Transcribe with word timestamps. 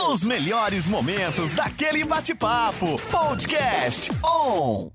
Os 0.00 0.22
melhores 0.22 0.86
momentos 0.86 1.54
daquele 1.54 2.04
bate-papo. 2.04 2.98
Podcast 3.10 4.10
On. 4.24 4.90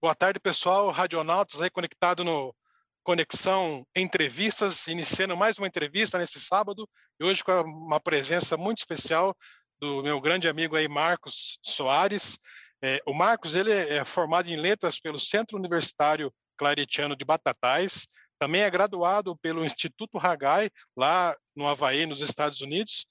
Boa 0.00 0.14
tarde, 0.14 0.38
pessoal. 0.38 0.90
Radionautas 0.90 1.60
aí 1.60 1.68
conectado 1.68 2.24
no 2.24 2.54
Conexão 3.02 3.84
Entrevistas, 3.94 4.86
iniciando 4.86 5.36
mais 5.36 5.58
uma 5.58 5.66
entrevista 5.66 6.18
nesse 6.18 6.40
sábado, 6.40 6.88
e 7.20 7.24
hoje 7.24 7.44
com 7.44 7.52
uma 7.62 8.00
presença 8.00 8.56
muito 8.56 8.78
especial 8.78 9.36
do 9.80 10.02
meu 10.02 10.20
grande 10.20 10.48
amigo 10.48 10.76
aí, 10.76 10.88
Marcos 10.88 11.58
Soares. 11.62 12.38
É, 12.82 13.00
o 13.06 13.12
Marcos, 13.12 13.54
ele 13.54 13.72
é 13.72 14.04
formado 14.04 14.48
em 14.48 14.56
letras 14.56 15.00
pelo 15.00 15.18
Centro 15.18 15.58
Universitário 15.58 16.32
Claretiano 16.56 17.16
de 17.16 17.24
Batatais, 17.24 18.06
também 18.38 18.62
é 18.62 18.70
graduado 18.70 19.36
pelo 19.36 19.64
Instituto 19.64 20.18
Hagai, 20.18 20.70
lá 20.96 21.34
no 21.56 21.66
Havaí, 21.68 22.06
nos 22.06 22.20
Estados 22.20 22.60
Unidos, 22.60 23.06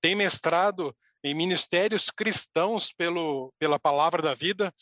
tem 0.00 0.14
mestrado 0.14 0.94
em 1.22 1.34
Ministérios 1.34 2.10
Cristãos 2.10 2.92
pelo, 2.92 3.52
pela 3.58 3.78
Palavra 3.78 4.22
da 4.22 4.34
Vida, 4.34 4.72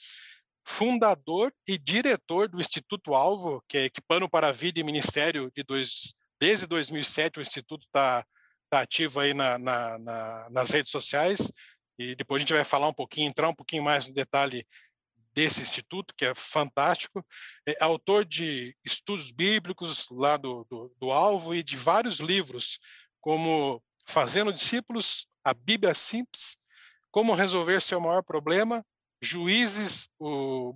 fundador 0.65 1.53
e 1.67 1.79
diretor 1.79 2.49
do 2.49 2.61
Instituto 2.61 3.15
Alvo, 3.15 3.63
que 3.69 3.79
é 3.79 3.85
Equipando 3.85 4.29
para 4.29 4.49
a 4.49 4.53
Vida 4.53 4.81
e 4.81 4.85
Ministério 4.85 5.51
de 5.55 5.63
dois, 5.63 6.15
desde 6.41 6.67
2007 6.67 7.39
o 7.39 7.43
Instituto 7.43 7.85
está 7.87 8.25
tá 8.69 8.81
ativo 8.81 9.21
aí 9.21 9.33
na, 9.33 9.59
na, 9.59 9.99
na, 9.99 10.51
nas 10.51 10.71
redes 10.71 10.91
sociais, 10.91 11.53
e 11.99 12.15
depois 12.17 12.41
a 12.41 12.43
gente 12.43 12.53
vai 12.53 12.65
falar 12.65 12.89
um 12.89 12.95
pouquinho, 12.95 13.29
entrar 13.29 13.49
um 13.49 13.55
pouquinho 13.55 13.83
mais 13.83 14.09
no 14.09 14.13
detalhe 14.13 14.67
desse 15.33 15.63
instituto, 15.63 16.15
que 16.17 16.25
é 16.25 16.35
fantástico, 16.35 17.25
é 17.67 17.77
autor 17.85 18.25
de 18.25 18.75
estudos 18.85 19.31
bíblicos 19.31 20.09
lá 20.11 20.37
do, 20.37 20.67
do, 20.69 20.93
do 20.99 21.13
Alvo 21.13 21.55
e 21.55 21.63
de 21.63 21.77
vários 21.77 22.21
livros, 22.21 22.79
como 23.21 23.83
Fazendo 24.09 24.53
Discípulos, 24.53 25.27
a 25.45 25.53
Bíblia 25.53 25.95
Simples, 25.95 26.57
Como 27.11 27.35
Resolver 27.35 27.81
Seu 27.81 28.01
Maior 28.01 28.23
Problema, 28.23 28.85
Juízes, 29.21 30.09
o, 30.19 30.75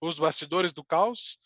Os 0.00 0.18
Bastidores 0.18 0.72
do 0.72 0.84
Caos, 0.84 1.38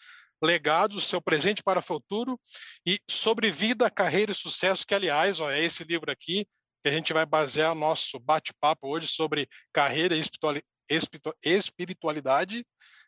Legados, 0.43 1.05
Seu 1.05 1.21
Presente 1.21 1.63
para 1.63 1.79
o 1.79 1.83
Futuro 1.83 2.39
e 2.87 2.99
Sobre 3.11 3.51
Vida, 3.51 3.91
Carreira 3.91 4.33
e 4.33 4.35
Sucesso, 4.35 4.87
que, 4.87 4.95
aliás, 4.95 5.41
ó, 5.41 5.51
é 5.51 5.63
esse 5.63 5.85
livro 5.85 6.11
aqui 6.11 6.47
que 6.83 6.89
a 6.89 6.93
gente 6.93 7.15
vai 7.15 7.25
basear 7.25 7.73
o 7.73 7.75
nosso 7.75 8.19
bate-papo 8.19 8.89
hoje 8.89 9.09
sobre 9.09 9.49
carreira 9.73 10.15
e 10.15 10.23
espiritualidade. 11.43 12.65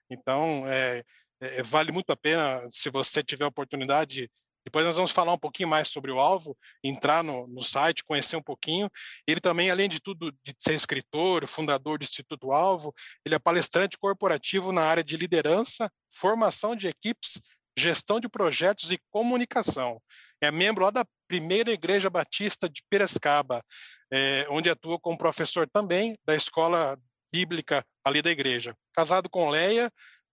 Então, 0.09 0.67
é, 0.67 1.05
é, 1.41 1.63
vale 1.63 1.93
muito 1.93 2.11
a 2.11 2.17
pena, 2.17 2.63
se 2.71 2.89
você 2.89 3.23
tiver 3.23 3.45
a 3.45 3.49
oportunidade, 3.49 4.31
depois 4.67 4.85
nós 4.85 4.97
vamos 4.97 5.13
falar 5.13 5.33
um 5.33 5.39
pouquinho 5.39 5.69
mais 5.69 5.87
sobre 5.87 6.11
o 6.11 6.19
alvo, 6.19 6.59
entrar 6.83 7.23
no, 7.23 7.47
no 7.47 7.63
site, 7.63 8.03
conhecer 8.03 8.35
um 8.35 8.43
pouquinho. 8.43 8.91
Ele 9.25 9.39
também, 9.39 9.71
além 9.71 9.89
de 9.89 10.01
tudo, 10.01 10.33
de 10.43 10.53
ser 10.59 10.75
escritor, 10.75 11.47
fundador 11.47 12.01
do 12.01 12.03
Instituto 12.03 12.51
Alvo, 12.51 12.93
ele 13.25 13.37
é 13.37 13.39
palestrante 13.39 13.97
corporativo 13.97 14.73
na 14.73 14.83
área 14.83 15.05
de 15.05 15.17
liderança, 15.17 15.89
formação 16.11 16.75
de 16.75 16.89
equipes, 16.89 17.41
gestão 17.79 18.19
de 18.19 18.29
projetos 18.29 18.91
e 18.91 18.99
comunicação. 19.09 20.03
É 20.41 20.51
membro 20.51 20.85
lá 20.85 20.91
da 20.91 21.07
primeira 21.29 21.71
Igreja 21.71 22.11
Batista 22.11 22.69
de 22.69 22.83
Piracicaba, 22.91 23.63
é, 24.13 24.49
onde 24.51 24.69
atua 24.69 24.99
como 24.99 25.17
professor 25.17 25.69
também 25.73 26.19
da 26.27 26.35
Escola 26.35 26.99
Bíblica 27.33 27.87
ali 28.05 28.21
da 28.21 28.33
igreja. 28.33 28.75
Casado 28.93 29.31
com 29.31 29.49
Leia, 29.49 29.93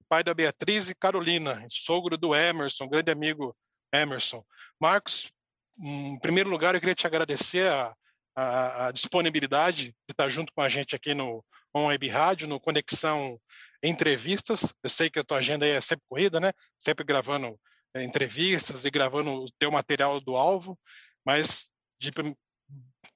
pai 0.09 0.23
da 0.23 0.34
Beatriz 0.34 0.90
e 0.90 0.95
Carolina, 0.95 1.64
sogro 1.70 2.18
do 2.18 2.34
Emerson, 2.34 2.88
grande 2.88 3.12
amigo 3.12 3.56
Emerson. 3.94 4.44
Marcos, 4.80 5.31
em 5.80 6.19
primeiro 6.19 6.49
lugar, 6.49 6.73
eu 6.73 6.81
queria 6.81 6.95
te 6.95 7.08
agradecer 7.08 7.72
a, 7.72 7.95
a, 8.35 8.88
a 8.88 8.91
disponibilidade 8.91 9.88
de 10.08 10.11
estar 10.11 10.30
junto 10.30 10.52
com 10.53 10.61
a 10.61 10.69
gente 10.69 10.95
aqui 10.95 11.13
no 11.13 11.44
On 11.73 11.85
Web 11.85 12.08
Rádio, 12.08 12.47
no 12.47 12.59
Conexão 12.59 13.39
Entrevistas. 13.83 14.73
Eu 14.83 14.89
sei 14.89 15.09
que 15.09 15.19
a 15.19 15.23
tua 15.23 15.38
agenda 15.38 15.66
é 15.66 15.80
sempre 15.81 16.05
corrida, 16.09 16.39
né? 16.39 16.52
Sempre 16.80 17.05
gravando 17.05 17.59
é, 17.95 18.03
entrevistas 18.03 18.85
e 18.85 18.91
gravando 18.91 19.44
o 19.44 19.45
teu 19.59 19.72
material 19.72 20.19
do 20.19 20.35
alvo, 20.35 20.78
mas 21.25 21.72
de 22.00 22.12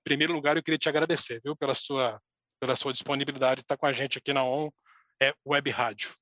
primeiro 0.04 0.34
lugar 0.34 0.56
eu 0.56 0.64
queria 0.64 0.78
te 0.78 0.88
agradecer, 0.88 1.42
viu, 1.44 1.56
pela 1.56 1.74
sua 1.74 2.22
pela 2.60 2.76
sua 2.76 2.92
disponibilidade 2.92 3.58
de 3.58 3.62
estar 3.62 3.78
com 3.78 3.86
a 3.86 3.94
gente 3.94 4.18
aqui 4.18 4.34
na 4.34 4.44
ON 4.44 4.70
é, 5.22 5.32
Web 5.46 5.70
Rádio. 5.70 6.16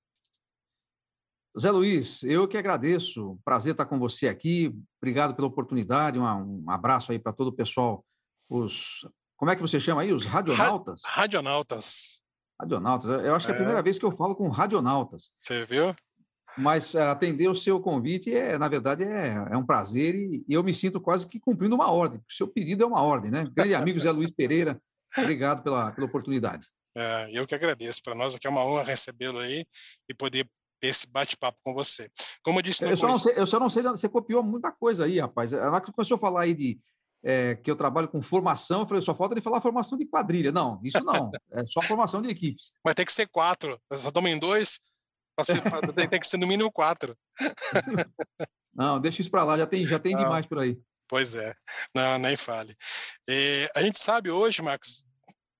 Zé 1.57 1.71
Luiz, 1.71 2.21
eu 2.23 2.47
que 2.47 2.57
agradeço. 2.57 3.39
Prazer 3.45 3.71
estar 3.71 3.85
com 3.85 3.97
você 3.97 4.27
aqui. 4.27 4.75
Obrigado 5.01 5.33
pela 5.33 5.47
oportunidade. 5.47 6.19
Um, 6.19 6.69
abraço 6.69 7.13
aí 7.13 7.19
para 7.19 7.31
todo 7.31 7.47
o 7.47 7.53
pessoal. 7.53 8.05
Os, 8.49 9.07
como 9.37 9.49
é 9.49 9.55
que 9.55 9.61
você 9.61 9.79
chama 9.79 10.01
aí? 10.01 10.11
Os 10.11 10.25
radionautas? 10.25 11.01
Radionautas. 11.05 12.21
Radionautas. 12.59 13.25
Eu 13.25 13.33
acho 13.33 13.45
que 13.45 13.51
é 13.53 13.55
a 13.55 13.57
primeira 13.57 13.79
é. 13.79 13.83
vez 13.83 13.97
que 13.97 14.03
eu 14.03 14.11
falo 14.11 14.35
com 14.35 14.49
radionautas. 14.49 15.31
Você 15.41 15.65
viu? 15.65 15.95
Mas 16.57 16.93
uh, 16.93 17.03
atender 17.03 17.47
o 17.47 17.55
seu 17.55 17.79
convite 17.79 18.33
é, 18.33 18.57
na 18.57 18.67
verdade, 18.67 19.03
é, 19.03 19.35
é 19.51 19.57
um 19.57 19.65
prazer 19.65 20.15
e, 20.15 20.45
e, 20.47 20.53
eu 20.53 20.63
me 20.63 20.73
sinto 20.73 21.01
quase 21.01 21.27
que 21.27 21.39
cumprindo 21.39 21.75
uma 21.75 21.91
ordem. 21.91 22.19
O 22.19 22.33
seu 22.33 22.47
pedido 22.47 22.83
é 22.83 22.87
uma 22.87 23.01
ordem, 23.01 23.31
né? 23.31 23.45
Grande 23.53 23.75
amigo 23.75 23.99
Zé 23.99 24.09
Luiz 24.11 24.31
Pereira, 24.31 24.81
obrigado 25.17 25.63
pela, 25.63 25.91
pela 25.91 26.07
oportunidade. 26.07 26.67
É, 26.95 27.29
eu 27.37 27.45
que 27.45 27.53
agradeço. 27.53 28.01
Para 28.01 28.15
nós 28.15 28.35
aqui 28.35 28.47
é 28.47 28.49
uma 28.49 28.63
honra 28.63 28.83
recebê-lo 28.83 29.39
aí 29.39 29.65
e 30.07 30.13
poder 30.13 30.49
esse 30.85 31.07
bate-papo 31.07 31.57
com 31.63 31.73
você. 31.73 32.09
Como 32.43 32.59
eu 32.59 32.63
disse... 32.63 32.83
Eu 32.83 32.97
só, 32.97 33.07
não 33.07 33.19
sei, 33.19 33.33
eu 33.35 33.47
só 33.47 33.59
não 33.59 33.69
sei, 33.69 33.83
você 33.83 34.09
copiou 34.09 34.43
muita 34.43 34.71
coisa 34.71 35.05
aí, 35.05 35.19
rapaz. 35.19 35.53
Ela 35.53 35.81
começou 35.81 36.15
a 36.15 36.19
falar 36.19 36.41
aí 36.41 36.53
de 36.53 36.79
é, 37.23 37.55
que 37.55 37.71
eu 37.71 37.75
trabalho 37.75 38.07
com 38.07 38.21
formação, 38.21 38.81
eu 38.81 38.87
falei, 38.87 39.01
só 39.01 39.15
falta 39.15 39.33
ele 39.33 39.41
falar 39.41 39.59
formação 39.59 39.97
de 39.97 40.05
quadrilha. 40.05 40.51
Não, 40.51 40.79
isso 40.83 40.99
não. 40.99 41.31
É 41.51 41.63
só 41.65 41.81
formação 41.87 42.21
de 42.21 42.29
equipes. 42.29 42.71
Mas 42.83 42.93
tem 42.93 43.05
que 43.05 43.11
ser 43.11 43.27
quatro. 43.27 43.79
Só 43.91 44.09
estamos 44.09 44.29
em 44.29 44.37
dois, 44.37 44.79
ser, 45.43 45.61
tem 46.09 46.19
que 46.19 46.27
ser 46.27 46.37
no 46.37 46.47
mínimo 46.47 46.71
quatro. 46.71 47.17
Não, 48.73 48.99
deixa 48.99 49.21
isso 49.21 49.31
para 49.31 49.45
lá, 49.45 49.57
já 49.57 49.65
tem, 49.65 49.87
já 49.87 49.97
tem 49.97 50.17
demais 50.17 50.45
por 50.45 50.59
aí. 50.59 50.77
Pois 51.07 51.33
é, 51.33 51.53
não, 51.93 52.17
nem 52.17 52.35
fale. 52.35 52.75
É, 53.29 53.69
a 53.73 53.81
gente 53.81 53.97
sabe 53.97 54.29
hoje, 54.29 54.61
Marcos, 54.61 55.05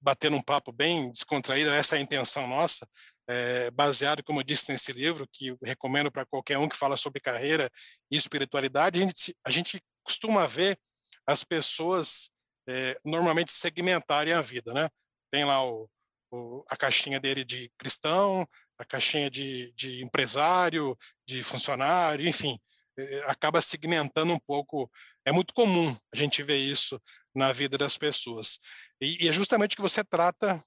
batendo 0.02 0.36
um 0.36 0.42
papo 0.42 0.72
bem 0.72 1.10
descontraído, 1.12 1.70
essa 1.70 1.96
é 1.96 2.00
a 2.00 2.02
intenção 2.02 2.46
nossa, 2.46 2.86
é, 3.28 3.72
baseado, 3.72 4.24
como 4.24 4.40
eu 4.40 4.44
disse 4.44 4.72
nesse 4.72 4.92
livro, 4.92 5.28
que 5.32 5.56
recomendo 5.64 6.12
para 6.12 6.26
qualquer 6.26 6.58
um 6.58 6.70
que 6.70 6.76
fala 6.76 6.98
sobre 6.98 7.20
carreira 7.20 7.70
e 8.12 8.16
espiritualidade, 8.16 9.00
a 9.00 9.06
gente, 9.06 9.36
a 9.44 9.50
gente 9.50 9.82
costuma 10.04 10.46
ver 10.46 10.78
as 11.26 11.44
pessoas 11.44 12.30
é, 12.68 12.98
normalmente 13.04 13.52
segmentarem 13.52 14.34
a 14.34 14.42
vida, 14.42 14.74
né? 14.74 14.90
Tem 15.32 15.44
lá 15.44 15.64
o, 15.66 15.90
o, 16.32 16.64
a 16.70 16.78
caixinha 16.78 17.20
dele 17.20 17.44
de 17.44 17.72
cristão, 17.78 18.48
a 18.78 18.86
caixinha 18.86 19.30
de, 19.30 19.74
de 19.76 20.04
empresário, 20.04 20.98
de 21.28 21.44
funcionário, 21.44 22.28
enfim, 22.28 22.60
é, 22.98 23.32
acaba 23.32 23.62
segmentando 23.62 24.34
um 24.34 24.40
pouco. 24.40 24.90
É 25.26 25.32
muito 25.32 25.54
comum 25.54 25.98
a 26.14 26.18
gente 26.18 26.44
ver 26.44 26.58
isso 26.58 27.02
na 27.34 27.52
vida 27.52 27.78
das 27.78 27.98
pessoas. 27.98 28.60
E, 29.02 29.26
e 29.26 29.28
é 29.28 29.34
justamente 29.34 29.74
o 29.74 29.76
que 29.78 29.82
você 29.82 30.04
trata 30.04 30.64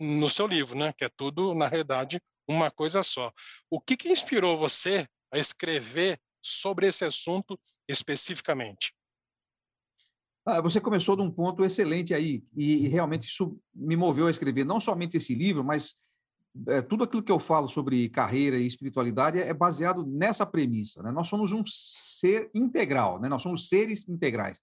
no 0.00 0.28
seu 0.30 0.46
livro, 0.46 0.76
né? 0.76 0.92
Que 0.92 1.04
é 1.04 1.08
tudo, 1.08 1.54
na 1.54 1.68
realidade, 1.68 2.20
uma 2.48 2.70
coisa 2.70 3.02
só. 3.02 3.32
O 3.70 3.80
que, 3.80 3.96
que 3.96 4.08
inspirou 4.08 4.58
você 4.58 5.06
a 5.32 5.38
escrever 5.38 6.20
sobre 6.42 6.86
esse 6.86 7.04
assunto 7.04 7.58
especificamente? 7.88 8.94
Ah, 10.44 10.60
você 10.60 10.80
começou 10.80 11.16
de 11.16 11.22
um 11.22 11.30
ponto 11.30 11.64
excelente 11.64 12.14
aí, 12.14 12.44
e, 12.56 12.84
e, 12.84 12.88
realmente 12.88 13.26
isso 13.26 13.58
me 13.74 13.96
moveu 13.96 14.28
a 14.28 14.30
escrever 14.30 14.64
não 14.64 14.78
somente 14.78 15.16
esse 15.16 15.34
livro, 15.34 15.64
mas 15.64 15.96
é, 16.68 16.80
tudo 16.80 17.02
aquilo 17.02 17.22
que 17.22 17.32
eu 17.32 17.40
falo 17.40 17.68
sobre 17.68 18.08
carreira 18.08 18.56
e 18.56 18.64
espiritualidade 18.64 19.40
é, 19.40 19.52
baseado 19.52 20.06
nessa 20.06 20.46
premissa. 20.46 21.02
Né? 21.02 21.10
Nós 21.10 21.26
somos 21.26 21.50
um 21.50 21.64
ser 21.66 22.48
integral, 22.54 23.20
né? 23.20 23.28
nós 23.28 23.42
somos 23.42 23.68
seres 23.68 24.08
integrais. 24.08 24.60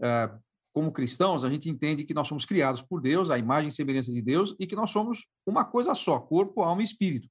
É, 0.00 0.30
como 0.72 0.92
cristãos, 0.92 1.44
a 1.44 1.50
gente 1.50 1.68
entende 1.68 2.04
que 2.04 2.14
nós 2.14 2.28
somos 2.28 2.44
criados 2.44 2.80
por 2.80 3.00
Deus, 3.00 3.30
a 3.30 3.38
imagem 3.38 3.68
e 3.68 3.72
semelhança 3.72 4.12
de 4.12 4.22
Deus, 4.22 4.54
e 4.60 4.66
que 4.66 4.76
nós 4.76 4.90
somos 4.90 5.26
uma 5.46 5.64
coisa 5.64 5.94
só, 5.94 6.20
corpo, 6.20 6.62
alma 6.62 6.82
e 6.82 6.84
espírito. 6.84 7.28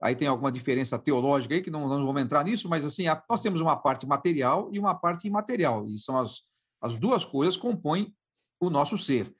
Aí 0.00 0.14
tem 0.14 0.28
alguma 0.28 0.52
diferença 0.52 0.98
teológica 0.98 1.54
aí, 1.54 1.62
que 1.62 1.70
não, 1.70 1.88
não 1.88 2.06
vamos 2.06 2.22
entrar 2.22 2.44
nisso, 2.44 2.68
mas 2.68 2.84
assim, 2.84 3.04
nós 3.28 3.42
temos 3.42 3.60
uma 3.60 3.76
parte 3.76 4.06
material 4.06 4.70
e 4.72 4.78
uma 4.78 4.94
parte 4.94 5.26
imaterial, 5.26 5.86
e 5.88 5.98
são 5.98 6.18
as 6.18 6.48
as 6.80 6.96
duas 6.96 7.24
coisas 7.24 7.56
compõem 7.56 8.14
o 8.60 8.70
nosso 8.70 8.96
ser. 8.96 9.34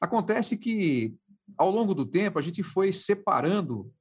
Acontece 0.00 0.56
que, 0.56 1.16
ao 1.56 1.70
longo 1.70 1.94
do 1.94 2.06
tempo, 2.06 2.38
a 2.38 2.42
gente 2.42 2.62
foi 2.62 2.92
separando, 2.92 3.92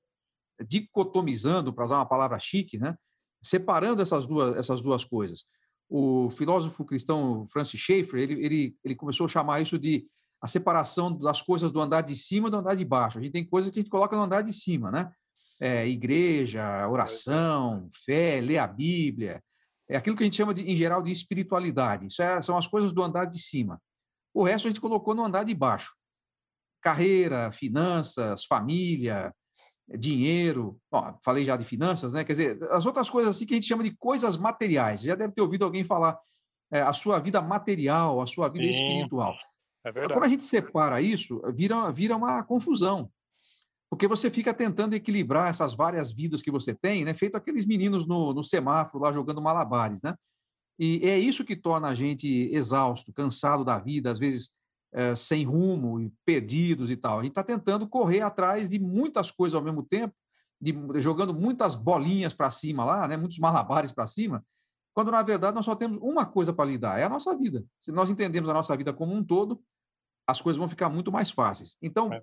dicotomizando, 0.67 1.73
para 1.73 1.85
usar 1.85 1.97
uma 1.97 2.05
palavra 2.05 2.37
chique, 2.39 2.77
né? 2.77 2.95
separando 3.41 4.01
essas 4.01 4.25
duas, 4.25 4.55
essas 4.57 4.81
duas 4.81 5.05
coisas. 5.05 5.45
O 5.89 6.29
filósofo 6.29 6.83
cristão 6.85 7.47
Francis 7.49 7.79
Schaeffer, 7.79 8.19
ele, 8.19 8.45
ele, 8.45 8.75
ele 8.83 8.95
começou 8.95 9.25
a 9.25 9.29
chamar 9.29 9.61
isso 9.61 9.79
de 9.79 10.05
a 10.41 10.47
separação 10.47 11.17
das 11.17 11.41
coisas 11.41 11.71
do 11.71 11.81
andar 11.81 12.01
de 12.01 12.15
cima 12.15 12.49
do 12.49 12.57
andar 12.57 12.75
de 12.75 12.85
baixo. 12.85 13.17
A 13.17 13.21
gente 13.21 13.31
tem 13.31 13.45
coisas 13.45 13.71
que 13.71 13.79
a 13.79 13.81
gente 13.81 13.89
coloca 13.89 14.15
no 14.15 14.23
andar 14.23 14.41
de 14.41 14.53
cima, 14.53 14.91
né? 14.91 15.11
É, 15.59 15.87
igreja, 15.87 16.87
oração, 16.87 17.89
fé, 18.05 18.39
ler 18.41 18.57
a 18.57 18.67
Bíblia, 18.67 19.41
é 19.89 19.95
aquilo 19.95 20.15
que 20.15 20.23
a 20.23 20.25
gente 20.25 20.35
chama, 20.35 20.53
de, 20.53 20.69
em 20.69 20.75
geral, 20.75 21.01
de 21.01 21.11
espiritualidade. 21.11 22.07
Isso 22.07 22.21
é, 22.21 22.41
são 22.41 22.57
as 22.57 22.67
coisas 22.67 22.91
do 22.91 23.01
andar 23.01 23.25
de 23.25 23.39
cima. 23.39 23.81
O 24.33 24.43
resto 24.43 24.67
a 24.67 24.69
gente 24.69 24.81
colocou 24.81 25.15
no 25.15 25.23
andar 25.23 25.43
de 25.43 25.55
baixo. 25.55 25.95
carreira, 26.81 27.51
finanças, 27.51 28.45
família, 28.45 29.33
dinheiro. 29.95 30.79
Falei 31.23 31.45
já 31.45 31.55
de 31.55 31.65
finanças, 31.65 32.13
né? 32.13 32.23
Quer 32.23 32.33
dizer, 32.33 32.63
as 32.71 32.85
outras 32.85 33.09
coisas 33.09 33.35
assim 33.35 33.45
que 33.45 33.53
a 33.53 33.57
gente 33.57 33.67
chama 33.67 33.83
de 33.83 33.95
coisas 33.95 34.35
materiais. 34.35 35.01
Já 35.01 35.15
deve 35.15 35.33
ter 35.33 35.41
ouvido 35.41 35.65
alguém 35.65 35.83
falar 35.83 36.17
é, 36.71 36.81
a 36.81 36.93
sua 36.93 37.19
vida 37.19 37.41
material, 37.41 38.21
a 38.21 38.25
sua 38.25 38.49
vida 38.49 38.65
Sim, 38.65 38.69
espiritual. 38.69 39.35
É 39.85 39.91
verdade. 39.91 40.13
Quando 40.13 40.25
a 40.25 40.29
gente 40.29 40.43
separa 40.43 41.01
isso, 41.01 41.41
vira, 41.53 41.91
vira 41.91 42.15
uma 42.15 42.43
confusão. 42.43 43.09
Porque 43.89 44.07
você 44.07 44.29
fica 44.29 44.53
tentando 44.53 44.95
equilibrar 44.95 45.49
essas 45.49 45.73
várias 45.73 46.11
vidas 46.11 46.41
que 46.41 46.51
você 46.51 46.73
tem, 46.75 47.05
né? 47.05 47.13
Feito 47.13 47.37
aqueles 47.37 47.65
meninos 47.65 48.05
no, 48.05 48.33
no 48.33 48.43
semáforo 48.43 49.03
lá 49.03 49.13
jogando 49.13 49.41
malabares, 49.41 50.01
né? 50.01 50.13
E 50.77 51.07
é 51.07 51.17
isso 51.17 51.45
que 51.45 51.55
torna 51.55 51.87
a 51.87 51.95
gente 51.95 52.27
exausto, 52.51 53.13
cansado 53.13 53.63
da 53.63 53.79
vida, 53.79 54.11
às 54.11 54.19
vezes 54.19 54.51
é, 54.93 55.15
sem 55.15 55.45
rumo 55.45 55.99
e 55.99 56.11
perdidos 56.25 56.89
e 56.89 56.95
tal. 56.95 57.19
A 57.19 57.23
gente 57.23 57.31
está 57.31 57.43
tentando 57.43 57.87
correr 57.87 58.21
atrás 58.21 58.69
de 58.69 58.79
muitas 58.79 59.31
coisas 59.31 59.55
ao 59.55 59.61
mesmo 59.61 59.83
tempo, 59.83 60.13
de, 60.59 60.73
jogando 61.01 61.33
muitas 61.33 61.75
bolinhas 61.75 62.33
para 62.33 62.49
cima 62.49 62.83
lá, 62.83 63.07
né? 63.07 63.15
Muitos 63.17 63.37
malabares 63.37 63.91
para 63.91 64.07
cima, 64.07 64.43
quando 64.93 65.11
na 65.11 65.21
verdade 65.21 65.53
nós 65.53 65.65
só 65.65 65.75
temos 65.75 65.97
uma 65.97 66.25
coisa 66.25 66.51
para 66.51 66.65
lidar, 66.65 66.99
é 66.99 67.03
a 67.03 67.09
nossa 67.09 67.37
vida. 67.37 67.63
Se 67.79 67.91
nós 67.91 68.09
entendemos 68.09 68.49
a 68.49 68.53
nossa 68.53 68.75
vida 68.75 68.91
como 68.91 69.13
um 69.13 69.23
todo, 69.23 69.61
as 70.25 70.41
coisas 70.41 70.57
vão 70.57 70.67
ficar 70.67 70.89
muito 70.89 71.11
mais 71.11 71.29
fáceis. 71.29 71.77
Então, 71.81 72.11
é 72.11 72.19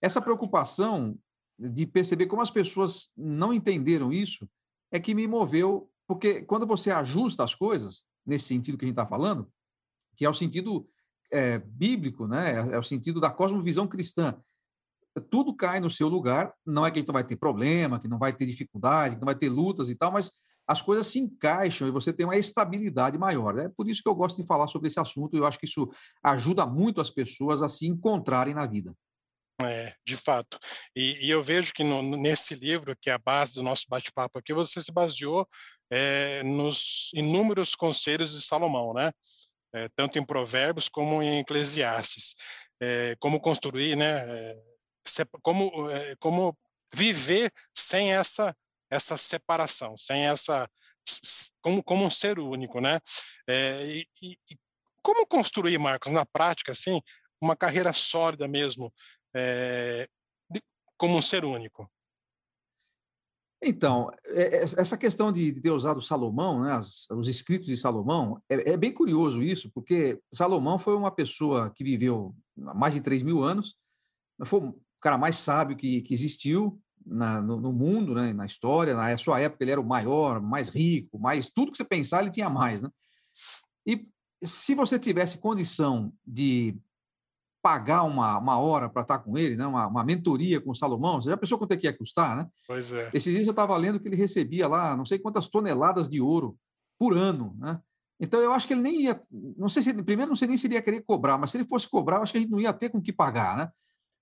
essa 0.00 0.20
preocupação 0.20 1.18
de 1.58 1.86
perceber 1.86 2.26
como 2.26 2.42
as 2.42 2.50
pessoas 2.50 3.10
não 3.16 3.52
entenderam 3.52 4.12
isso 4.12 4.48
é 4.90 5.00
que 5.00 5.14
me 5.14 5.26
moveu, 5.26 5.90
porque 6.06 6.42
quando 6.42 6.66
você 6.66 6.90
ajusta 6.90 7.42
as 7.42 7.54
coisas, 7.54 8.04
nesse 8.26 8.44
sentido 8.44 8.76
que 8.76 8.84
a 8.84 8.88
gente 8.88 8.98
está 8.98 9.06
falando, 9.06 9.50
que 10.16 10.24
é 10.24 10.28
o 10.28 10.34
sentido 10.34 10.86
é, 11.32 11.58
bíblico, 11.58 12.26
né? 12.26 12.56
é 12.72 12.78
o 12.78 12.82
sentido 12.82 13.20
da 13.20 13.30
cosmovisão 13.30 13.88
cristã, 13.88 14.36
tudo 15.30 15.54
cai 15.54 15.80
no 15.80 15.90
seu 15.90 16.08
lugar, 16.08 16.54
não 16.64 16.86
é 16.86 16.90
que 16.90 16.98
a 16.98 17.00
gente 17.00 17.08
não 17.08 17.14
vai 17.14 17.24
ter 17.24 17.36
problema, 17.36 18.00
que 18.00 18.08
não 18.08 18.18
vai 18.18 18.32
ter 18.32 18.46
dificuldade, 18.46 19.14
que 19.14 19.20
não 19.20 19.26
vai 19.26 19.34
ter 19.34 19.48
lutas 19.48 19.90
e 19.90 19.94
tal, 19.94 20.10
mas 20.10 20.30
as 20.66 20.80
coisas 20.80 21.06
se 21.06 21.18
encaixam 21.18 21.88
e 21.88 21.90
você 21.90 22.12
tem 22.12 22.24
uma 22.24 22.36
estabilidade 22.36 23.18
maior. 23.18 23.58
É 23.58 23.68
por 23.68 23.88
isso 23.88 24.02
que 24.02 24.08
eu 24.08 24.14
gosto 24.14 24.40
de 24.40 24.46
falar 24.46 24.68
sobre 24.68 24.88
esse 24.88 25.00
assunto 25.00 25.34
e 25.34 25.38
eu 25.38 25.46
acho 25.46 25.58
que 25.58 25.66
isso 25.66 25.90
ajuda 26.22 26.64
muito 26.64 27.00
as 27.00 27.10
pessoas 27.10 27.62
a 27.62 27.68
se 27.68 27.86
encontrarem 27.86 28.54
na 28.54 28.66
vida. 28.66 28.94
É, 29.62 29.94
de 30.04 30.16
fato. 30.16 30.58
E, 30.96 31.26
e 31.26 31.30
eu 31.30 31.42
vejo 31.42 31.72
que 31.72 31.84
no, 31.84 32.02
nesse 32.16 32.54
livro, 32.54 32.96
que 33.00 33.10
é 33.10 33.12
a 33.12 33.18
base 33.18 33.54
do 33.54 33.62
nosso 33.62 33.84
bate-papo 33.88 34.38
aqui, 34.38 34.52
você 34.52 34.82
se 34.82 34.90
baseou 34.90 35.46
é, 35.90 36.42
nos 36.42 37.10
inúmeros 37.14 37.74
conselhos 37.74 38.32
de 38.32 38.42
Salomão, 38.42 38.94
né? 38.94 39.12
É, 39.74 39.88
tanto 39.96 40.18
em 40.18 40.24
Provérbios 40.24 40.88
como 40.88 41.22
em 41.22 41.40
Eclesiastes. 41.40 42.34
É, 42.80 43.16
como 43.18 43.40
construir, 43.40 43.96
né? 43.96 44.24
É, 44.28 44.56
como, 45.42 45.70
como 46.20 46.56
viver 46.94 47.50
sem 47.74 48.12
essa 48.12 48.54
essa 48.90 49.16
separação, 49.16 49.96
sem 49.96 50.26
essa 50.26 50.68
como, 51.62 51.82
como 51.82 52.04
um 52.04 52.10
ser 52.10 52.38
único, 52.38 52.80
né? 52.80 53.00
E, 53.48 54.06
e, 54.22 54.36
como 55.02 55.26
construir, 55.26 55.78
Marcos, 55.78 56.12
na 56.12 56.24
prática, 56.24 56.72
assim, 56.72 57.00
uma 57.40 57.56
carreira 57.56 57.92
sólida 57.92 58.46
mesmo, 58.46 58.92
é, 59.34 60.06
como 60.96 61.16
um 61.16 61.22
ser 61.22 61.44
único? 61.44 61.90
Então, 63.64 64.10
é, 64.26 64.62
essa 64.62 64.96
questão 64.96 65.30
de 65.30 65.52
ter 65.60 65.70
usado 65.70 66.02
Salomão, 66.02 66.62
né, 66.62 66.76
os 67.12 67.28
escritos 67.28 67.68
de 67.68 67.76
Salomão, 67.76 68.42
é, 68.48 68.72
é, 68.72 68.76
bem 68.76 68.92
curioso 68.92 69.40
isso, 69.40 69.70
porque 69.72 70.18
Salomão 70.32 70.80
foi 70.80 70.96
uma 70.96 71.12
pessoa 71.12 71.70
que 71.70 71.84
viveu 71.84 72.34
mais 72.56 72.92
de 72.92 73.00
3 73.00 73.22
mil 73.22 73.44
anos, 73.44 73.76
foi 74.44 74.58
o 74.58 74.74
cara 75.00 75.16
mais 75.16 75.36
sábio 75.36 75.76
que, 75.76 76.04
existiu, 76.10 76.80
no, 77.06 77.60
no, 77.60 77.72
mundo, 77.72 78.14
né, 78.14 78.32
na 78.32 78.46
história, 78.46 78.96
na 78.96 79.16
sua 79.16 79.40
época 79.40 79.62
ele 79.62 79.70
era 79.70 79.80
o 79.80 79.86
maior, 79.86 80.40
mais 80.40 80.68
rico, 80.68 81.18
mais 81.18 81.48
tudo 81.48 81.70
que 81.70 81.76
você 81.76 81.84
pensar 81.84 82.20
ele 82.20 82.30
tinha 82.30 82.50
mais, 82.50 82.82
né? 82.82 82.90
E 83.86 84.06
se 84.42 84.74
você 84.74 84.98
tivesse 84.98 85.38
condição 85.38 86.12
de 86.26 86.76
pagar 87.62 88.02
uma, 88.02 88.38
uma 88.38 88.58
hora 88.58 88.88
para 88.88 89.02
estar 89.02 89.18
com 89.20 89.38
ele, 89.38 89.56
né, 89.56 89.64
uma, 89.66 89.86
uma 89.86 90.04
mentoria 90.04 90.60
com 90.60 90.72
o 90.72 90.74
Salomão, 90.74 91.20
você 91.20 91.30
já 91.30 91.36
pensou 91.36 91.56
quanto 91.56 91.72
é 91.72 91.76
que 91.76 91.86
ia 91.86 91.96
custar, 91.96 92.36
né? 92.36 92.48
Pois 92.66 92.92
é. 92.92 93.08
Esses 93.14 93.32
dias 93.32 93.46
eu 93.46 93.52
estava 93.52 93.76
lendo 93.76 94.00
que 94.00 94.08
ele 94.08 94.16
recebia 94.16 94.66
lá 94.66 94.96
não 94.96 95.06
sei 95.06 95.18
quantas 95.18 95.48
toneladas 95.48 96.08
de 96.08 96.20
ouro 96.20 96.56
por 96.98 97.16
ano, 97.16 97.56
né? 97.58 97.80
Então 98.20 98.40
eu 98.40 98.52
acho 98.52 98.66
que 98.66 98.74
ele 98.74 98.82
nem 98.82 99.02
ia, 99.02 99.20
não 99.30 99.68
sei 99.68 99.82
se 99.82 99.94
primeiro 100.02 100.28
não 100.28 100.36
sei 100.36 100.48
nem 100.48 100.56
se 100.56 100.66
ele 100.66 100.74
ia 100.74 100.82
querer 100.82 101.02
cobrar, 101.02 101.38
mas 101.38 101.50
se 101.50 101.56
ele 101.56 101.64
fosse 101.64 101.88
cobrar, 101.88 102.16
eu 102.16 102.22
acho 102.22 102.32
que 102.32 102.38
a 102.38 102.40
gente 102.40 102.50
não 102.50 102.60
ia 102.60 102.72
ter 102.72 102.90
com 102.90 103.00
que 103.00 103.12
pagar, 103.12 103.56
né? 103.56 103.70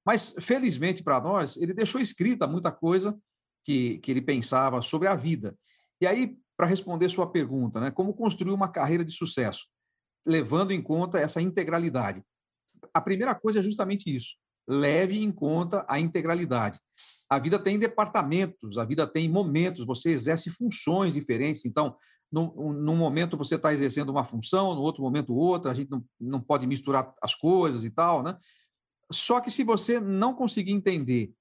Mas, 0.04 0.34
felizmente 0.40 1.02
para 1.02 1.20
nós, 1.20 1.56
ele 1.56 1.74
deixou 1.74 2.00
escrita 2.00 2.46
muita 2.46 2.72
coisa 2.72 3.18
que, 3.64 3.98
que 3.98 4.10
ele 4.10 4.22
pensava 4.22 4.80
sobre 4.80 5.08
a 5.08 5.14
vida. 5.14 5.56
E 6.00 6.06
aí, 6.06 6.36
para 6.56 6.66
responder 6.66 7.08
sua 7.08 7.30
pergunta, 7.30 7.80
né, 7.80 7.90
como 7.90 8.14
construir 8.14 8.52
uma 8.52 8.68
carreira 8.68 9.04
de 9.04 9.12
sucesso, 9.12 9.66
levando 10.26 10.72
em 10.72 10.82
conta 10.82 11.18
essa 11.18 11.40
integralidade? 11.40 12.22
A 12.92 13.00
primeira 13.00 13.34
coisa 13.34 13.60
é 13.60 13.62
justamente 13.62 14.14
isso. 14.14 14.34
Leve 14.68 15.22
em 15.22 15.32
conta 15.32 15.84
a 15.88 15.98
integralidade. 15.98 16.78
A 17.28 17.38
vida 17.38 17.58
tem 17.58 17.78
departamentos, 17.78 18.78
a 18.78 18.84
vida 18.84 19.06
tem 19.06 19.28
momentos, 19.28 19.84
você 19.84 20.10
exerce 20.10 20.50
funções 20.50 21.14
diferentes. 21.14 21.64
Então, 21.64 21.96
num, 22.30 22.96
momento 22.96 23.36
você 23.36 23.56
está 23.56 23.72
exercendo 23.72 24.10
uma 24.10 24.24
função, 24.24 24.74
no 24.74 24.82
outro 24.82 25.02
momento 25.02 25.34
outra, 25.34 25.72
a 25.72 25.74
gente 25.74 25.90
não, 25.90 26.04
não 26.20 26.40
pode 26.40 26.66
misturar 26.66 27.12
as 27.20 27.34
coisas 27.34 27.84
e 27.84 27.90
tal, 27.90 28.22
né? 28.22 28.38
Só 29.10 29.40
que 29.40 29.50
se 29.50 29.64
você 29.64 29.98
não 29.98 30.34
conseguir 30.34 30.72
entender 30.72 31.32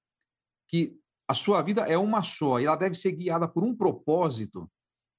que 0.68 0.96
a 1.28 1.34
sua 1.34 1.62
vida 1.62 1.82
é 1.82 1.96
uma 1.96 2.24
só 2.24 2.58
e 2.58 2.64
ela 2.64 2.74
deve 2.74 2.96
ser 2.96 3.12
guiada 3.12 3.46
por 3.46 3.62
um 3.62 3.74
propósito, 3.74 4.68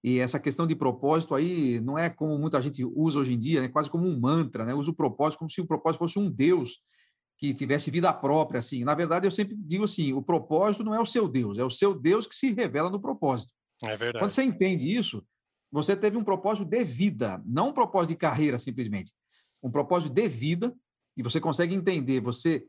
e 0.04 0.20
essa 0.20 0.40
questão 0.40 0.66
de 0.66 0.76
propósito 0.76 1.36
aí 1.36 1.80
não 1.80 1.98
é 1.98 2.10
como 2.10 2.38
muita 2.38 2.62
gente 2.62 2.84
usa 2.84 3.20
hoje 3.20 3.34
em 3.34 3.40
dia, 3.40 3.64
é 3.64 3.68
quase 3.68 3.90
como 3.90 4.08
um 4.08 4.20
mantra, 4.20 4.66
né? 4.66 4.74
Usa 4.74 4.90
o 4.90 4.96
propósito 4.96 5.40
como 5.40 5.50
se 5.50 5.62
o 5.62 5.68
propósito 5.68 6.00
fosse 6.00 6.18
um 6.18 6.30
Deus 6.30 6.82
que 7.38 7.54
tivesse 7.54 7.92
vida 7.92 8.12
própria, 8.12 8.60
assim. 8.60 8.84
Na 8.84 8.96
verdade, 8.96 9.28
eu 9.28 9.32
sempre 9.32 9.56
digo 9.56 9.84
assim, 9.84 10.14
o 10.14 10.22
propósito 10.22 10.84
não 10.84 10.96
é 10.96 11.00
o 11.00 11.06
seu 11.06 11.28
Deus, 11.28 11.58
é 11.60 11.64
o 11.64 11.70
seu 11.70 11.94
Deus 11.94 12.26
que 12.26 12.36
se 12.36 12.52
revela 12.52 12.90
no 12.90 13.02
propósito. 13.02 13.52
É 13.84 13.98
verdade. 13.98 14.20
Quando 14.20 14.32
você 14.32 14.44
entende 14.44 14.96
isso, 14.96 15.24
você 15.72 15.96
teve 15.96 16.18
um 16.18 16.24
propósito 16.24 16.66
de 16.66 16.84
vida, 16.84 17.42
não 17.46 17.70
um 17.70 17.74
propósito 17.74 18.10
de 18.10 18.16
carreira 18.16 18.58
simplesmente. 18.58 19.14
Um 19.64 19.72
propósito 19.72 20.14
de 20.14 20.28
vida 20.28 20.76
e 21.16 21.22
você 21.22 21.40
consegue 21.40 21.76
entender, 21.76 22.20
você 22.20 22.66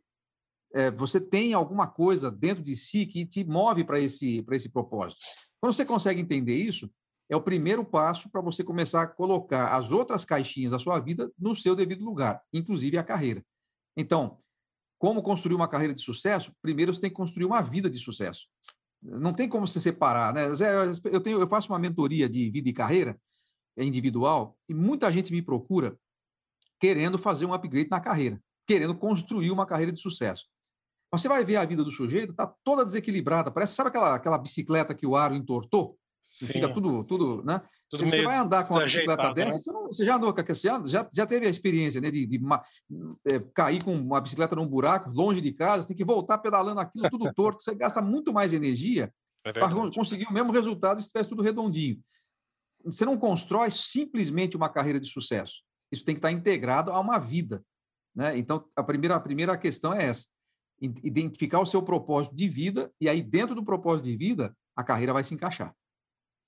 é, 0.75 0.91
você 0.91 1.21
tem 1.21 1.53
alguma 1.53 1.87
coisa 1.87 2.31
dentro 2.31 2.63
de 2.63 2.75
si 2.75 3.05
que 3.05 3.27
te 3.27 3.45
move 3.45 3.85
para 3.85 4.01
esse 4.01 4.43
para 4.43 4.57
esse 4.57 4.71
propósito. 4.71 5.21
Quando 5.61 5.75
você 5.75 5.85
consegue 5.85 6.21
entender 6.21 6.57
isso, 6.57 6.91
é 7.33 7.37
o 7.37 7.41
primeiro 7.41 7.83
passo 7.83 8.29
para 8.29 8.43
você 8.43 8.63
começar 8.63 9.01
a 9.01 9.07
colocar 9.07 9.75
as 9.75 9.91
outras 9.91 10.23
caixinhas 10.23 10.73
da 10.73 10.79
sua 10.79 11.01
vida 11.01 11.33
no 11.39 11.57
seu 11.57 11.75
devido 11.75 12.05
lugar, 12.05 12.43
inclusive 12.53 12.99
a 12.99 13.03
carreira. 13.03 13.43
Então, 13.97 14.39
como 14.99 15.23
construir 15.23 15.55
uma 15.55 15.67
carreira 15.67 15.95
de 15.95 16.03
sucesso? 16.03 16.53
Primeiro 16.61 16.93
você 16.93 17.01
tem 17.01 17.09
que 17.09 17.17
construir 17.17 17.47
uma 17.47 17.63
vida 17.63 17.89
de 17.89 17.99
sucesso. 17.99 18.49
Não 19.03 19.33
tem 19.33 19.49
como 19.49 19.67
se 19.67 19.81
separar, 19.81 20.35
né? 20.35 20.53
Zé, 20.53 20.71
eu 21.11 21.23
tenho, 21.23 21.41
eu 21.41 21.49
faço 21.49 21.73
uma 21.73 21.79
mentoria 21.79 22.29
de 22.29 22.51
vida 22.51 22.69
e 22.69 22.73
carreira 22.73 23.19
individual 23.79 24.55
e 24.69 24.75
muita 24.75 25.11
gente 25.11 25.33
me 25.33 25.41
procura 25.41 25.99
querendo 26.79 27.17
fazer 27.17 27.47
um 27.47 27.55
upgrade 27.55 27.89
na 27.89 27.99
carreira, 27.99 28.43
querendo 28.67 28.95
construir 28.95 29.51
uma 29.51 29.65
carreira 29.65 29.91
de 29.91 30.01
sucesso. 30.01 30.45
Você 31.11 31.29
vai 31.29 31.43
ver 31.47 31.57
a 31.57 31.65
vida 31.65 31.83
do 31.83 31.91
sujeito, 31.91 32.33
está 32.33 32.47
toda 32.63 32.85
desequilibrada. 32.85 33.51
Parece, 33.51 33.75
sabe 33.75 33.89
aquela, 33.89 34.17
aquela 34.17 34.37
bicicleta 34.37 34.95
que 34.95 35.07
o 35.07 35.17
aro 35.17 35.35
entortou? 35.35 35.99
Fica 36.25 36.73
tudo, 36.73 37.05
tudo, 37.05 37.43
né? 37.45 37.61
Tudo 37.91 38.05
você 38.05 38.23
vai 38.23 38.39
andar 38.39 38.65
com 38.65 38.75
uma 38.75 38.85
bicicleta 38.85 39.29
né? 39.29 39.35
dessa, 39.35 39.59
você, 39.59 39.73
não, 39.73 39.87
você, 39.87 40.05
já 40.05 40.17
andou 40.17 40.33
com 40.33 40.55
já, 40.87 41.09
já 41.13 41.27
teve 41.27 41.47
a 41.47 41.51
experiência 41.51 42.01
né, 42.01 42.11
de, 42.11 42.25
de, 42.25 42.39
de 42.39 42.47
é, 43.27 43.39
cair 43.55 43.85
com 43.85 43.95
uma 43.95 44.21
bicicleta 44.21 44.57
num 44.57 44.67
buraco, 44.67 45.11
longe 45.11 45.41
de 45.41 45.53
casa, 45.53 45.87
tem 45.87 45.97
que 45.97 46.05
voltar 46.05 46.39
pedalando 46.39 46.81
aquilo 46.81 47.11
tudo 47.11 47.33
torto, 47.35 47.63
você 47.63 47.75
gasta 47.75 48.01
muito 48.01 48.33
mais 48.33 48.53
energia 48.53 49.13
é 49.45 49.53
para 49.53 49.69
conseguir 49.91 50.27
o 50.27 50.33
mesmo 50.33 50.53
resultado 50.53 51.03
se 51.03 51.09
tivesse 51.09 51.29
tudo 51.29 51.43
redondinho. 51.43 52.01
Você 52.85 53.05
não 53.05 53.19
constrói 53.19 53.71
simplesmente 53.71 54.57
uma 54.57 54.69
carreira 54.69 54.99
de 54.99 55.09
sucesso 55.09 55.63
isso 55.93 56.05
tem 56.05 56.15
que 56.15 56.19
estar 56.19 56.33
integrado 56.33 56.91
a 56.91 56.99
uma 56.99 57.19
vida. 57.19 57.63
Né? 58.17 58.39
Então, 58.39 58.67
a 58.75 58.83
primeira, 58.83 59.15
a 59.15 59.21
primeira 59.21 59.57
questão 59.59 59.93
é 59.93 60.07
essa: 60.07 60.27
identificar 60.81 61.61
o 61.61 61.67
seu 61.67 61.83
propósito 61.83 62.35
de 62.35 62.49
vida, 62.49 62.91
e 62.99 63.09
aí, 63.09 63.21
dentro 63.21 63.55
do 63.55 63.63
propósito 63.63 64.07
de 64.07 64.17
vida, 64.17 64.57
a 64.75 64.83
carreira 64.83 65.13
vai 65.13 65.23
se 65.23 65.35
encaixar. 65.35 65.75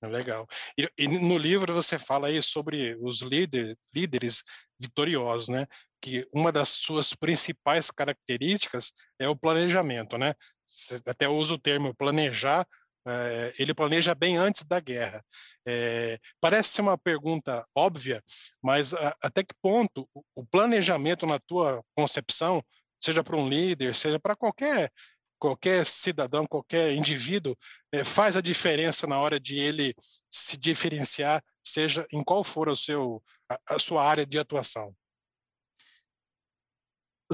Legal. 0.03 0.45
E, 0.77 0.87
e 0.97 1.07
no 1.07 1.37
livro 1.37 1.73
você 1.73 1.97
fala 1.97 2.27
aí 2.27 2.41
sobre 2.41 2.95
os 3.01 3.21
líder, 3.21 3.75
líderes 3.93 4.43
vitoriosos, 4.79 5.47
né? 5.47 5.65
Que 6.01 6.27
uma 6.33 6.51
das 6.51 6.69
suas 6.69 7.13
principais 7.13 7.89
características 7.89 8.91
é 9.19 9.27
o 9.27 9.35
planejamento, 9.35 10.17
né? 10.17 10.33
Você 10.65 11.01
até 11.07 11.27
usa 11.27 11.55
o 11.55 11.59
termo 11.59 11.95
planejar 11.95 12.67
é, 13.07 13.53
ele 13.59 13.73
planeja 13.73 14.15
bem 14.15 14.35
antes 14.37 14.63
da 14.63 14.79
guerra. 14.79 15.23
É, 15.67 16.17
parece 16.41 16.69
ser 16.69 16.81
uma 16.81 16.97
pergunta 16.97 17.65
óbvia, 17.75 18.23
mas 18.61 18.93
a, 18.93 19.15
até 19.21 19.43
que 19.43 19.53
ponto 19.61 20.09
o 20.35 20.45
planejamento, 20.45 21.25
na 21.27 21.39
tua 21.39 21.83
concepção, 21.95 22.63
seja 22.99 23.23
para 23.23 23.37
um 23.37 23.47
líder, 23.47 23.93
seja 23.93 24.19
para 24.19 24.35
qualquer 24.35 24.91
qualquer 25.39 25.85
cidadão, 25.85 26.45
qualquer 26.45 26.93
indivíduo, 26.93 27.55
é, 27.91 28.03
faz 28.03 28.35
a 28.37 28.41
diferença 28.41 29.07
na 29.07 29.19
hora 29.19 29.39
de 29.39 29.57
ele 29.57 29.93
se 30.29 30.57
diferenciar, 30.57 31.43
seja 31.63 32.05
em 32.11 32.23
qual 32.23 32.43
for 32.43 32.69
o 32.69 32.75
seu, 32.75 33.21
a, 33.49 33.75
a 33.75 33.79
sua 33.79 34.03
área 34.03 34.25
de 34.25 34.37
atuação. 34.37 34.93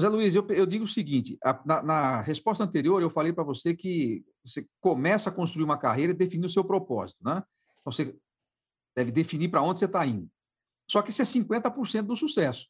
Zé 0.00 0.08
Luiz, 0.08 0.34
eu, 0.34 0.46
eu 0.48 0.66
digo 0.66 0.84
o 0.84 0.88
seguinte: 0.88 1.38
a, 1.44 1.60
na, 1.64 1.82
na, 1.82 2.20
resposta 2.22 2.64
anterior, 2.64 3.02
eu 3.02 3.10
falei 3.10 3.32
para 3.32 3.44
você 3.44 3.74
que 3.74 4.24
você 4.44 4.66
começa 4.80 5.30
a 5.30 5.32
construir 5.32 5.64
uma 5.64 5.78
carreira 5.78 6.12
e 6.12 6.16
definir 6.16 6.46
o 6.46 6.50
seu 6.50 6.64
propósito, 6.64 7.18
né? 7.22 7.42
Então, 7.80 7.92
você 7.92 8.16
deve 8.96 9.10
definir 9.10 9.48
para 9.48 9.62
onde 9.62 9.78
você 9.78 9.84
está 9.84 10.06
indo. 10.06 10.28
Só 10.90 11.02
que 11.02 11.10
isso 11.10 11.22
é 11.22 11.24
50% 11.24 12.02
do 12.02 12.16
sucesso. 12.16 12.66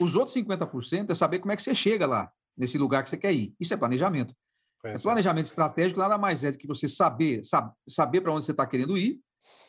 Os 0.00 0.16
outros 0.16 0.34
50% 0.36 1.10
é 1.10 1.14
saber 1.14 1.38
como 1.38 1.52
é 1.52 1.56
que 1.56 1.62
você 1.62 1.74
chega 1.74 2.06
lá, 2.06 2.30
nesse 2.56 2.78
lugar 2.78 3.02
que 3.02 3.10
você 3.10 3.16
quer 3.16 3.32
ir. 3.32 3.54
Isso 3.60 3.74
é 3.74 3.76
planejamento. 3.76 4.34
É. 4.84 4.98
Planejamento 4.98 5.46
estratégico 5.46 6.00
nada 6.00 6.18
mais 6.18 6.42
é 6.42 6.50
do 6.50 6.58
que 6.58 6.66
você 6.66 6.88
saber, 6.88 7.44
sab, 7.44 7.72
saber 7.88 8.20
para 8.20 8.32
onde 8.32 8.44
você 8.44 8.50
está 8.50 8.66
querendo 8.66 8.98
ir 8.98 9.20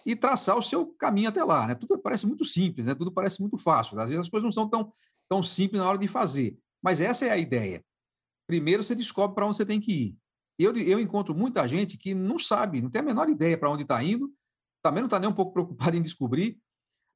e 0.06 0.16
traçar 0.16 0.58
o 0.58 0.64
seu 0.64 0.88
caminho 0.88 1.30
até 1.30 1.44
lá. 1.44 1.68
Né? 1.68 1.76
Tudo 1.76 2.00
parece 2.00 2.26
muito 2.26 2.44
simples, 2.44 2.88
né? 2.88 2.96
tudo 2.96 3.12
parece 3.12 3.40
muito 3.40 3.58
fácil. 3.58 4.00
Às 4.00 4.10
vezes 4.10 4.26
as 4.26 4.30
coisas 4.30 4.44
não 4.44 4.52
são 4.52 4.68
tão, 4.68 4.92
tão 5.30 5.44
simples 5.44 5.82
na 5.82 5.88
hora 5.88 5.98
de 5.98 6.08
fazer. 6.08 6.58
Mas 6.82 7.00
essa 7.00 7.26
é 7.26 7.30
a 7.30 7.38
ideia. 7.38 7.84
Primeiro 8.48 8.84
você 8.84 8.96
descobre 8.96 9.36
para 9.36 9.46
onde 9.46 9.56
você 9.58 9.66
tem 9.66 9.80
que 9.80 9.92
ir. 9.92 10.18
Eu, 10.58 10.76
eu 10.76 11.00
encontro 11.00 11.34
muita 11.34 11.68
gente 11.68 11.98
que 11.98 12.14
não 12.14 12.38
sabe, 12.38 12.82
não 12.82 12.90
tem 12.90 13.02
a 13.02 13.06
menor 13.06 13.30
ideia 13.30 13.58
para 13.58 13.72
onde 13.72 13.84
está 13.84 14.04
indo, 14.04 14.32
também 14.84 15.02
não 15.02 15.08
está 15.08 15.20
nem 15.20 15.30
um 15.30 15.34
pouco 15.34 15.54
preocupado 15.54 15.96
em 15.96 16.02
descobrir, 16.02 16.60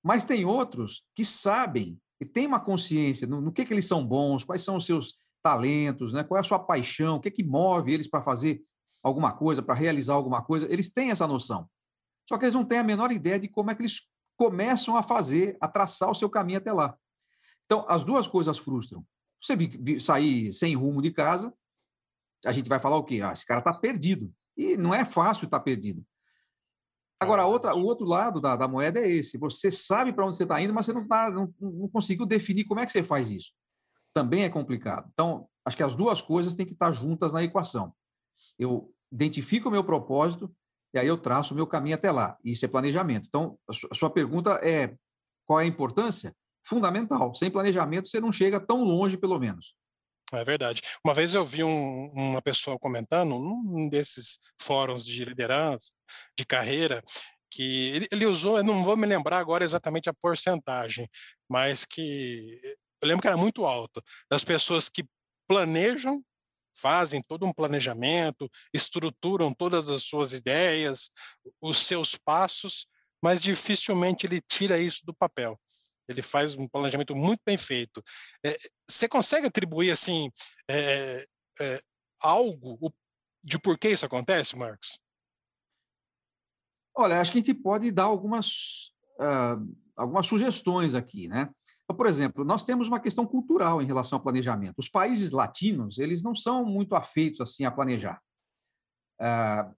mas 0.04 0.24
tem 0.24 0.46
outros 0.46 1.04
que 1.16 1.25
sabem 1.25 2.00
e 2.20 2.25
têm 2.25 2.48
uma 2.48 2.60
consciência 2.60 3.27
no, 3.27 3.42
no 3.42 3.51
que, 3.51 3.66
que 3.66 3.74
eles 3.74 3.86
são 3.86 4.06
bons, 4.06 4.44
quais 4.44 4.63
são 4.63 4.77
os 4.77 4.86
seus 4.86 5.18
talentos, 5.48 6.12
né? 6.12 6.25
qual 6.25 6.38
é 6.38 6.42
a 6.42 6.44
sua 6.44 6.60
paixão, 6.60 7.16
o 7.16 7.20
que, 7.22 7.30
é 7.30 7.32
que 7.32 7.42
move 7.42 7.94
eles 7.94 8.10
para 8.10 8.22
fazer 8.22 8.62
alguma 9.01 9.32
coisa, 9.32 9.63
para 9.63 9.74
realizar 9.74 10.13
alguma 10.13 10.44
coisa, 10.44 10.68
eles 10.70 10.89
têm 10.89 11.10
essa 11.10 11.25
noção. 11.25 11.70
Só 12.27 12.38
que 12.38 12.44
eles 12.44 12.54
não 12.54 12.66
têm 12.66 12.80
a 12.80 12.84
menor 12.84 13.13
ideia 13.13 13.39
de 13.39 13.48
como 13.48 13.72
é 13.72 13.75
que 13.75 13.82
eles 13.82 14.10
começam 14.36 14.98
a 14.98 15.04
fazer, 15.04 15.56
a 15.62 15.68
traçar 15.70 16.12
o 16.12 16.16
seu 16.16 16.30
caminho 16.30 16.58
até 16.58 16.74
lá. 16.74 16.98
Então, 17.66 17.86
as 17.88 18.04
duas 18.04 18.27
coisas 18.27 18.58
frustram. 18.58 19.06
Você 19.42 19.56
sair 20.01 20.51
sem 20.51 20.75
rumo 20.75 21.01
de 21.01 21.12
casa, 21.12 21.54
a 22.46 22.51
gente 22.51 22.68
vai 22.68 22.80
falar 22.80 22.98
o 22.98 23.06
quê? 23.06 23.22
Ah, 23.24 23.32
esse 23.32 23.46
cara 23.46 23.60
está 23.60 23.74
perdido. 23.74 24.30
E 24.58 24.75
não 24.75 24.94
é 24.94 25.06
fácil 25.06 25.46
estar 25.46 25.60
tá 25.60 25.63
perdido. 25.63 26.06
Agora, 27.22 27.46
outra, 27.46 27.74
o 27.74 27.86
outro 27.86 28.06
lado 28.06 28.42
da, 28.42 28.58
da 28.58 28.68
moeda 28.68 29.00
é 29.00 29.10
esse. 29.10 29.38
Você 29.38 29.72
sabe 29.72 30.12
para 30.12 30.25
onde 30.25 30.36
você 30.36 30.44
está 30.44 30.62
indo, 30.62 30.74
mas 30.74 30.86
você 30.86 30.94
não, 30.94 31.08
tá, 31.08 31.32
não, 31.32 31.54
não 31.58 31.88
conseguiu 31.88 32.25
definir 32.25 32.66
como 32.66 32.82
é 32.82 32.86
que 32.86 32.92
você 32.92 33.01
faz 33.01 33.32
isso 33.32 33.54
também 34.17 34.43
é 34.43 34.50
complicado. 34.50 35.07
Então, 35.13 35.47
acho 35.63 35.77
que 35.77 35.83
as 35.83 35.93
duas 35.93 36.24
coisas 36.24 36.55
têm 36.55 36.65
que 36.65 36.74
estar 36.74 36.91
juntas 36.91 37.33
na 37.33 37.43
equação. 37.43 37.93
Eu 38.57 38.91
identifico 39.12 39.69
o 39.69 39.71
meu 39.71 39.83
propósito 39.83 40.51
e 40.91 40.97
aí 40.97 41.05
eu 41.05 41.19
traço 41.19 41.53
o 41.53 41.55
meu 41.55 41.67
caminho 41.67 41.93
até 41.93 42.12
lá. 42.12 42.36
Isso 42.43 42.65
é 42.65 42.67
planejamento. 42.67 43.27
Então, 43.27 43.59
a 43.69 43.93
sua 43.93 44.09
pergunta 44.09 44.53
é 44.63 44.95
qual 45.45 45.59
é 45.59 45.65
a 45.65 45.67
importância? 45.67 46.36
Fundamental. 46.65 47.36
Sem 47.36 47.51
planejamento, 47.51 48.09
você 48.09 48.19
não 48.19 48.31
chega 48.31 48.59
tão 48.59 48.83
longe, 48.83 49.17
pelo 49.17 49.38
menos. 49.38 49.75
É 50.33 50.43
verdade. 50.43 50.81
Uma 51.05 51.13
vez 51.13 51.36
eu 51.36 51.45
vi 51.45 51.63
um, 51.63 52.09
uma 52.13 52.41
pessoa 52.41 52.79
comentando 52.79 53.29
num 53.29 53.88
desses 53.88 54.39
fóruns 54.59 55.05
de 55.05 55.24
liderança, 55.24 55.93
de 56.36 56.43
carreira, 56.43 57.03
que 57.51 57.89
ele, 57.89 58.07
ele, 58.12 58.25
usou, 58.25 58.57
eu 58.57 58.63
não 58.63 58.83
vou 58.83 58.97
me 58.97 59.05
lembrar 59.05 59.38
agora 59.38 59.63
exatamente 59.63 60.09
a 60.09 60.13
porcentagem, 60.13 61.07
mas 61.47 61.86
que 61.86 62.59
eu 63.01 63.08
lembro 63.08 63.22
que 63.22 63.27
era 63.27 63.38
muito 63.38 63.66
alto, 63.66 64.04
das 64.30 64.44
pessoas 64.44 64.89
que 64.89 65.06
planejam, 65.48 66.24
fazem 66.74 67.22
todo 67.22 67.46
um 67.46 67.54
planejamento, 67.54 68.50
estruturam 68.74 69.54
todas 69.54 69.89
as 69.89 70.04
suas 70.04 70.34
ideias, 70.34 71.12
os 71.62 71.86
seus 71.86 72.16
passos, 72.16 72.88
mas 73.22 73.42
dificilmente 73.42 74.27
ele 74.27 74.42
tira 74.42 74.77
isso 74.77 75.06
do 75.06 75.13
papel. 75.13 75.60
Ele 76.08 76.22
faz 76.22 76.56
um 76.56 76.68
planejamento 76.68 77.16
muito 77.16 77.42
bem 77.46 77.58
feito. 77.58 78.01
É, 78.46 78.56
você 78.89 79.10
consegue 79.10 79.48
atribuir 79.48 79.92
assim 79.92 80.30
é, 80.70 81.25
é, 81.60 81.82
algo 82.22 82.94
de 83.44 83.60
por 83.60 83.77
que 83.77 83.89
isso 83.89 84.06
acontece, 84.06 84.56
Marcos? 84.56 85.00
Olha, 86.96 87.20
acho 87.20 87.32
que 87.32 87.39
a 87.39 87.42
gente 87.42 87.54
pode 87.54 87.92
dar 87.92 88.06
algumas, 88.06 88.92
uh, 89.20 89.77
algumas 89.96 90.25
sugestões 90.25 90.96
aqui, 90.96 91.27
né? 91.27 91.50
Então, 91.88 91.96
por 91.96 92.06
exemplo, 92.06 92.44
nós 92.44 92.65
temos 92.65 92.89
uma 92.89 93.00
questão 93.00 93.25
cultural 93.25 93.82
em 93.82 93.86
relação 93.86 94.17
ao 94.17 94.24
planejamento. 94.24 94.75
Os 94.77 94.89
países 94.89 95.32
latinos, 95.32 95.98
eles 95.98 96.22
não 96.22 96.36
são 96.36 96.65
muito 96.65 96.94
afeitos 96.96 97.39
assim 97.39 97.63
a 97.63 97.72
planejar. 97.72 98.22
Ah, 99.17 99.72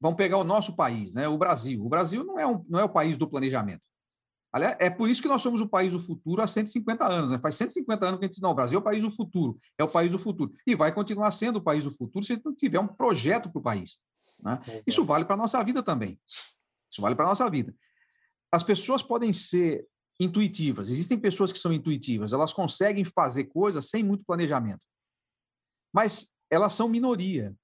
vamos 0.00 0.16
pegar 0.16 0.38
o 0.38 0.44
nosso 0.44 0.76
país, 0.76 1.12
né? 1.12 1.26
o 1.26 1.36
Brasil. 1.36 1.84
O 1.84 1.88
Brasil 1.88 2.22
não 2.22 2.38
é, 2.38 2.46
um, 2.46 2.64
não 2.68 2.78
é 2.78 2.84
o 2.84 2.88
país 2.88 3.16
do 3.16 3.28
planejamento. 3.28 3.82
Aliás, 4.52 4.76
é 4.78 4.88
por 4.88 5.10
isso 5.10 5.20
que 5.20 5.26
nós 5.26 5.42
somos 5.42 5.60
o 5.60 5.68
país 5.68 5.90
do 5.92 5.98
futuro 5.98 6.40
há 6.40 6.46
150 6.46 7.04
anos. 7.04 7.30
Né? 7.32 7.40
Faz 7.40 7.56
150 7.56 8.06
anos 8.06 8.18
que 8.20 8.24
a 8.24 8.28
gente 8.28 8.34
diz, 8.34 8.40
não, 8.40 8.52
o 8.52 8.54
Brasil 8.54 8.78
é 8.78 8.80
o 8.80 8.84
país 8.84 9.02
do 9.02 9.10
futuro, 9.10 9.58
é 9.76 9.82
o 9.82 9.88
país 9.88 10.12
do 10.12 10.18
futuro. 10.20 10.52
E 10.64 10.76
vai 10.76 10.94
continuar 10.94 11.32
sendo 11.32 11.56
o 11.56 11.62
país 11.62 11.82
do 11.82 11.90
futuro 11.90 12.24
se 12.24 12.32
a 12.32 12.36
gente 12.36 12.44
não 12.44 12.54
tiver 12.54 12.78
um 12.78 12.86
projeto 12.86 13.50
para 13.50 13.58
o 13.58 13.62
país. 13.62 13.98
Né? 14.40 14.60
Isso 14.86 15.04
vale 15.04 15.24
para 15.24 15.34
a 15.34 15.38
nossa 15.38 15.60
vida 15.64 15.82
também. 15.82 16.16
Isso 16.88 17.02
vale 17.02 17.16
para 17.16 17.24
a 17.24 17.28
nossa 17.30 17.50
vida. 17.50 17.74
As 18.52 18.62
pessoas 18.62 19.02
podem 19.02 19.32
ser 19.32 19.84
intuitivas. 20.18 20.90
Existem 20.90 21.18
pessoas 21.18 21.52
que 21.52 21.58
são 21.58 21.72
intuitivas, 21.72 22.32
elas 22.32 22.52
conseguem 22.52 23.04
fazer 23.04 23.44
coisas 23.44 23.88
sem 23.88 24.02
muito 24.02 24.24
planejamento. 24.24 24.84
Mas 25.92 26.32
elas 26.50 26.74
são 26.74 26.88
minoria. 26.88 27.54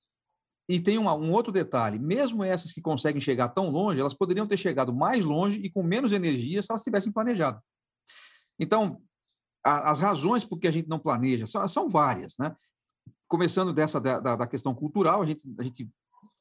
E 0.69 0.80
tem 0.80 0.99
um, 0.99 1.09
um 1.09 1.33
outro 1.33 1.52
detalhe: 1.52 1.99
mesmo 1.99 2.45
essas 2.45 2.73
que 2.73 2.80
conseguem 2.80 3.21
chegar 3.21 3.49
tão 3.49 3.71
longe, 3.71 4.00
elas 4.00 4.14
poderiam 4.14 4.47
ter 4.47 4.57
chegado 4.57 4.92
mais 4.92 5.25
longe 5.25 5.59
e 5.59 5.71
com 5.71 5.83
menos 5.83 6.12
energia 6.12 6.62
se 6.62 6.71
elas 6.71 6.83
tivessem 6.83 7.12
planejado. 7.12 7.61
Então, 8.59 9.02
a, 9.64 9.90
as 9.90 9.99
razões 9.99 10.45
por 10.45 10.59
que 10.59 10.69
a 10.69 10.71
gente 10.71 10.88
não 10.88 10.99
planeja 10.99 11.47
são, 11.47 11.66
são 11.66 11.88
várias, 11.88 12.37
né? 12.38 12.54
Começando 13.26 13.73
dessa 13.73 14.00
da, 14.00 14.37
da, 14.37 14.47
questão 14.47 14.75
cultural, 14.75 15.23
a 15.23 15.26
gente, 15.26 15.52
a 15.59 15.62
gente, 15.62 15.90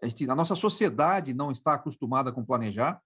a 0.01 0.07
gente, 0.07 0.29
a 0.29 0.35
nossa 0.35 0.55
sociedade 0.55 1.33
não 1.33 1.51
está 1.51 1.73
acostumada 1.73 2.31
com 2.31 2.45
planejar. 2.45 3.01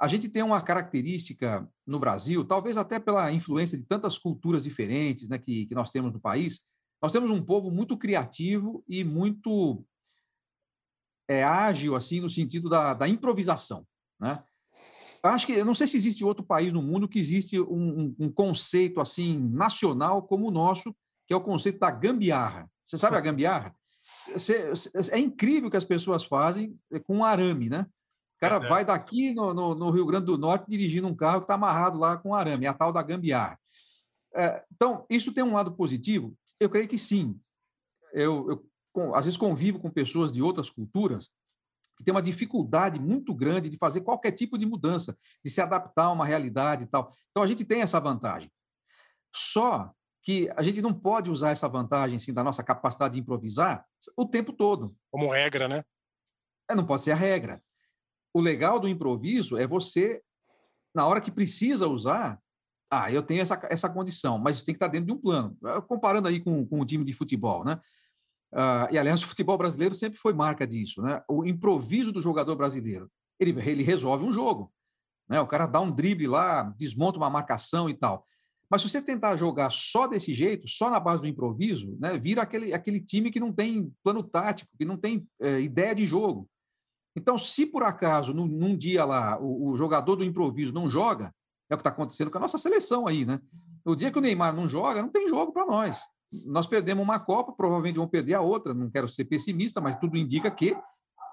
A 0.00 0.06
gente 0.06 0.28
tem 0.28 0.42
uma 0.42 0.62
característica 0.62 1.68
no 1.86 1.98
Brasil, 1.98 2.44
talvez 2.44 2.76
até 2.76 3.00
pela 3.00 3.32
influência 3.32 3.76
de 3.76 3.84
tantas 3.84 4.16
culturas 4.16 4.62
diferentes 4.62 5.28
né, 5.28 5.38
que, 5.38 5.66
que 5.66 5.74
nós 5.74 5.90
temos 5.90 6.12
no 6.12 6.20
país, 6.20 6.60
nós 7.02 7.12
temos 7.12 7.30
um 7.30 7.42
povo 7.42 7.70
muito 7.70 7.96
criativo 7.96 8.84
e 8.88 9.02
muito 9.02 9.84
é, 11.28 11.42
ágil, 11.42 11.94
assim, 11.94 12.20
no 12.20 12.30
sentido 12.30 12.68
da, 12.68 12.94
da 12.94 13.08
improvisação, 13.08 13.86
né? 14.20 14.42
Acho 15.20 15.46
que, 15.46 15.52
eu 15.52 15.64
não 15.64 15.74
sei 15.74 15.86
se 15.88 15.96
existe 15.96 16.24
outro 16.24 16.44
país 16.44 16.72
no 16.72 16.80
mundo 16.80 17.08
que 17.08 17.18
existe 17.18 17.60
um, 17.60 18.14
um, 18.18 18.30
conceito, 18.30 19.00
assim, 19.00 19.36
nacional 19.50 20.22
como 20.22 20.46
o 20.46 20.50
nosso, 20.50 20.94
que 21.26 21.34
é 21.34 21.36
o 21.36 21.40
conceito 21.40 21.80
da 21.80 21.90
gambiarra. 21.90 22.70
Você 22.84 22.96
sabe 22.96 23.16
a 23.16 23.20
gambiarra? 23.20 23.74
é 25.10 25.18
incrível 25.18 25.70
que 25.70 25.76
as 25.76 25.84
pessoas 25.84 26.24
fazem 26.24 26.78
com 27.04 27.24
arame, 27.24 27.68
né? 27.68 27.86
O 28.38 28.40
cara 28.40 28.60
vai 28.60 28.84
daqui 28.84 29.34
no, 29.34 29.52
no, 29.52 29.74
no, 29.74 29.90
Rio 29.90 30.06
Grande 30.06 30.26
do 30.26 30.38
Norte 30.38 30.68
dirigindo 30.68 31.08
um 31.08 31.14
carro 31.14 31.40
que 31.40 31.44
está 31.44 31.54
amarrado 31.54 31.98
lá 31.98 32.16
com 32.16 32.36
arame, 32.36 32.66
é 32.66 32.68
a 32.68 32.74
tal 32.74 32.92
da 32.92 33.02
gambiarra. 33.02 33.58
É, 34.32 34.64
então, 34.72 35.04
isso 35.10 35.32
tem 35.32 35.42
um 35.42 35.54
lado 35.54 35.72
positivo? 35.72 36.36
Eu 36.60 36.70
creio 36.70 36.86
que 36.86 36.96
sim. 36.96 37.36
Eu, 38.12 38.48
eu 38.48 38.66
com, 38.92 39.12
às 39.12 39.24
vezes 39.24 39.36
convivo 39.36 39.80
com 39.80 39.90
pessoas 39.90 40.30
de 40.30 40.40
outras 40.40 40.70
culturas 40.70 41.30
que 41.96 42.04
têm 42.04 42.14
uma 42.14 42.22
dificuldade 42.22 43.00
muito 43.00 43.34
grande 43.34 43.68
de 43.68 43.76
fazer 43.76 44.02
qualquer 44.02 44.30
tipo 44.30 44.56
de 44.56 44.64
mudança, 44.64 45.18
de 45.44 45.50
se 45.50 45.60
adaptar 45.60 46.04
a 46.04 46.12
uma 46.12 46.24
realidade 46.24 46.84
e 46.84 46.86
tal. 46.86 47.12
Então, 47.32 47.42
a 47.42 47.46
gente 47.48 47.64
tem 47.64 47.80
essa 47.80 47.98
vantagem. 47.98 48.48
Só 49.34 49.92
que 50.22 50.48
a 50.56 50.62
gente 50.62 50.80
não 50.80 50.94
pode 50.94 51.28
usar 51.28 51.50
essa 51.50 51.68
vantagem 51.68 52.18
assim, 52.18 52.32
da 52.32 52.44
nossa 52.44 52.62
capacidade 52.62 53.14
de 53.14 53.20
improvisar 53.20 53.84
o 54.16 54.24
tempo 54.24 54.52
todo. 54.52 54.94
Como 55.10 55.32
regra, 55.32 55.66
né? 55.66 55.82
É, 56.70 56.74
não 56.76 56.86
pode 56.86 57.02
ser 57.02 57.10
a 57.10 57.16
regra 57.16 57.60
o 58.32 58.40
legal 58.40 58.78
do 58.78 58.88
improviso 58.88 59.56
é 59.56 59.66
você, 59.66 60.22
na 60.94 61.06
hora 61.06 61.20
que 61.20 61.30
precisa 61.30 61.86
usar, 61.88 62.40
ah, 62.90 63.12
eu 63.12 63.22
tenho 63.22 63.42
essa, 63.42 63.60
essa 63.70 63.88
condição, 63.88 64.38
mas 64.38 64.62
tem 64.62 64.74
que 64.74 64.76
estar 64.76 64.88
dentro 64.88 65.06
de 65.06 65.12
um 65.12 65.18
plano. 65.18 65.56
Ah, 65.64 65.80
comparando 65.80 66.28
aí 66.28 66.40
com, 66.40 66.66
com 66.66 66.80
o 66.80 66.84
time 66.84 67.04
de 67.04 67.12
futebol, 67.12 67.64
né? 67.64 67.80
Uh, 68.52 68.88
e, 68.90 68.98
aliás, 68.98 69.20
o 69.22 69.26
futebol 69.26 69.58
brasileiro 69.58 69.94
sempre 69.94 70.18
foi 70.18 70.32
marca 70.32 70.66
disso, 70.66 71.02
né? 71.02 71.22
O 71.28 71.44
improviso 71.44 72.10
do 72.12 72.20
jogador 72.20 72.56
brasileiro. 72.56 73.10
Ele, 73.38 73.50
ele 73.68 73.82
resolve 73.82 74.24
um 74.24 74.32
jogo. 74.32 74.72
Né? 75.28 75.40
O 75.40 75.46
cara 75.46 75.66
dá 75.66 75.80
um 75.80 75.90
drible 75.90 76.26
lá, 76.26 76.62
desmonta 76.62 77.18
uma 77.18 77.30
marcação 77.30 77.88
e 77.90 77.94
tal. 77.94 78.26
Mas 78.70 78.82
se 78.82 78.88
você 78.88 79.00
tentar 79.00 79.36
jogar 79.36 79.70
só 79.70 80.06
desse 80.06 80.34
jeito, 80.34 80.68
só 80.68 80.90
na 80.90 81.00
base 81.00 81.22
do 81.22 81.28
improviso, 81.28 81.96
né, 81.98 82.18
vira 82.18 82.42
aquele, 82.42 82.74
aquele 82.74 83.00
time 83.00 83.30
que 83.30 83.40
não 83.40 83.52
tem 83.52 83.90
plano 84.02 84.22
tático, 84.22 84.70
que 84.76 84.84
não 84.84 84.96
tem 84.96 85.26
é, 85.40 85.60
ideia 85.60 85.94
de 85.94 86.06
jogo. 86.06 86.48
Então, 87.18 87.36
se 87.36 87.66
por 87.66 87.82
acaso, 87.82 88.32
num, 88.32 88.46
num 88.46 88.76
dia 88.76 89.04
lá, 89.04 89.38
o, 89.40 89.70
o, 89.70 89.76
jogador 89.76 90.14
do 90.14 90.24
improviso 90.24 90.72
não 90.72 90.88
joga, 90.88 91.34
é 91.68 91.74
o 91.74 91.76
que 91.76 91.80
está 91.80 91.90
acontecendo 91.90 92.30
com 92.30 92.38
a 92.38 92.40
nossa 92.40 92.56
seleção 92.56 93.08
aí, 93.08 93.24
né? 93.24 93.40
O 93.84 93.96
dia 93.96 94.12
que 94.12 94.18
o 94.18 94.20
Neymar 94.20 94.54
não 94.54 94.68
joga, 94.68 95.02
não 95.02 95.08
tem 95.08 95.28
jogo 95.28 95.52
para 95.52 95.66
nós. 95.66 96.00
nós 96.46 96.66
perdemos 96.66 97.02
uma 97.02 97.18
Copa, 97.18 97.52
provavelmente 97.52 97.96
vamos 97.96 98.10
perder 98.10 98.34
a 98.34 98.40
outra. 98.40 98.72
Não 98.72 98.88
quero 98.88 99.08
ser 99.08 99.24
pessimista, 99.24 99.80
mas 99.80 99.96
tudo 99.96 100.16
indica 100.16 100.48
que. 100.48 100.76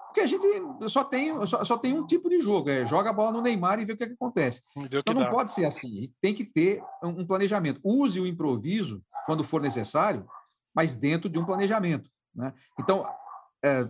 Porque 0.06 0.20
a 0.20 0.26
gente 0.26 0.46
só 0.88 1.04
tem, 1.04 1.46
só, 1.46 1.64
só 1.64 1.78
tem 1.78 1.92
um 1.92 2.04
tipo 2.04 2.28
de 2.28 2.40
jogo: 2.40 2.68
é 2.68 2.84
joga 2.84 3.10
a 3.10 3.12
bola 3.12 3.32
no 3.32 3.42
Neymar 3.42 3.78
e 3.78 3.84
vê 3.84 3.92
o 3.92 3.96
que, 3.96 4.04
é 4.04 4.06
que 4.06 4.14
acontece. 4.14 4.62
Que 4.72 4.98
então 4.98 5.14
não 5.14 5.22
dá. 5.22 5.30
pode 5.30 5.52
ser 5.52 5.66
assim. 5.66 5.98
A 5.98 6.00
gente 6.00 6.14
tem 6.20 6.34
que 6.34 6.44
ter 6.44 6.82
um 7.02 7.24
planejamento. 7.24 7.80
Use 7.84 8.18
o 8.18 8.26
improviso 8.26 9.02
quando 9.26 9.44
for 9.44 9.60
necessário, 9.60 10.26
mas 10.74 10.94
dentro 10.94 11.28
de 11.28 11.38
um 11.38 11.44
planejamento. 11.44 12.10
Né? 12.34 12.52
Então, 12.78 13.04
é, 13.62 13.88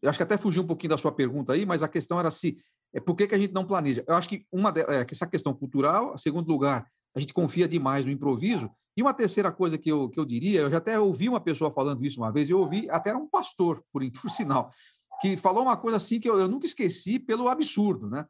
eu 0.00 0.08
acho 0.08 0.18
que 0.18 0.22
até 0.22 0.36
fugiu 0.36 0.62
um 0.62 0.66
pouquinho 0.66 0.90
da 0.90 0.98
sua 0.98 1.12
pergunta 1.12 1.52
aí, 1.52 1.66
mas 1.66 1.82
a 1.82 1.88
questão 1.88 2.18
era 2.18 2.30
se 2.30 2.56
é 2.92 3.00
por 3.00 3.16
que, 3.16 3.26
que 3.26 3.34
a 3.34 3.38
gente 3.38 3.52
não 3.52 3.66
planeja. 3.66 4.04
Eu 4.06 4.14
acho 4.14 4.28
que 4.28 4.46
uma 4.52 4.72
é, 4.76 5.04
essa 5.10 5.26
questão 5.26 5.52
cultural, 5.52 6.16
segundo 6.16 6.46
lugar, 6.48 6.86
a 7.14 7.20
gente 7.20 7.34
confia 7.34 7.66
demais 7.66 8.06
no 8.06 8.12
improviso. 8.12 8.70
E 8.96 9.02
uma 9.02 9.12
terceira 9.12 9.50
coisa 9.50 9.76
que 9.76 9.90
eu, 9.90 10.08
que 10.08 10.18
eu 10.18 10.24
diria, 10.24 10.60
eu 10.60 10.70
já 10.70 10.78
até 10.78 10.98
ouvi 10.98 11.28
uma 11.28 11.40
pessoa 11.40 11.72
falando 11.72 12.04
isso 12.04 12.20
uma 12.20 12.30
vez, 12.30 12.48
eu 12.48 12.60
ouvi, 12.60 12.88
até 12.88 13.10
era 13.10 13.18
um 13.18 13.28
pastor, 13.28 13.84
por, 13.92 14.02
por 14.22 14.30
sinal, 14.30 14.70
que 15.20 15.36
falou 15.36 15.64
uma 15.64 15.76
coisa 15.76 15.96
assim 15.96 16.20
que 16.20 16.28
eu, 16.28 16.38
eu 16.38 16.48
nunca 16.48 16.66
esqueci 16.66 17.18
pelo 17.18 17.48
absurdo, 17.48 18.08
né? 18.08 18.26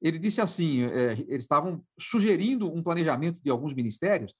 Ele 0.00 0.18
disse 0.18 0.40
assim, 0.40 0.82
é, 0.82 1.12
eles 1.28 1.44
estavam 1.44 1.82
sugerindo 1.98 2.72
um 2.72 2.82
planejamento 2.82 3.40
de 3.42 3.50
alguns 3.50 3.74
ministérios 3.74 4.32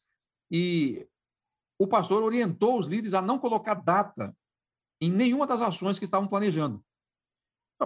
e 0.50 1.04
o 1.78 1.86
pastor 1.86 2.22
orientou 2.22 2.78
os 2.78 2.86
líderes 2.86 3.12
a 3.12 3.20
não 3.20 3.38
colocar 3.38 3.74
data 3.74 4.34
em 5.00 5.10
nenhuma 5.10 5.46
das 5.46 5.60
ações 5.60 5.98
que 5.98 6.04
estavam 6.04 6.28
planejando. 6.28 6.84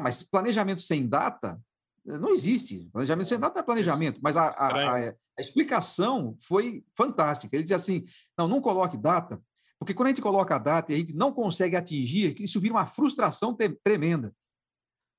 Mas 0.01 0.23
planejamento 0.23 0.81
sem 0.81 1.07
data 1.07 1.63
não 2.05 2.31
existe. 2.31 2.89
Planejamento 2.93 3.29
sem 3.29 3.39
data 3.39 3.55
não 3.55 3.63
é 3.63 3.65
planejamento, 3.65 4.21
mas 4.23 4.37
a, 4.37 4.49
a, 4.49 4.97
a, 4.97 5.09
a 5.11 5.41
explicação 5.41 6.37
foi 6.41 6.85
fantástica. 6.97 7.55
Ele 7.55 7.63
dizia 7.63 7.77
assim: 7.77 8.05
não, 8.37 8.49
não 8.49 8.61
coloque 8.61 8.97
data, 8.97 9.41
porque 9.79 9.95
quando 9.95 10.07
a 10.07 10.11
gente 10.11 10.23
coloca 10.23 10.55
a 10.55 10.59
data 10.59 10.93
e 10.93 10.95
a 10.95 10.99
gente 10.99 11.13
não 11.13 11.33
consegue 11.33 11.77
atingir, 11.77 12.41
isso 12.41 12.61
vira 12.61 12.75
uma 12.75 12.87
frustração 12.87 13.57
tremenda. 13.85 14.35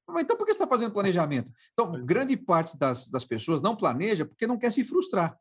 Mas 0.08 0.24
então 0.24 0.36
por 0.36 0.46
que 0.46 0.54
você 0.54 0.58
está 0.58 0.68
fazendo 0.68 0.94
planejamento? 0.94 1.52
Então, 1.74 1.96
é. 1.96 2.02
grande 2.02 2.36
parte 2.36 2.78
das, 2.78 3.08
das 3.08 3.24
pessoas 3.24 3.62
não 3.62 3.76
planeja 3.76 4.26
porque 4.26 4.48
não 4.48 4.58
quer 4.58 4.72
se 4.72 4.84
frustrar. 4.84 5.38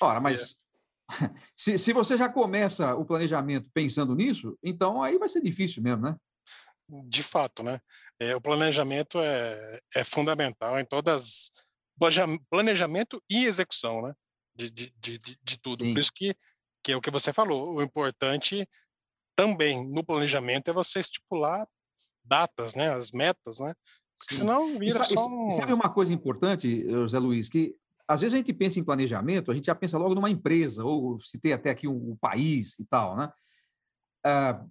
Ora, 0.00 0.20
mas 0.20 0.52
é. 0.52 0.63
se, 1.56 1.78
se 1.78 1.92
você 1.92 2.16
já 2.16 2.28
começa 2.28 2.94
o 2.94 3.04
planejamento 3.04 3.68
pensando 3.72 4.14
nisso, 4.14 4.58
então 4.62 5.02
aí 5.02 5.18
vai 5.18 5.28
ser 5.28 5.42
difícil 5.42 5.82
mesmo, 5.82 6.02
né? 6.02 6.16
De 7.06 7.22
fato, 7.22 7.62
né? 7.62 7.80
É, 8.20 8.36
o 8.36 8.40
planejamento 8.40 9.18
é, 9.18 9.80
é 9.96 10.04
fundamental 10.04 10.78
em 10.78 10.84
todas 10.84 11.50
planejamento 12.50 13.22
e 13.30 13.44
execução, 13.44 14.02
né? 14.02 14.14
De, 14.54 14.70
de, 14.70 14.92
de, 14.98 15.18
de 15.42 15.58
tudo. 15.58 15.84
Sim. 15.84 15.94
Por 15.94 16.02
isso 16.02 16.12
que, 16.14 16.34
que 16.82 16.92
é 16.92 16.96
o 16.96 17.00
que 17.00 17.10
você 17.10 17.32
falou. 17.32 17.74
O 17.74 17.82
importante 17.82 18.68
também 19.36 19.86
no 19.92 20.04
planejamento 20.04 20.68
é 20.68 20.74
você 20.74 21.00
estipular 21.00 21.66
datas, 22.24 22.74
né? 22.74 22.92
As 22.92 23.10
metas, 23.10 23.58
né? 23.58 23.74
Porque 24.18 24.34
senão 24.34 24.78
vira 24.78 25.06
e, 25.10 25.18
um... 25.18 25.50
Sabe 25.50 25.72
uma 25.72 25.88
coisa 25.88 26.12
importante, 26.12 26.88
José 26.88 27.18
Luiz, 27.18 27.48
que 27.48 27.74
às 28.06 28.20
vezes 28.20 28.34
a 28.34 28.36
gente 28.38 28.52
pensa 28.52 28.78
em 28.78 28.84
planejamento, 28.84 29.50
a 29.50 29.54
gente 29.54 29.66
já 29.66 29.74
pensa 29.74 29.98
logo 29.98 30.14
numa 30.14 30.30
empresa, 30.30 30.84
ou 30.84 31.18
tem 31.40 31.52
até 31.52 31.70
aqui 31.70 31.88
um, 31.88 32.12
um 32.12 32.16
país 32.16 32.78
e 32.78 32.84
tal, 32.84 33.16
né? 33.16 33.32
Ah, 34.24 34.64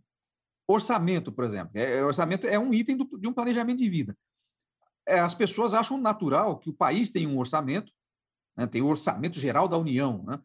orçamento, 0.67 1.31
por 1.31 1.43
exemplo. 1.45 1.71
É, 1.75 2.03
orçamento 2.03 2.47
é 2.47 2.57
um 2.59 2.73
item 2.73 2.97
do, 2.97 3.05
de 3.19 3.27
um 3.27 3.33
planejamento 3.33 3.79
de 3.79 3.89
vida 3.89 4.17
é, 5.05 5.19
as 5.19 5.33
pessoas 5.33 5.73
acham 5.73 5.97
natural 5.97 6.59
que 6.59 6.69
o 6.69 6.73
país 6.73 7.11
tem 7.11 7.27
um 7.27 7.37
orçamento, 7.37 7.91
né, 8.55 8.67
tem 8.67 8.81
o 8.81 8.87
orçamento 8.87 9.39
geral 9.39 9.67
da 9.67 9.77
União, 9.77 10.23
né, 10.23 10.39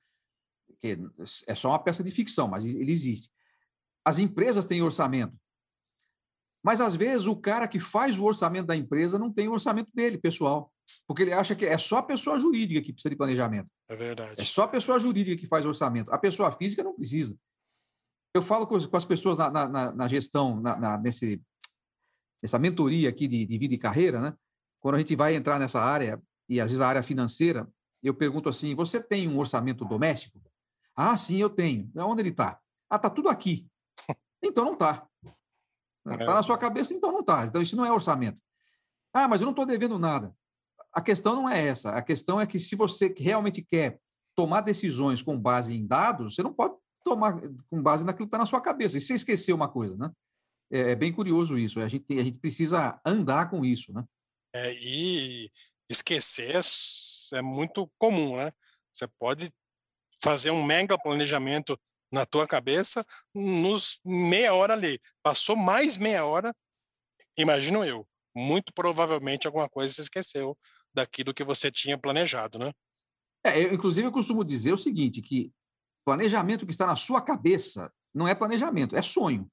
que 0.79 0.99
é 1.47 1.55
só 1.55 1.71
uma 1.71 1.79
peça 1.79 2.03
de 2.03 2.11
ficção, 2.11 2.49
mas 2.49 2.65
ele 2.65 2.93
existe. 2.93 3.31
As 4.05 4.19
empresas 4.19 4.67
têm 4.67 4.83
orçamento. 4.83 5.37
Mas, 6.63 6.81
às 6.81 6.95
vezes, 6.95 7.27
o 7.27 7.37
cara 7.37 7.69
que 7.69 7.79
faz 7.79 8.19
o 8.19 8.25
orçamento 8.25 8.67
da 8.67 8.77
empresa 8.77 9.19
não 9.19 9.33
tem 9.33 9.49
o 9.49 9.53
orçamento 9.53 9.93
dele, 9.95 10.19
pessoal. 10.19 10.73
Porque 11.07 11.23
ele 11.23 11.33
acha 11.33 11.55
que 11.55 11.65
é 11.65 11.77
só 11.79 11.99
a 11.99 12.03
pessoa 12.03 12.39
jurídica 12.39 12.81
que 12.81 12.93
precisa 12.93 13.11
de 13.11 13.17
planejamento. 13.17 13.69
É 13.89 13.97
verdade. 13.97 14.35
É 14.37 14.45
só 14.45 14.63
a 14.63 14.69
pessoa 14.69 14.99
jurídica 14.99 15.41
que 15.41 15.47
faz 15.47 15.65
orçamento. 15.65 16.13
A 16.13 16.19
pessoa 16.19 16.53
física 16.53 16.83
não 16.83 16.95
precisa. 16.95 17.37
Eu 18.35 18.43
falo 18.43 18.67
com, 18.67 18.77
as 18.77 19.05
pessoas 19.05 19.37
na, 19.37 19.51
na, 19.51 19.93
na 19.93 20.09
gestão, 20.09 20.61
na, 20.61 20.99
nesse, 20.99 21.41
nessa 22.43 22.59
mentoria 22.59 23.09
aqui 23.09 23.27
de, 23.27 23.47
de 23.47 23.59
vida 23.59 23.75
e 23.75 23.79
carreira, 23.79 24.21
né? 24.21 24.35
quando 24.81 24.97
a 24.97 24.99
gente 24.99 25.15
vai 25.17 25.35
entrar 25.35 25.59
nessa 25.59 25.81
área, 25.81 26.23
e 26.49 26.61
às 26.61 26.69
vezes 26.69 26.81
a 26.81 26.89
área 26.89 27.03
financeira, 27.03 27.69
eu 28.03 28.15
pergunto 28.15 28.49
assim: 28.49 28.75
você 28.75 29.03
tem 29.03 29.29
um 29.29 29.39
orçamento 29.39 29.85
doméstico? 29.85 30.41
Ah, 30.95 31.17
sim, 31.17 31.37
eu 31.37 31.51
tenho. 31.51 31.91
Onde 31.97 32.23
ele 32.23 32.31
está? 32.31 32.59
Ah, 32.91 32.97
está 32.97 33.11
tudo 33.11 33.29
aqui. 33.29 33.69
Então 34.41 34.65
não 34.65 34.75
está. 34.75 35.05
Está 36.07 36.31
é. 36.31 36.35
na 36.35 36.45
sua 36.45 36.57
cabeça, 36.57 36.95
então 36.95 37.11
não 37.11 37.21
está. 37.21 37.45
Então 37.45 37.61
isso 37.61 37.75
não 37.75 37.85
é 37.85 37.91
orçamento. 37.91 38.39
Ah, 39.13 39.27
mas 39.27 39.41
eu 39.41 39.47
não 39.47 39.51
estou 39.51 39.67
devendo 39.67 39.99
nada. 39.99 40.33
A 40.93 41.01
questão 41.01 41.35
não 41.35 41.49
é 41.49 41.67
essa. 41.67 41.91
A 41.91 42.03
questão 42.03 42.41
é 42.41 42.47
que 42.47 42.59
se 42.59 42.75
você 42.75 43.15
realmente 43.17 43.63
quer 43.63 44.01
tomar 44.35 44.61
decisões 44.61 45.23
com 45.23 45.39
base 45.39 45.75
em 45.75 45.87
dados, 45.87 46.35
você 46.35 46.43
não 46.43 46.53
pode 46.53 46.75
tomar 47.05 47.41
com 47.69 47.83
base 47.83 48.05
naquilo 48.05 48.27
que 48.27 48.29
está 48.29 48.39
na 48.39 48.47
sua 48.47 48.61
cabeça. 48.61 48.97
E 48.97 49.01
você 49.01 49.15
esquecer 49.15 49.53
uma 49.53 49.69
coisa, 49.69 49.97
né? 49.97 50.11
É, 50.71 50.93
é 50.93 50.97
bem 50.97 51.13
curioso 51.13 51.59
isso. 51.59 51.81
A 51.81 51.89
gente, 51.89 52.05
a 52.19 52.23
gente 52.23 52.39
precisa 52.39 53.01
andar 53.05 53.51
com 53.51 53.65
isso, 53.65 53.93
né? 53.93 54.05
É, 54.55 54.73
e 54.75 55.51
esquecer 55.89 56.55
é, 56.55 56.61
é 57.39 57.43
muito 57.43 57.91
comum, 57.99 58.37
né? 58.37 58.53
Você 58.93 59.07
pode 59.19 59.51
fazer 60.23 60.51
um 60.51 60.65
mega 60.65 60.99
planejamento 60.99 61.79
na 62.13 62.25
tua 62.25 62.47
cabeça 62.47 63.05
nos 63.35 64.01
meia 64.05 64.55
hora 64.55 64.73
ali. 64.73 64.99
Passou 65.23 65.57
mais 65.57 65.97
meia 65.97 66.25
hora, 66.25 66.55
imagino 67.37 67.85
eu. 67.85 68.07
Muito 68.35 68.73
provavelmente 68.73 69.47
alguma 69.47 69.69
coisa 69.69 69.93
você 69.93 70.03
esqueceu 70.03 70.57
daquilo 70.99 71.35
que 71.35 71.45
você 71.45 71.71
tinha 71.71 71.97
planejado, 71.97 72.59
né? 72.59 72.73
É, 73.45 73.65
eu, 73.65 73.73
inclusive, 73.73 74.07
eu 74.07 74.13
costumo 74.13 74.45
dizer 74.45 74.73
o 74.73 74.79
seguinte, 74.79 75.23
que 75.23 75.53
planejamento 76.05 76.67
que 76.67 76.73
está 76.73 76.87
na 76.87 76.97
sua 76.97 77.21
cabeça 77.21 77.93
não 78.15 78.27
é 78.27 78.35
planejamento, 78.35 78.97
é 78.97 79.03
sonho. 79.03 79.49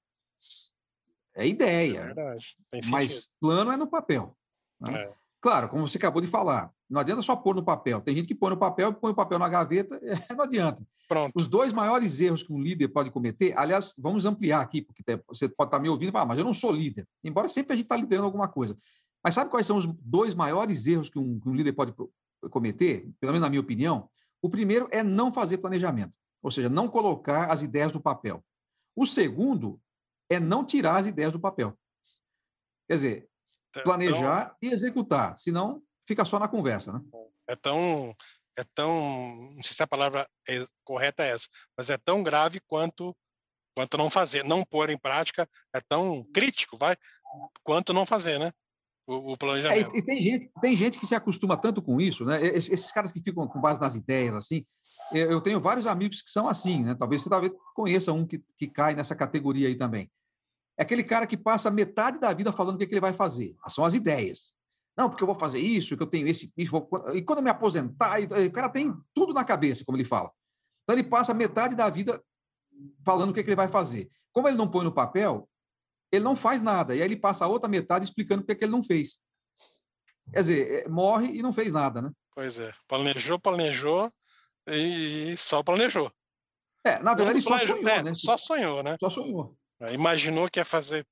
É 1.35 1.47
ideia. 1.47 1.99
É 1.99 2.05
verdade. 2.05 2.57
mas 2.89 3.29
plano 3.39 3.71
é 3.71 3.77
no 3.77 3.87
papel. 3.87 4.35
Né? 4.79 5.01
É. 5.01 5.13
Claro, 5.41 5.69
como 5.69 5.87
você 5.87 5.97
acabou 5.97 6.21
de 6.21 6.27
falar, 6.27 6.71
não 6.89 6.99
adianta 6.99 7.21
só 7.21 7.35
pôr 7.35 7.53
no 7.53 7.63
papel. 7.63 8.01
Tem 8.01 8.15
gente 8.15 8.27
que 8.27 8.33
põe 8.33 8.49
no 8.49 8.57
papel, 8.57 8.93
põe 8.93 9.11
o 9.11 9.15
papel 9.15 9.37
na 9.37 9.47
gaveta, 9.47 9.99
não 10.35 10.45
adianta. 10.45 10.81
Pronto. 11.07 11.33
Os 11.35 11.45
dois 11.45 11.71
maiores 11.71 12.19
erros 12.19 12.41
que 12.41 12.51
um 12.51 12.59
líder 12.59 12.87
pode 12.87 13.11
cometer, 13.11 13.53
aliás, 13.55 13.93
vamos 13.99 14.25
ampliar 14.25 14.61
aqui, 14.61 14.81
porque 14.81 15.03
você 15.27 15.47
pode 15.47 15.67
estar 15.67 15.79
me 15.79 15.89
ouvindo 15.89 16.17
ah, 16.17 16.25
mas 16.25 16.39
eu 16.39 16.43
não 16.43 16.53
sou 16.53 16.71
líder. 16.71 17.07
Embora 17.23 17.47
sempre 17.47 17.73
a 17.73 17.75
gente 17.75 17.85
está 17.85 17.95
liderando 17.95 18.25
alguma 18.25 18.47
coisa. 18.47 18.75
Mas 19.25 19.33
sabe 19.33 19.49
quais 19.49 19.65
são 19.65 19.75
os 19.75 19.87
dois 19.87 20.35
maiores 20.35 20.85
erros 20.85 21.09
que 21.09 21.17
um, 21.17 21.39
que 21.39 21.49
um 21.49 21.55
líder 21.55 21.73
pode 21.73 21.95
cometer? 22.51 23.09
Pelo 23.19 23.33
menos 23.33 23.41
na 23.41 23.49
minha 23.49 23.59
opinião. 23.59 24.07
O 24.39 24.47
primeiro 24.47 24.87
é 24.91 25.01
não 25.01 25.33
fazer 25.33 25.57
planejamento, 25.57 26.13
ou 26.43 26.51
seja, 26.51 26.69
não 26.69 26.87
colocar 26.87 27.51
as 27.51 27.63
ideias 27.63 27.91
do 27.91 27.99
papel. 27.99 28.45
O 28.95 29.07
segundo 29.07 29.81
é 30.29 30.39
não 30.39 30.63
tirar 30.63 30.97
as 30.97 31.07
ideias 31.07 31.31
do 31.31 31.39
papel. 31.39 31.75
Quer 32.87 32.95
dizer, 32.95 33.29
planejar 33.83 34.49
tão... 34.49 34.57
e 34.61 34.71
executar, 34.71 35.39
senão 35.39 35.81
fica 36.07 36.23
só 36.23 36.37
na 36.37 36.47
conversa, 36.47 36.93
né? 36.93 37.01
É 37.47 37.55
tão, 37.55 38.15
é 38.55 38.63
tão, 38.75 38.93
não 39.55 39.63
sei 39.63 39.73
se 39.73 39.81
a 39.81 39.87
palavra 39.87 40.29
é 40.47 40.63
correta 40.83 41.23
é 41.23 41.29
essa, 41.29 41.49
mas 41.75 41.89
é 41.89 41.97
tão 41.97 42.21
grave 42.21 42.59
quanto 42.67 43.15
quanto 43.75 43.97
não 43.97 44.09
fazer, 44.09 44.43
não 44.43 44.63
pôr 44.63 44.91
em 44.91 44.97
prática 44.97 45.49
é 45.73 45.81
tão 45.81 46.23
crítico, 46.31 46.77
vai, 46.77 46.95
quanto 47.63 47.91
não 47.91 48.05
fazer, 48.05 48.39
né? 48.39 48.53
O, 49.07 49.33
o 49.33 49.37
planejamento. 49.37 49.93
É, 49.93 49.97
e, 49.97 49.99
e, 49.99 50.01
tem 50.01 50.21
gente, 50.21 50.51
tem 50.61 50.75
gente 50.75 50.99
que 50.99 51.05
se 51.05 51.13
acostuma 51.13 51.55
tanto 51.55 51.81
com 51.81 52.01
isso, 52.01 52.25
né? 52.25 52.43
Esses, 52.43 52.71
esses 52.71 52.91
caras 52.91 53.11
que 53.11 53.21
ficam 53.21 53.47
com 53.47 53.61
base 53.61 53.79
nas 53.79 53.95
ideias, 53.95 54.33
assim. 54.33 54.65
Eu, 55.11 55.31
eu, 55.31 55.41
tenho 55.41 55.61
vários 55.61 55.85
amigos 55.85 56.21
que 56.21 56.31
são 56.31 56.47
assim, 56.47 56.83
né? 56.83 56.95
Talvez 56.95 57.21
você 57.21 57.29
talvez 57.29 57.53
conheça 57.75 58.11
um 58.11 58.25
que, 58.25 58.43
que 58.57 58.67
cai 58.67 58.95
nessa 58.95 59.15
categoria 59.15 59.67
aí 59.67 59.75
também. 59.75 60.09
É 60.77 60.83
aquele 60.83 61.03
cara 61.03 61.27
que 61.27 61.37
passa 61.37 61.69
metade 61.69 62.19
da 62.19 62.33
vida 62.33 62.51
falando 62.51 62.75
o 62.75 62.77
que, 62.79 62.83
é 62.83 62.87
que 62.87 62.93
ele 62.93 63.01
vai 63.01 63.13
fazer. 63.13 63.55
São 63.67 63.85
as 63.85 63.93
ideias. 63.93 64.55
Não, 64.97 65.09
porque 65.09 65.23
eu 65.23 65.27
vou 65.27 65.37
fazer 65.37 65.59
isso, 65.59 65.95
que 65.95 66.01
eu 66.01 66.07
tenho 66.07 66.27
esse. 66.27 66.51
Isso, 66.57 66.71
vou... 66.71 66.89
e 67.13 67.21
quando 67.21 67.39
eu 67.39 67.43
me 67.43 67.49
aposentar, 67.49 68.19
o 68.21 68.51
cara 68.51 68.69
tem 68.69 68.93
tudo 69.13 69.33
na 69.33 69.43
cabeça, 69.43 69.83
como 69.85 69.97
ele 69.97 70.05
fala. 70.05 70.31
Então 70.83 70.95
ele 70.95 71.07
passa 71.07 71.33
metade 71.33 71.75
da 71.75 71.89
vida 71.89 72.21
falando 73.05 73.29
o 73.29 73.33
que, 73.33 73.39
é 73.39 73.43
que 73.43 73.49
ele 73.49 73.55
vai 73.55 73.67
fazer. 73.67 74.09
Como 74.33 74.47
ele 74.47 74.57
não 74.57 74.69
põe 74.69 74.83
no 74.83 74.91
papel, 74.91 75.47
ele 76.15 76.23
não 76.23 76.35
faz 76.35 76.61
nada. 76.61 76.95
E 76.95 77.01
aí 77.01 77.07
ele 77.07 77.17
passa 77.17 77.45
a 77.45 77.47
outra 77.47 77.69
metade 77.69 78.05
explicando 78.05 78.43
o 78.43 78.45
que, 78.45 78.51
é 78.51 78.57
ele 78.61 78.71
não 78.71 78.83
fez. 78.83 79.19
Quer 80.31 80.39
dizer, 80.39 80.71
é, 80.71 80.89
morre 80.89 81.37
e 81.37 81.41
não 81.41 81.53
fez 81.53 81.71
nada, 81.71 82.01
né? 82.01 82.11
Pois 82.33 82.59
é. 82.59 82.71
Planejou, 82.87 83.39
planejou 83.39 84.11
e 84.67 85.35
só 85.37 85.61
planejou. 85.63 86.11
É, 86.83 86.99
na 86.99 87.15
verdade, 87.15 87.39
ele 87.39 87.41
só 87.41 87.57
sonhou, 87.57 87.87
é, 87.87 88.03
né? 88.03 88.13
Só 88.17 88.37
sonhou, 88.37 88.83
né? 88.83 88.97
Só 88.99 89.09
sonhou. 89.09 89.57
Né, 89.79 89.93
imaginou 89.93 90.49
que 90.49 90.59
ia 90.59 90.65
fazer 90.65 91.05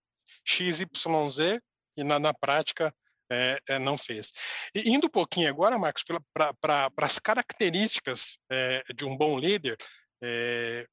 X, 0.46 0.82
Y, 0.82 1.30
Z 1.30 1.62
e 1.98 2.04
na, 2.04 2.20
na 2.20 2.34
prática 2.34 2.94
é, 3.32 3.60
é, 3.70 3.80
não 3.80 3.98
fez. 3.98 4.32
E 4.76 4.92
indo 4.92 5.08
um 5.08 5.10
pouquinho 5.10 5.50
agora, 5.50 5.78
Marcos, 5.80 6.04
para 6.04 6.54
pra, 6.54 6.92
as 6.98 7.20
características 7.20 8.38
é, 8.52 8.84
de 8.96 9.06
um 9.06 9.18
bom 9.18 9.40
líder, 9.40 9.78
é, 10.22 10.88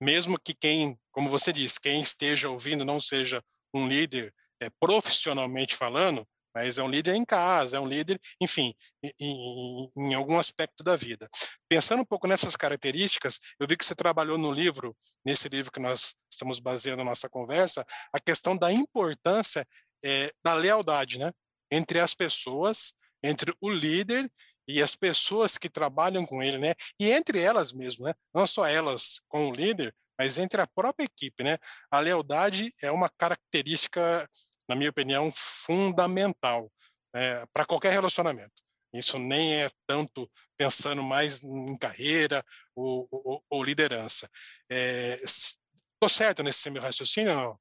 mesmo 0.00 0.38
que 0.38 0.54
quem, 0.54 0.98
como 1.10 1.28
você 1.30 1.52
disse, 1.52 1.80
quem 1.80 2.00
esteja 2.00 2.48
ouvindo 2.48 2.84
não 2.84 3.00
seja 3.00 3.42
um 3.74 3.88
líder 3.88 4.32
é, 4.60 4.68
profissionalmente 4.80 5.74
falando, 5.74 6.26
mas 6.54 6.78
é 6.78 6.82
um 6.82 6.88
líder 6.88 7.14
em 7.14 7.24
casa, 7.24 7.76
é 7.76 7.80
um 7.80 7.86
líder, 7.86 8.18
enfim, 8.40 8.74
em, 9.20 9.90
em, 9.96 10.14
algum 10.14 10.38
aspecto 10.38 10.82
da 10.82 10.96
vida. 10.96 11.28
Pensando 11.68 12.00
um 12.00 12.04
pouco 12.04 12.26
nessas 12.26 12.56
características, 12.56 13.38
eu 13.60 13.66
vi 13.68 13.76
que 13.76 13.84
você 13.84 13.94
trabalhou 13.94 14.38
no 14.38 14.50
livro, 14.50 14.96
nesse 15.24 15.48
livro 15.48 15.70
que 15.70 15.80
nós 15.80 16.14
estamos 16.32 16.58
baseando 16.58 17.02
a 17.02 17.04
nossa 17.04 17.28
conversa, 17.28 17.84
a 18.12 18.18
questão 18.18 18.56
da 18.56 18.72
importância 18.72 19.66
é, 20.04 20.32
da 20.42 20.54
lealdade, 20.54 21.18
né? 21.18 21.30
Entre 21.70 22.00
as 22.00 22.14
pessoas, 22.14 22.92
entre 23.22 23.54
o 23.60 23.70
líder 23.70 24.30
e 24.68 24.82
as 24.82 24.94
pessoas 24.94 25.56
que 25.56 25.70
trabalham 25.70 26.26
com 26.26 26.42
ele, 26.42 26.58
né? 26.58 26.74
E 27.00 27.10
entre 27.10 27.40
elas 27.40 27.72
mesmo, 27.72 28.04
né? 28.04 28.14
Não 28.34 28.46
só 28.46 28.66
elas 28.66 29.20
com 29.28 29.48
o 29.48 29.54
líder, 29.54 29.94
mas 30.18 30.36
entre 30.36 30.60
a 30.60 30.66
própria 30.66 31.06
equipe, 31.06 31.42
né? 31.42 31.56
A 31.90 31.98
lealdade 31.98 32.70
é 32.82 32.90
uma 32.92 33.08
característica 33.08 34.28
na 34.68 34.76
minha 34.76 34.90
opinião, 34.90 35.32
fundamental 35.34 36.70
é, 37.14 37.46
para 37.52 37.64
qualquer 37.64 37.92
relacionamento. 37.92 38.52
Isso 38.92 39.18
nem 39.18 39.62
é 39.62 39.70
tanto 39.86 40.30
pensando 40.56 41.02
mais 41.02 41.42
em 41.42 41.76
carreira 41.76 42.44
ou, 42.74 43.08
ou, 43.10 43.42
ou 43.48 43.64
liderança. 43.64 44.28
Estou 44.68 46.06
é, 46.06 46.08
certo 46.08 46.42
nesse 46.42 46.70
meu 46.70 46.82
raciocínio 46.82 47.34
não? 47.34 47.58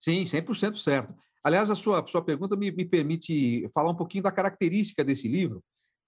Sim, 0.00 0.24
100% 0.24 0.76
certo. 0.76 1.14
Aliás, 1.44 1.70
a 1.70 1.74
sua, 1.74 2.04
sua 2.06 2.24
pergunta 2.24 2.56
me, 2.56 2.70
me 2.70 2.84
permite 2.84 3.68
falar 3.74 3.90
um 3.90 3.96
pouquinho 3.96 4.22
da 4.22 4.32
característica 4.32 5.04
desse 5.04 5.26
livro, 5.28 5.62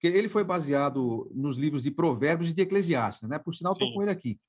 ele 0.07 0.29
foi 0.29 0.43
baseado 0.43 1.31
nos 1.33 1.57
livros 1.57 1.83
de 1.83 1.91
Provérbios 1.91 2.49
e 2.49 2.53
de 2.53 2.61
Eclesiastes, 2.61 3.29
né? 3.29 3.39
Por 3.39 3.55
sinal, 3.55 3.73
estou 3.73 3.93
com 3.93 4.01
ele 4.01 4.11
aqui 4.11 4.39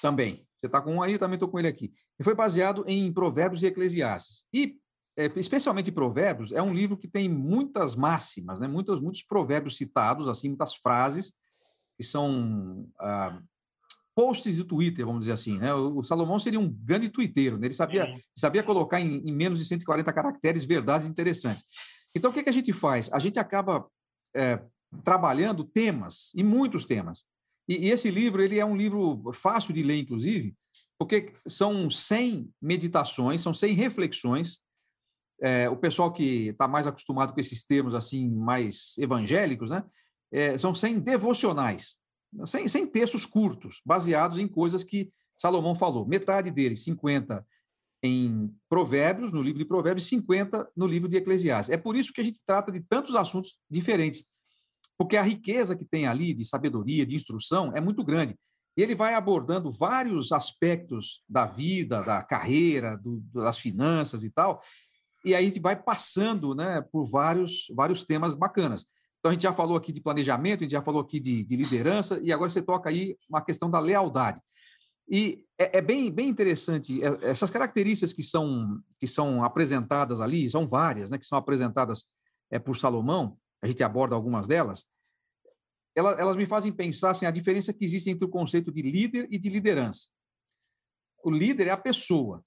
também. 0.00 0.46
Você 0.60 0.66
está 0.66 0.80
com 0.80 0.94
um 0.94 1.02
aí, 1.02 1.18
também 1.18 1.36
estou 1.36 1.48
com 1.48 1.58
ele 1.58 1.68
aqui. 1.68 1.92
Ele 2.18 2.24
foi 2.24 2.34
baseado 2.34 2.84
em 2.86 3.12
Provérbios 3.12 3.62
e 3.62 3.66
Eclesiastes. 3.66 4.46
E 4.52 4.78
é, 5.16 5.26
especialmente 5.36 5.90
Provérbios, 5.90 6.52
é 6.52 6.60
um 6.60 6.74
livro 6.74 6.96
que 6.96 7.08
tem 7.08 7.28
muitas 7.28 7.96
máximas, 7.96 8.60
né? 8.60 8.68
muitos, 8.68 9.00
muitos 9.00 9.22
provérbios 9.22 9.76
citados, 9.76 10.28
assim, 10.28 10.48
muitas 10.48 10.74
frases 10.74 11.34
que 11.96 12.04
são 12.04 12.86
ah, 13.00 13.40
posts 14.14 14.58
do 14.58 14.64
Twitter, 14.64 15.06
vamos 15.06 15.20
dizer 15.20 15.32
assim. 15.32 15.58
Né? 15.58 15.72
O, 15.72 15.98
o 15.98 16.04
Salomão 16.04 16.38
seria 16.38 16.60
um 16.60 16.70
grande 16.70 17.08
twitteiro, 17.08 17.56
né? 17.56 17.66
ele 17.66 17.74
sabia, 17.74 18.12
sabia 18.36 18.62
colocar 18.62 19.00
em, 19.00 19.26
em, 19.26 19.32
menos 19.32 19.58
de 19.58 19.64
140 19.64 20.12
caracteres 20.12 20.64
verdades 20.64 21.08
interessantes. 21.08 21.64
Então, 22.14 22.30
o 22.30 22.34
que, 22.34 22.42
que 22.42 22.50
a 22.50 22.52
gente 22.52 22.72
faz? 22.74 23.10
A 23.10 23.18
gente 23.18 23.38
acaba 23.38 23.86
é, 24.34 24.62
trabalhando 25.04 25.64
temas, 25.64 26.30
e 26.34 26.42
muitos 26.42 26.84
temas. 26.84 27.24
E, 27.68 27.86
e 27.86 27.90
esse 27.90 28.10
livro 28.10 28.42
ele 28.42 28.58
é 28.58 28.64
um 28.64 28.76
livro 28.76 29.32
fácil 29.32 29.74
de 29.74 29.82
ler, 29.82 29.98
inclusive, 29.98 30.54
porque 30.98 31.32
são 31.46 31.90
100 31.90 32.50
meditações, 32.60 33.42
são 33.42 33.52
100 33.52 33.72
reflexões 33.74 34.60
é, 35.40 35.68
o 35.68 35.76
pessoal 35.76 36.12
que 36.12 36.48
está 36.48 36.66
mais 36.66 36.86
acostumado 36.86 37.32
com 37.32 37.40
esses 37.40 37.64
termos 37.64 37.94
assim 37.94 38.28
mais 38.28 38.96
evangélicos, 38.98 39.70
né, 39.70 39.84
é, 40.32 40.58
são 40.58 40.74
100 40.74 41.00
devocionais, 41.00 41.98
100, 42.44 42.68
100 42.68 42.86
textos 42.88 43.26
curtos, 43.26 43.80
baseados 43.84 44.38
em 44.38 44.48
coisas 44.48 44.82
que 44.82 45.12
Salomão 45.36 45.74
falou. 45.74 46.06
Metade 46.06 46.50
deles, 46.50 46.82
50 46.84 47.46
em 48.02 48.54
Provérbios, 48.68 49.32
no 49.32 49.42
livro 49.42 49.58
de 49.58 49.64
Provérbios, 49.64 50.06
50 50.08 50.70
no 50.76 50.86
livro 50.86 51.08
de 51.08 51.16
Eclesiastes. 51.16 51.72
É 51.72 51.76
por 51.76 51.96
isso 51.96 52.12
que 52.12 52.20
a 52.20 52.24
gente 52.24 52.40
trata 52.44 52.72
de 52.72 52.80
tantos 52.80 53.14
assuntos 53.14 53.58
diferentes, 53.70 54.26
porque 54.98 55.16
a 55.16 55.22
riqueza 55.22 55.76
que 55.76 55.84
tem 55.84 56.06
ali 56.06 56.32
de 56.32 56.44
sabedoria, 56.44 57.06
de 57.06 57.16
instrução, 57.16 57.72
é 57.74 57.80
muito 57.80 58.04
grande. 58.04 58.36
Ele 58.76 58.94
vai 58.94 59.14
abordando 59.14 59.70
vários 59.70 60.32
aspectos 60.32 61.22
da 61.28 61.46
vida, 61.46 62.02
da 62.02 62.22
carreira, 62.22 62.96
do, 62.96 63.22
das 63.32 63.58
finanças 63.58 64.22
e 64.22 64.30
tal, 64.30 64.62
e 65.24 65.34
aí 65.34 65.42
a 65.42 65.46
gente 65.46 65.60
vai 65.60 65.74
passando 65.74 66.54
né, 66.54 66.80
por 66.80 67.04
vários, 67.10 67.66
vários 67.74 68.04
temas 68.04 68.34
bacanas. 68.34 68.86
Então, 69.18 69.30
a 69.30 69.32
gente 69.32 69.42
já 69.42 69.52
falou 69.52 69.76
aqui 69.76 69.92
de 69.92 70.00
planejamento, 70.00 70.60
a 70.60 70.64
gente 70.64 70.72
já 70.72 70.82
falou 70.82 71.00
aqui 71.00 71.18
de, 71.18 71.42
de 71.42 71.56
liderança, 71.56 72.20
e 72.22 72.32
agora 72.32 72.48
você 72.48 72.62
toca 72.62 72.88
aí 72.88 73.16
uma 73.28 73.42
questão 73.42 73.68
da 73.68 73.80
lealdade. 73.80 74.40
E 75.08 75.44
é, 75.58 75.78
é, 75.78 75.82
bem, 75.82 76.12
bem 76.12 76.28
interessante, 76.28 77.02
é, 77.02 77.18
essas 77.22 77.50
características 77.50 78.12
que 78.12 78.22
são, 78.22 78.80
que 79.00 79.06
são 79.08 79.42
apresentadas 79.42 80.20
ali, 80.20 80.48
são 80.48 80.68
várias, 80.68 81.10
né, 81.10 81.18
que 81.18 81.26
são 81.26 81.36
apresentadas 81.36 82.04
é, 82.50 82.60
por 82.60 82.76
Salomão, 82.76 83.36
a 83.62 83.66
gente 83.66 83.82
aborda 83.82 84.14
algumas 84.14 84.46
delas, 84.46 84.86
elas, 85.94 86.18
elas 86.18 86.36
me 86.36 86.46
fazem 86.46 86.72
pensar 86.72 87.10
assim, 87.10 87.26
a 87.26 87.30
diferença 87.30 87.72
que 87.72 87.84
existe 87.84 88.10
entre 88.10 88.24
o 88.24 88.30
conceito 88.30 88.70
de 88.70 88.82
líder 88.82 89.26
e 89.30 89.38
de 89.38 89.48
liderança. 89.48 90.08
O 91.24 91.30
líder 91.30 91.68
é 91.68 91.70
a 91.70 91.76
pessoa, 91.76 92.44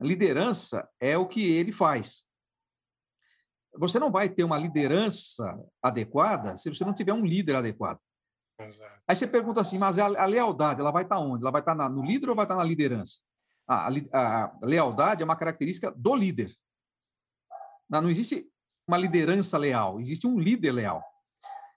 liderança 0.00 0.88
é 1.00 1.18
o 1.18 1.26
que 1.26 1.42
ele 1.42 1.72
faz. 1.72 2.24
Você 3.76 3.98
não 3.98 4.10
vai 4.10 4.28
ter 4.28 4.44
uma 4.44 4.58
liderança 4.58 5.58
adequada 5.82 6.56
se 6.56 6.68
você 6.68 6.84
não 6.84 6.94
tiver 6.94 7.12
um 7.12 7.24
líder 7.24 7.56
adequado. 7.56 8.00
Exato. 8.60 9.02
Aí 9.06 9.14
você 9.14 9.26
pergunta 9.26 9.60
assim, 9.60 9.78
mas 9.78 9.98
a, 9.98 10.06
a, 10.06 10.26
lealdade, 10.26 10.80
ela 10.80 10.90
vai 10.90 11.04
estar 11.04 11.18
onde? 11.18 11.42
Ela 11.42 11.50
vai 11.50 11.60
estar 11.60 11.74
na, 11.74 11.88
no 11.88 12.02
líder 12.02 12.28
ou 12.28 12.34
vai 12.34 12.44
estar 12.44 12.56
na 12.56 12.64
liderança? 12.64 13.20
A, 13.68 13.88
a, 13.88 14.44
a 14.44 14.58
lealdade 14.62 15.22
é 15.22 15.24
uma 15.24 15.36
característica 15.36 15.92
do 15.92 16.14
líder. 16.14 16.52
Não, 17.88 18.02
não 18.02 18.10
existe 18.10 18.50
uma 18.88 18.98
liderança 18.98 19.56
leal, 19.58 20.00
existe 20.00 20.26
um 20.26 20.38
líder 20.38 20.72
leal. 20.72 21.02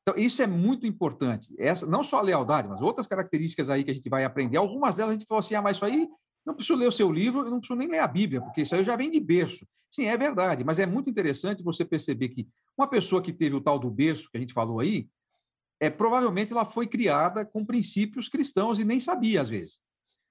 Então, 0.02 0.18
isso 0.18 0.42
é 0.42 0.48
muito 0.48 0.88
importante. 0.88 1.54
Essa, 1.60 1.86
não 1.86 2.04
só 2.04 2.18
a 2.18 2.22
lealdade, 2.22 2.68
mas 2.68 2.82
outras 2.82 3.06
características 3.06 3.70
aí 3.70 3.84
que 3.84 3.92
a 3.92 3.94
gente 3.94 4.10
vai 4.10 4.24
aprender. 4.24 4.58
Algumas 4.58 4.96
delas 4.96 5.12
a 5.12 5.14
gente 5.14 5.28
falou 5.28 5.40
assim, 5.40 5.54
ah, 5.54 5.62
mas 5.62 5.78
isso 5.78 5.86
aí 5.86 6.08
não 6.46 6.56
preciso 6.56 6.80
ler 6.80 6.88
o 6.88 6.92
seu 6.92 7.12
livro, 7.12 7.42
eu 7.42 7.52
não 7.52 7.60
preciso 7.60 7.78
nem 7.78 7.88
ler 7.88 8.00
a 8.00 8.08
Bíblia, 8.08 8.42
porque 8.42 8.62
isso 8.62 8.74
aí 8.74 8.84
já 8.84 8.96
vem 8.96 9.12
de 9.12 9.20
berço. 9.20 9.68
Sim, 9.92 10.06
é 10.06 10.18
verdade, 10.18 10.64
mas 10.64 10.80
é 10.80 10.86
muito 10.86 11.10
interessante 11.10 11.64
você 11.64 11.86
perceber 11.86 12.30
que 12.30 12.48
uma 12.78 12.88
pessoa 12.88 13.22
que 13.22 13.34
teve 13.34 13.56
o 13.56 13.62
tal 13.62 13.78
do 13.78 13.92
berço 13.92 14.30
que 14.32 14.38
a 14.38 14.40
gente 14.40 14.54
falou 14.54 14.80
aí, 14.80 15.08
é 15.80 15.90
provavelmente 15.90 16.54
ela 16.54 16.66
foi 16.66 16.88
criada 16.88 17.46
com 17.46 17.66
princípios 17.66 18.30
cristãos 18.30 18.80
e 18.80 18.86
nem 18.86 19.00
sabia 19.00 19.42
às 19.42 19.50
vezes. 19.50 19.82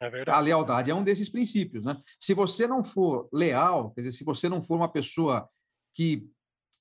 É 0.00 0.30
a 0.30 0.40
lealdade 0.40 0.90
é 0.90 0.94
um 0.94 1.04
desses 1.04 1.28
princípios, 1.28 1.84
né? 1.84 2.00
Se 2.18 2.32
você 2.32 2.66
não 2.66 2.82
for 2.82 3.28
leal, 3.30 3.90
quer 3.90 4.00
dizer, 4.00 4.16
se 4.16 4.24
você 4.24 4.48
não 4.48 4.62
for 4.62 4.76
uma 4.76 4.88
pessoa 4.88 5.46
que 5.94 6.26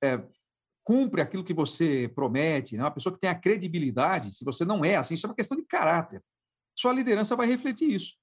é, 0.03 0.21
cumpre 0.83 1.21
aquilo 1.21 1.43
que 1.43 1.53
você 1.53 2.11
promete, 2.15 2.75
né? 2.75 2.83
uma 2.83 2.91
pessoa 2.91 3.13
que 3.13 3.19
tem 3.19 3.29
a 3.29 3.35
credibilidade, 3.35 4.33
se 4.33 4.43
você 4.43 4.65
não 4.65 4.83
é 4.83 4.95
assim, 4.95 5.13
isso 5.13 5.25
é 5.25 5.29
uma 5.29 5.35
questão 5.35 5.57
de 5.57 5.63
caráter. 5.63 6.23
Sua 6.75 6.93
liderança 6.93 7.35
vai 7.35 7.47
refletir 7.47 7.93
isso. 7.93 8.15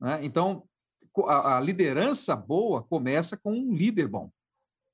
Né? 0.00 0.20
Então, 0.22 0.64
a, 1.26 1.56
a 1.56 1.60
liderança 1.60 2.36
boa 2.36 2.82
começa 2.82 3.36
com 3.36 3.52
um 3.52 3.74
líder 3.74 4.08
bom. 4.08 4.30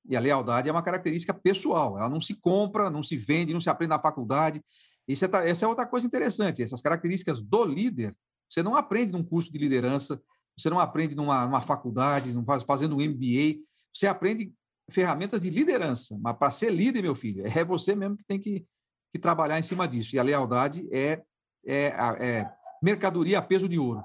E 0.07 0.15
a 0.15 0.19
lealdade 0.19 0.69
é 0.69 0.71
uma 0.71 0.83
característica 0.83 1.33
pessoal, 1.33 1.97
ela 1.97 2.09
não 2.09 2.21
se 2.21 2.35
compra, 2.35 2.89
não 2.91 3.01
se 3.01 3.17
vende, 3.17 3.53
não 3.53 3.61
se 3.61 3.69
aprende 3.69 3.89
na 3.89 3.99
faculdade. 3.99 4.63
Isso 5.07 5.25
é, 5.25 5.49
essa 5.49 5.65
é 5.65 5.67
outra 5.67 5.85
coisa 5.85 6.05
interessante. 6.05 6.61
Essas 6.61 6.81
características 6.81 7.41
do 7.41 7.65
líder, 7.65 8.15
você 8.49 8.61
não 8.61 8.75
aprende 8.75 9.11
num 9.11 9.23
curso 9.23 9.51
de 9.51 9.57
liderança, 9.57 10.21
você 10.57 10.69
não 10.69 10.79
aprende 10.79 11.15
numa, 11.15 11.45
numa 11.45 11.61
faculdade, 11.61 12.33
não 12.33 12.45
faz, 12.45 12.63
fazendo 12.63 12.95
um 12.95 13.01
MBA, 13.01 13.59
você 13.93 14.07
aprende 14.07 14.53
ferramentas 14.89 15.41
de 15.41 15.49
liderança. 15.49 16.17
Mas 16.19 16.37
para 16.37 16.51
ser 16.51 16.71
líder, 16.71 17.01
meu 17.01 17.15
filho, 17.15 17.45
é 17.45 17.63
você 17.63 17.95
mesmo 17.95 18.17
que 18.17 18.23
tem 18.23 18.39
que, 18.39 18.65
que 19.11 19.19
trabalhar 19.19 19.59
em 19.59 19.63
cima 19.63 19.87
disso. 19.87 20.15
E 20.15 20.19
a 20.19 20.23
lealdade 20.23 20.87
é, 20.91 21.21
é, 21.65 21.87
é 22.19 22.51
mercadoria 22.81 23.39
a 23.39 23.41
peso 23.41 23.67
de 23.67 23.79
ouro. 23.79 24.03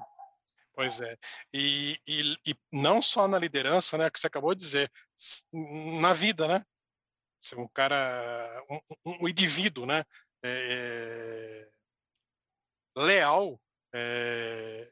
Pois 0.73 0.99
é. 1.01 1.15
E, 1.53 1.99
e, 2.07 2.37
e, 2.47 2.55
não 2.71 3.01
só 3.01 3.27
na 3.27 3.37
liderança, 3.37 3.97
né, 3.97 4.09
que 4.09 4.19
você 4.19 4.27
acabou 4.27 4.55
de 4.55 4.63
dizer, 4.63 4.91
na 6.01 6.13
vida, 6.13 6.47
né? 6.47 6.65
Ser 7.39 7.59
um 7.59 7.67
cara, 7.67 7.95
um, 9.05 9.23
um 9.23 9.27
indivíduo, 9.27 9.85
né? 9.85 10.03
É, 10.43 11.69
leal, 12.97 13.61
é, 13.93 14.87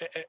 é, 0.00 0.28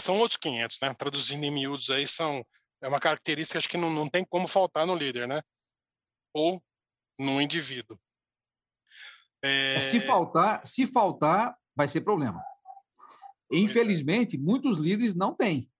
são 0.00 0.18
outros 0.18 0.38
500, 0.38 0.78
né? 0.80 0.94
Traduzindo 0.94 1.44
em 1.44 1.50
miúdos 1.50 1.90
aí, 1.90 2.06
são, 2.06 2.44
é 2.82 2.88
uma 2.88 3.00
característica 3.00 3.58
acho 3.58 3.68
que 3.68 3.76
não, 3.76 3.90
não 3.90 4.08
tem 4.08 4.24
como 4.24 4.48
faltar 4.48 4.86
no 4.86 4.94
líder, 4.94 5.28
né? 5.28 5.42
Ou 6.34 6.62
no 7.18 7.40
indivíduo. 7.40 7.98
Se 9.80 10.00
faltar, 10.00 10.66
se 10.66 10.86
faltar, 10.86 11.56
vai 11.74 11.88
ser 11.88 12.02
problema. 12.02 12.44
Infelizmente, 13.50 14.38
muitos 14.38 14.78
líderes 14.78 15.14
não 15.14 15.34
têm. 15.34 15.70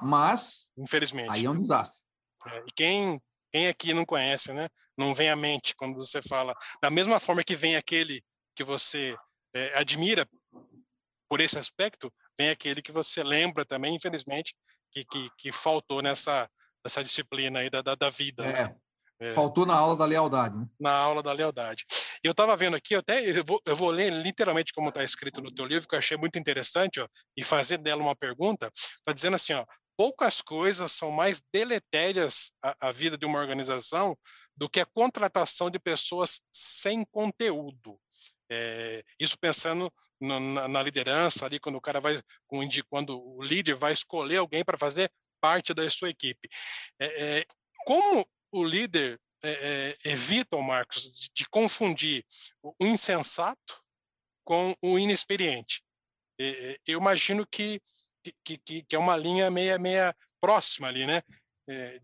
Mas. 0.00 0.70
Infelizmente. 0.76 1.30
Aí 1.30 1.44
é 1.44 1.50
um 1.50 1.60
desastre. 1.60 2.02
É, 2.46 2.58
e 2.66 2.72
quem, 2.74 3.20
quem 3.52 3.68
aqui 3.68 3.94
não 3.94 4.04
conhece, 4.04 4.52
né? 4.52 4.68
Não 4.96 5.14
vem 5.14 5.30
à 5.30 5.36
mente 5.36 5.74
quando 5.76 5.94
você 5.94 6.20
fala. 6.22 6.54
Da 6.82 6.90
mesma 6.90 7.20
forma 7.20 7.44
que 7.44 7.56
vem 7.56 7.76
aquele 7.76 8.22
que 8.54 8.64
você 8.64 9.16
é, 9.54 9.78
admira 9.78 10.28
por 11.28 11.40
esse 11.40 11.58
aspecto, 11.58 12.12
vem 12.38 12.50
aquele 12.50 12.82
que 12.82 12.92
você 12.92 13.22
lembra 13.22 13.64
também, 13.64 13.94
infelizmente, 13.94 14.54
que, 14.94 15.04
que, 15.04 15.30
que 15.36 15.52
faltou 15.52 16.00
nessa, 16.00 16.48
nessa 16.84 17.02
disciplina 17.02 17.58
aí 17.58 17.68
da, 17.68 17.82
da, 17.82 17.94
da 17.96 18.10
vida. 18.10 18.44
Né? 18.44 18.60
É. 18.60 18.64
Né? 18.64 18.76
É, 19.20 19.34
Faltou 19.34 19.66
na 19.66 19.74
aula 19.74 19.96
da 19.96 20.04
lealdade. 20.04 20.56
Né? 20.56 20.66
Na 20.78 20.96
aula 20.96 21.22
da 21.22 21.32
lealdade. 21.32 21.84
Eu 22.22 22.32
estava 22.32 22.56
vendo 22.56 22.76
aqui, 22.76 22.94
até 22.94 23.28
eu 23.28 23.44
vou, 23.44 23.60
eu 23.64 23.76
vou 23.76 23.90
ler 23.90 24.12
literalmente 24.12 24.72
como 24.72 24.88
está 24.88 25.02
escrito 25.02 25.40
no 25.40 25.52
teu 25.52 25.64
livro, 25.64 25.88
que 25.88 25.94
eu 25.94 25.98
achei 25.98 26.16
muito 26.16 26.38
interessante, 26.38 27.00
ó, 27.00 27.08
e 27.36 27.42
fazer 27.42 27.78
dela 27.78 28.02
uma 28.02 28.16
pergunta. 28.16 28.70
Está 28.74 29.12
dizendo 29.12 29.34
assim, 29.34 29.52
ó, 29.52 29.64
poucas 29.96 30.42
coisas 30.42 30.92
são 30.92 31.10
mais 31.10 31.40
deletérias 31.52 32.50
à, 32.62 32.88
à 32.88 32.92
vida 32.92 33.16
de 33.16 33.24
uma 33.24 33.38
organização 33.38 34.16
do 34.56 34.68
que 34.68 34.80
a 34.80 34.86
contratação 34.86 35.70
de 35.70 35.78
pessoas 35.78 36.40
sem 36.52 37.04
conteúdo. 37.04 37.98
É, 38.50 39.02
isso 39.18 39.38
pensando 39.38 39.92
na, 40.24 40.68
na, 40.68 40.82
liderança 40.82 41.44
ali, 41.44 41.60
quando 41.60 41.76
o 41.76 41.80
cara 41.80 42.00
vai, 42.00 42.20
quando 42.88 43.20
o 43.20 43.42
líder 43.42 43.74
vai 43.74 43.92
escolher 43.92 44.38
alguém 44.38 44.64
para 44.64 44.78
fazer 44.78 45.10
parte 45.40 45.74
da 45.74 45.88
sua 45.90 46.08
equipe. 46.08 46.48
É, 46.98 47.38
é, 47.38 47.44
como 47.86 48.26
o 48.50 48.64
líder 48.64 49.20
é, 49.44 49.96
evita, 50.06 50.56
Marcos, 50.56 51.02
de, 51.02 51.28
de, 51.34 51.48
confundir 51.50 52.24
o 52.62 52.74
insensato 52.80 53.80
com 54.44 54.74
o 54.82 54.98
inexperiente? 54.98 55.82
eu 56.84 56.98
imagino 56.98 57.46
que, 57.46 57.80
que, 58.44 58.58
que, 58.58 58.82
que, 58.82 58.96
é 58.96 58.98
uma 58.98 59.16
linha 59.16 59.48
meia, 59.52 59.78
meia 59.78 60.16
próxima 60.40 60.88
ali, 60.88 61.06
né? 61.06 61.22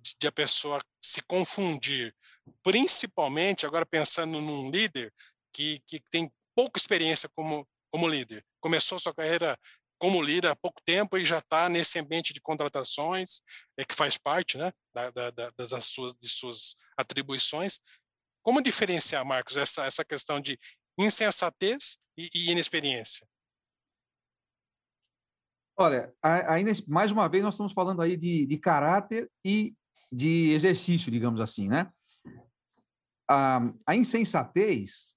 de, 0.00 0.14
de 0.20 0.26
a 0.28 0.30
pessoa 0.30 0.80
se 1.02 1.20
confundir, 1.22 2.14
principalmente 2.62 3.66
agora 3.66 3.85
pensando 3.85 4.40
num 4.40 4.70
líder 4.70 5.12
que, 5.52 5.83
que 5.85 6.00
tem 6.11 6.30
pouca 6.54 6.78
experiência 6.78 7.28
como, 7.35 7.66
como 7.90 8.09
líder. 8.09 8.44
Começou 8.61 8.98
sua 8.98 9.14
carreira 9.14 9.59
como 9.98 10.22
líder 10.22 10.48
há 10.48 10.57
pouco 10.57 10.81
tempo 10.83 11.18
e 11.18 11.26
já 11.26 11.38
está 11.38 11.68
nesse 11.68 11.98
ambiente 11.98 12.33
de 12.33 12.40
contratações, 12.40 13.42
é 13.76 13.85
que 13.85 13.94
faz 13.94 14.16
parte 14.16 14.57
né, 14.57 14.72
da, 14.94 15.11
da, 15.11 15.50
das 15.50 15.85
suas, 15.85 16.14
de 16.14 16.29
suas 16.29 16.74
atribuições. 16.96 17.79
Como 18.42 18.62
diferenciar, 18.62 19.24
Marcos, 19.26 19.59
essa, 19.59 19.85
essa 19.85 20.03
questão 20.03 20.40
de 20.40 20.59
insensatez 20.98 21.98
e, 22.16 22.31
e 22.35 22.50
inexperiência? 22.50 23.26
Olha, 25.79 26.12
mais 26.87 27.11
uma 27.11 27.29
vez 27.29 27.42
nós 27.44 27.55
estamos 27.55 27.72
falando 27.72 28.03
aí 28.03 28.16
de, 28.16 28.46
de 28.46 28.59
caráter 28.59 29.31
e 29.44 29.74
de 30.12 30.50
exercício, 30.53 31.11
digamos 31.11 31.40
assim, 31.40 31.68
né? 31.68 31.90
A, 33.29 33.61
a 33.87 33.94
insensatez 33.94 35.16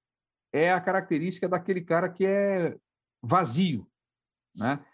é 0.54 0.72
a 0.72 0.80
característica 0.80 1.50
daquele 1.50 1.82
cara 1.82 2.08
que 2.08 2.26
é 2.26 2.78
vazio, 3.22 3.88
né? 4.56 4.86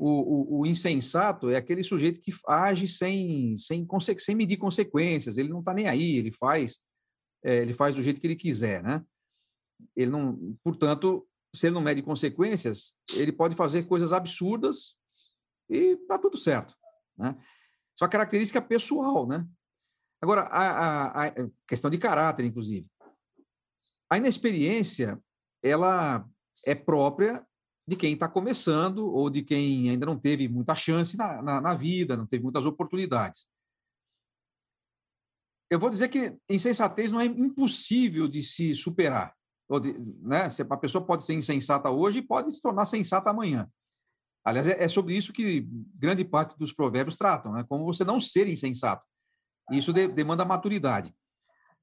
O, 0.00 0.06
o, 0.06 0.60
o, 0.60 0.66
insensato 0.66 1.50
é 1.50 1.56
aquele 1.56 1.82
sujeito 1.82 2.20
que 2.20 2.32
age 2.46 2.86
sem, 2.86 3.56
sem, 3.56 3.84
sem 4.16 4.34
medir 4.36 4.56
consequências, 4.56 5.36
ele 5.36 5.48
não 5.48 5.58
está 5.58 5.74
nem 5.74 5.88
aí, 5.88 6.16
ele 6.18 6.30
faz, 6.30 6.78
é, 7.44 7.62
ele 7.62 7.74
faz 7.74 7.96
do 7.96 8.02
jeito 8.02 8.20
que 8.20 8.26
ele 8.28 8.36
quiser, 8.36 8.80
né? 8.80 9.04
Ele 9.96 10.12
não, 10.12 10.56
portanto, 10.62 11.26
se 11.52 11.66
ele 11.66 11.74
não 11.74 11.80
mede 11.80 12.00
consequências, 12.00 12.92
ele 13.12 13.32
pode 13.32 13.56
fazer 13.56 13.88
coisas 13.88 14.12
absurdas 14.12 14.94
e 15.68 15.96
tá 16.06 16.16
tudo 16.16 16.36
certo, 16.36 16.76
né? 17.16 17.36
Só 17.98 18.06
característica 18.06 18.62
pessoal, 18.62 19.26
né? 19.26 19.44
Agora, 20.22 20.42
a, 20.42 21.24
a, 21.24 21.26
a 21.26 21.32
questão 21.66 21.90
de 21.90 21.98
caráter, 21.98 22.44
inclusive. 22.44 22.86
A 24.10 24.16
inexperiência, 24.16 25.20
ela 25.62 26.26
é 26.64 26.74
própria 26.74 27.46
de 27.86 27.96
quem 27.96 28.12
está 28.12 28.28
começando 28.28 29.06
ou 29.06 29.30
de 29.30 29.42
quem 29.42 29.88
ainda 29.90 30.06
não 30.06 30.18
teve 30.18 30.46
muita 30.48 30.74
chance 30.74 31.16
na, 31.16 31.40
na, 31.42 31.60
na, 31.60 31.74
vida, 31.74 32.16
não 32.16 32.26
teve 32.26 32.42
muitas 32.42 32.66
oportunidades. 32.66 33.48
Eu 35.70 35.78
vou 35.78 35.90
dizer 35.90 36.08
que 36.08 36.38
insensatez 36.48 37.10
não 37.10 37.20
é 37.20 37.26
impossível 37.26 38.28
de 38.28 38.42
se 38.42 38.74
superar. 38.74 39.34
Ou 39.68 39.80
de, 39.80 39.98
né? 40.20 40.48
A 40.70 40.76
pessoa 40.76 41.04
pode 41.04 41.24
ser 41.24 41.34
insensata 41.34 41.90
hoje 41.90 42.18
e 42.18 42.22
pode 42.22 42.52
se 42.52 42.60
tornar 42.60 42.86
sensata 42.86 43.30
amanhã. 43.30 43.70
Aliás, 44.44 44.66
é, 44.66 44.82
é 44.82 44.88
sobre 44.88 45.14
isso 45.14 45.32
que 45.32 45.66
grande 45.94 46.24
parte 46.24 46.58
dos 46.58 46.72
provérbios 46.72 47.16
tratam, 47.16 47.52
né? 47.52 47.64
como 47.68 47.84
você 47.84 48.04
não 48.04 48.20
ser 48.20 48.48
insensato. 48.48 49.04
Isso 49.70 49.92
de, 49.92 50.08
demanda 50.08 50.44
maturidade. 50.44 51.14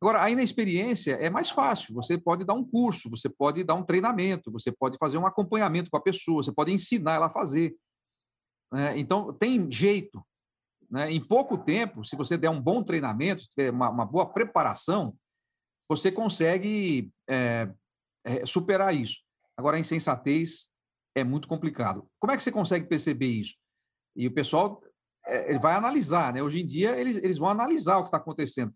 Agora, 0.01 0.23
a 0.23 0.29
inexperiência 0.29 1.13
é 1.13 1.29
mais 1.29 1.49
fácil. 1.49 1.93
Você 1.95 2.17
pode 2.17 2.45
dar 2.45 2.53
um 2.53 2.63
curso, 2.63 3.09
você 3.09 3.29
pode 3.29 3.63
dar 3.63 3.75
um 3.75 3.83
treinamento, 3.83 4.51
você 4.51 4.71
pode 4.71 4.97
fazer 4.97 5.17
um 5.17 5.25
acompanhamento 5.25 5.89
com 5.89 5.97
a 5.97 6.01
pessoa, 6.01 6.43
você 6.43 6.51
pode 6.51 6.71
ensinar 6.71 7.15
ela 7.15 7.27
a 7.27 7.31
fazer. 7.31 7.75
Né? 8.71 8.97
Então, 8.99 9.33
tem 9.33 9.71
jeito. 9.71 10.23
Né? 10.89 11.11
Em 11.11 11.25
pouco 11.25 11.57
tempo, 11.57 12.03
se 12.03 12.15
você 12.15 12.37
der 12.37 12.49
um 12.49 12.61
bom 12.61 12.83
treinamento, 12.83 13.43
uma, 13.71 13.89
uma 13.89 14.05
boa 14.05 14.31
preparação, 14.31 15.15
você 15.89 16.11
consegue 16.11 17.11
é, 17.29 17.71
é, 18.25 18.45
superar 18.45 18.93
isso. 18.93 19.21
Agora, 19.57 19.77
a 19.77 19.79
insensatez 19.79 20.69
é 21.15 21.23
muito 21.23 21.47
complicado. 21.47 22.07
Como 22.19 22.33
é 22.33 22.37
que 22.37 22.43
você 22.43 22.51
consegue 22.51 22.87
perceber 22.87 23.27
isso? 23.27 23.55
E 24.15 24.27
o 24.27 24.33
pessoal 24.33 24.81
é, 25.25 25.49
ele 25.49 25.59
vai 25.59 25.73
analisar, 25.73 26.33
né? 26.33 26.43
Hoje 26.43 26.61
em 26.61 26.67
dia, 26.67 26.97
eles, 26.97 27.17
eles 27.17 27.37
vão 27.37 27.49
analisar 27.49 27.97
o 27.97 28.03
que 28.03 28.09
está 28.09 28.17
acontecendo. 28.17 28.73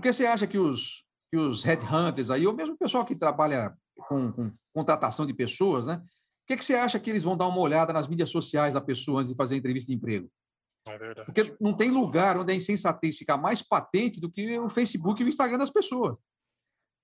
Por 0.00 0.04
que 0.04 0.14
você 0.14 0.24
acha 0.24 0.46
que 0.46 0.56
os, 0.56 1.04
que 1.30 1.36
os 1.36 1.62
headhunters 1.62 2.30
aí, 2.30 2.46
ou 2.46 2.54
mesmo 2.54 2.72
o 2.74 2.78
pessoal 2.78 3.04
que 3.04 3.14
trabalha 3.14 3.76
com, 4.08 4.32
com 4.32 4.50
contratação 4.74 5.26
de 5.26 5.34
pessoas, 5.34 5.86
né? 5.86 5.98
Por 5.98 6.46
que, 6.46 6.56
que 6.56 6.64
você 6.64 6.74
acha 6.74 6.98
que 6.98 7.10
eles 7.10 7.22
vão 7.22 7.36
dar 7.36 7.46
uma 7.46 7.60
olhada 7.60 7.92
nas 7.92 8.08
mídias 8.08 8.30
sociais 8.30 8.72
da 8.72 8.80
pessoa 8.80 9.20
antes 9.20 9.30
de 9.30 9.36
fazer 9.36 9.56
entrevista 9.56 9.88
de 9.88 9.94
emprego? 9.98 10.26
É 10.88 10.96
verdade. 10.96 11.26
Porque 11.26 11.54
não 11.60 11.76
tem 11.76 11.90
lugar 11.90 12.38
onde 12.38 12.50
a 12.50 12.56
insensatez 12.56 13.18
fica 13.18 13.36
mais 13.36 13.60
patente 13.60 14.22
do 14.22 14.30
que 14.30 14.58
o 14.58 14.70
Facebook 14.70 15.20
e 15.20 15.26
o 15.26 15.28
Instagram 15.28 15.58
das 15.58 15.68
pessoas. 15.68 16.16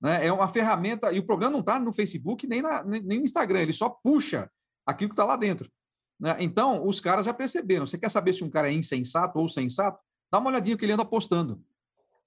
Né? 0.00 0.28
É 0.28 0.32
uma 0.32 0.48
ferramenta, 0.48 1.12
e 1.12 1.18
o 1.18 1.26
problema 1.26 1.52
não 1.52 1.60
está 1.60 1.78
no 1.78 1.92
Facebook 1.92 2.46
nem, 2.46 2.62
na, 2.62 2.82
nem 2.82 3.02
no 3.02 3.24
Instagram, 3.24 3.60
ele 3.60 3.74
só 3.74 3.90
puxa 3.90 4.50
aquilo 4.86 5.10
que 5.10 5.12
está 5.12 5.26
lá 5.26 5.36
dentro. 5.36 5.70
Né? 6.18 6.34
Então, 6.40 6.88
os 6.88 6.98
caras 6.98 7.26
já 7.26 7.34
perceberam. 7.34 7.86
Você 7.86 7.98
quer 7.98 8.10
saber 8.10 8.32
se 8.32 8.42
um 8.42 8.48
cara 8.48 8.70
é 8.70 8.72
insensato 8.72 9.38
ou 9.38 9.50
sensato? 9.50 10.00
Dá 10.32 10.38
uma 10.38 10.48
olhadinha 10.48 10.78
que 10.78 10.84
ele 10.86 10.92
anda 10.92 11.04
postando 11.04 11.62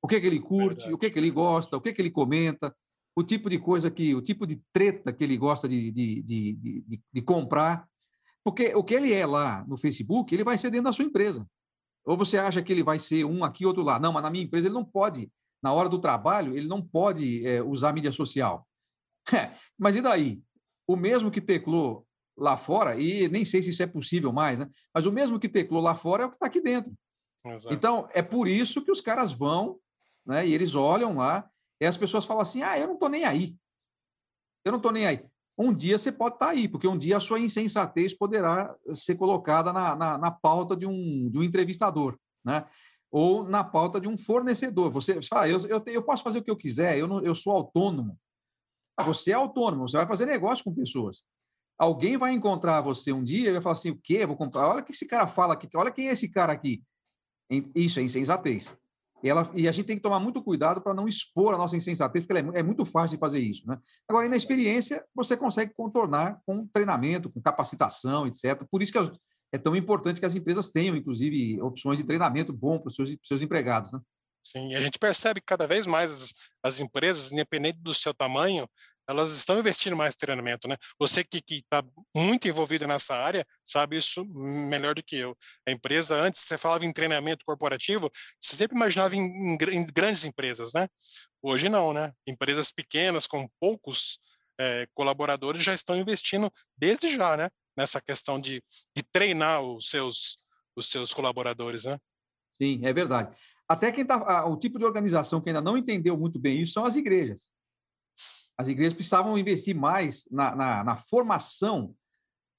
o 0.01 0.07
que, 0.07 0.19
que 0.19 0.27
ele 0.27 0.39
curte, 0.39 0.85
Verdade. 0.85 0.93
o 0.93 0.97
que, 0.97 1.09
que 1.09 1.19
ele 1.19 1.31
gosta, 1.31 1.77
o 1.77 1.81
que, 1.81 1.93
que 1.93 2.01
ele 2.01 2.11
comenta, 2.11 2.73
o 3.15 3.23
tipo 3.23 3.49
de 3.49 3.59
coisa 3.59 3.91
que, 3.91 4.15
o 4.15 4.21
tipo 4.21 4.47
de 4.47 4.61
treta 4.71 5.11
que 5.11 5.23
ele 5.23 5.37
gosta 5.37 5.67
de, 5.67 5.91
de, 5.91 6.21
de, 6.21 6.53
de, 6.53 7.01
de 7.13 7.21
comprar. 7.21 7.87
Porque 8.43 8.73
o 8.73 8.83
que 8.83 8.93
ele 8.93 9.13
é 9.13 9.25
lá 9.25 9.65
no 9.67 9.77
Facebook, 9.77 10.33
ele 10.33 10.43
vai 10.43 10.57
ser 10.57 10.71
dentro 10.71 10.85
da 10.85 10.93
sua 10.93 11.05
empresa. 11.05 11.45
Ou 12.05 12.17
você 12.17 12.37
acha 12.37 12.63
que 12.63 12.71
ele 12.71 12.83
vai 12.83 12.97
ser 12.97 13.25
um 13.25 13.43
aqui, 13.43 13.65
outro 13.65 13.83
lá? 13.83 13.99
Não, 13.99 14.13
mas 14.13 14.23
na 14.23 14.29
minha 14.29 14.43
empresa 14.45 14.67
ele 14.67 14.73
não 14.73 14.85
pode, 14.85 15.29
na 15.61 15.73
hora 15.73 15.89
do 15.89 15.99
trabalho, 15.99 16.57
ele 16.57 16.67
não 16.67 16.81
pode 16.81 17.45
é, 17.45 17.61
usar 17.61 17.93
mídia 17.93 18.11
social. 18.11 18.65
mas 19.77 19.95
e 19.95 20.01
daí? 20.01 20.41
O 20.87 20.95
mesmo 20.95 21.29
que 21.29 21.41
teclou 21.41 22.07
lá 22.37 22.55
fora, 22.55 22.99
e 22.99 23.27
nem 23.27 23.43
sei 23.43 23.61
se 23.61 23.69
isso 23.69 23.83
é 23.83 23.87
possível 23.87 24.31
mais, 24.31 24.57
né? 24.57 24.69
mas 24.93 25.05
o 25.05 25.11
mesmo 25.11 25.37
que 25.37 25.49
teclou 25.49 25.81
lá 25.81 25.93
fora 25.93 26.23
é 26.23 26.25
o 26.25 26.29
que 26.29 26.35
está 26.35 26.47
aqui 26.47 26.61
dentro. 26.61 26.93
Exato. 27.45 27.75
Então, 27.75 28.07
é 28.13 28.21
por 28.21 28.47
isso 28.47 28.81
que 28.81 28.91
os 28.91 29.01
caras 29.01 29.33
vão 29.33 29.77
né? 30.29 30.47
E 30.47 30.53
eles 30.53 30.75
olham 30.75 31.15
lá 31.15 31.49
e 31.81 31.85
as 31.87 31.97
pessoas 31.97 32.23
falam 32.23 32.43
assim: 32.43 32.61
ah, 32.61 32.77
eu 32.77 32.85
não 32.85 32.93
estou 32.93 33.09
nem 33.09 33.25
aí. 33.25 33.57
Eu 34.63 34.71
não 34.71 34.77
estou 34.77 34.91
nem 34.91 35.07
aí. 35.07 35.25
Um 35.57 35.73
dia 35.73 35.97
você 35.97 36.11
pode 36.11 36.35
estar 36.35 36.45
tá 36.45 36.51
aí, 36.51 36.69
porque 36.69 36.87
um 36.87 36.97
dia 36.97 37.17
a 37.17 37.19
sua 37.19 37.39
insensatez 37.39 38.13
poderá 38.13 38.73
ser 38.93 39.15
colocada 39.15 39.73
na, 39.73 39.95
na, 39.95 40.17
na 40.17 40.31
pauta 40.31 40.75
de 40.75 40.85
um, 40.85 41.29
de 41.29 41.37
um 41.37 41.43
entrevistador, 41.43 42.17
né? 42.45 42.65
ou 43.11 43.43
na 43.43 43.63
pauta 43.63 43.99
de 43.99 44.07
um 44.07 44.17
fornecedor. 44.17 44.91
Você, 44.91 45.19
fala, 45.23 45.49
eu, 45.49 45.59
eu, 45.67 45.83
eu, 45.87 46.03
posso 46.03 46.23
fazer 46.23 46.39
o 46.39 46.43
que 46.43 46.51
eu 46.51 46.55
quiser, 46.55 46.97
eu, 46.97 47.07
não, 47.07 47.21
eu 47.21 47.33
sou 47.33 47.53
autônomo. 47.53 48.17
Ah, 48.95 49.03
você 49.03 49.31
é 49.31 49.33
autônomo, 49.33 49.87
você 49.87 49.97
vai 49.97 50.07
fazer 50.07 50.27
negócio 50.27 50.63
com 50.63 50.73
pessoas. 50.73 51.23
Alguém 51.77 52.17
vai 52.17 52.33
encontrar 52.33 52.81
você 52.81 53.11
um 53.11 53.23
dia 53.23 53.49
e 53.49 53.53
vai 53.53 53.61
falar 53.61 53.73
assim: 53.73 53.89
o 53.89 53.99
quê? 53.99 54.25
vou 54.25 54.37
comprar. 54.37 54.67
Olha 54.67 54.81
o 54.81 54.83
que 54.83 54.91
esse 54.91 55.07
cara 55.07 55.27
fala 55.27 55.53
aqui, 55.53 55.67
olha 55.75 55.91
quem 55.91 56.09
é 56.09 56.11
esse 56.11 56.29
cara 56.29 56.53
aqui. 56.53 56.83
Isso 57.73 57.99
é 57.99 58.03
insensatez. 58.03 58.77
E, 59.23 59.29
ela, 59.29 59.51
e 59.53 59.67
a 59.67 59.71
gente 59.71 59.85
tem 59.85 59.95
que 59.95 60.01
tomar 60.01 60.19
muito 60.19 60.41
cuidado 60.41 60.81
para 60.81 60.93
não 60.93 61.07
expor 61.07 61.53
a 61.53 61.57
nossa 61.57 61.75
insensatez, 61.75 62.25
porque 62.25 62.39
é, 62.39 62.59
é, 62.59 62.63
muito 62.63 62.85
fácil 62.85 63.17
de 63.17 63.19
fazer 63.19 63.39
isso. 63.39 63.67
Né? 63.67 63.77
Agora, 64.07 64.27
na 64.29 64.37
experiência, 64.37 65.03
você 65.13 65.35
consegue 65.35 65.73
contornar 65.73 66.39
com 66.45 66.67
treinamento, 66.67 67.29
com 67.29 67.41
capacitação, 67.41 68.27
etc. 68.27 68.63
Por 68.71 68.81
isso 68.81 68.91
que 68.91 68.99
é 69.51 69.57
tão 69.57 69.75
importante 69.75 70.19
que 70.19 70.25
as 70.25 70.35
empresas 70.35 70.69
tenham, 70.69 70.95
inclusive, 70.95 71.61
opções 71.61 71.97
de 71.97 72.05
treinamento 72.05 72.53
bom 72.53 72.79
para 72.79 72.89
os 72.89 72.95
seus, 72.95 73.15
seus 73.23 73.41
empregados. 73.41 73.91
Né? 73.91 73.99
Sim, 74.41 74.71
e 74.71 74.75
a 74.75 74.81
gente 74.81 74.97
percebe 74.97 75.41
que 75.41 75.45
cada 75.45 75.67
vez 75.67 75.85
mais 75.85 76.11
as, 76.11 76.33
as 76.63 76.79
empresas, 76.79 77.31
independente 77.31 77.79
do 77.79 77.93
seu 77.93 78.13
tamanho, 78.13 78.67
elas 79.09 79.35
estão 79.35 79.57
investindo 79.57 79.95
mais 79.95 80.13
em 80.13 80.19
treinamento, 80.19 80.67
né? 80.67 80.77
Você 80.99 81.23
que 81.23 81.43
está 81.49 81.83
muito 82.13 82.47
envolvido 82.47 82.85
nessa 82.85 83.15
área 83.15 83.43
sabe 83.63 83.97
isso 83.97 84.23
melhor 84.23 84.93
do 84.93 85.01
que 85.01 85.15
eu. 85.15 85.35
A 85.67 85.71
empresa, 85.71 86.15
antes, 86.15 86.41
você 86.41 86.59
falava 86.59 86.85
em 86.85 86.93
treinamento 86.93 87.43
corporativo, 87.43 88.11
você 88.39 88.55
sempre 88.55 88.77
imaginava 88.77 89.15
em, 89.15 89.21
em, 89.21 89.57
em 89.71 89.85
grandes 89.85 90.25
empresas, 90.25 90.73
né? 90.73 90.87
Hoje 91.41 91.69
não, 91.69 91.91
né? 91.91 92.13
Empresas 92.27 92.71
pequenas, 92.71 93.25
com 93.25 93.49
poucos 93.59 94.19
é, 94.59 94.87
colaboradores, 94.93 95.63
já 95.63 95.73
estão 95.73 95.95
investindo 95.95 96.51
desde 96.77 97.11
já, 97.11 97.35
né? 97.35 97.49
Nessa 97.75 97.99
questão 97.99 98.39
de, 98.39 98.61
de 98.95 99.01
treinar 99.11 99.63
os 99.63 99.89
seus, 99.89 100.37
os 100.75 100.87
seus 100.87 101.15
colaboradores, 101.15 101.85
né? 101.85 101.97
Sim, 102.61 102.85
é 102.85 102.93
verdade. 102.93 103.35
até 103.67 103.91
quem 103.91 104.05
tá, 104.05 104.45
o 104.45 104.55
tipo 104.55 104.77
de 104.77 104.85
organização 104.85 105.41
que 105.41 105.49
ainda 105.49 105.61
não 105.61 105.75
entendeu 105.75 106.15
muito 106.15 106.37
bem 106.37 106.61
isso 106.61 106.73
são 106.73 106.85
as 106.85 106.95
igrejas. 106.95 107.49
As 108.59 108.67
igrejas 108.67 108.93
precisavam 108.93 109.37
investir 109.37 109.73
mais 109.73 110.27
na, 110.29 110.53
na, 110.53 110.83
na 110.83 110.97
formação 110.97 111.95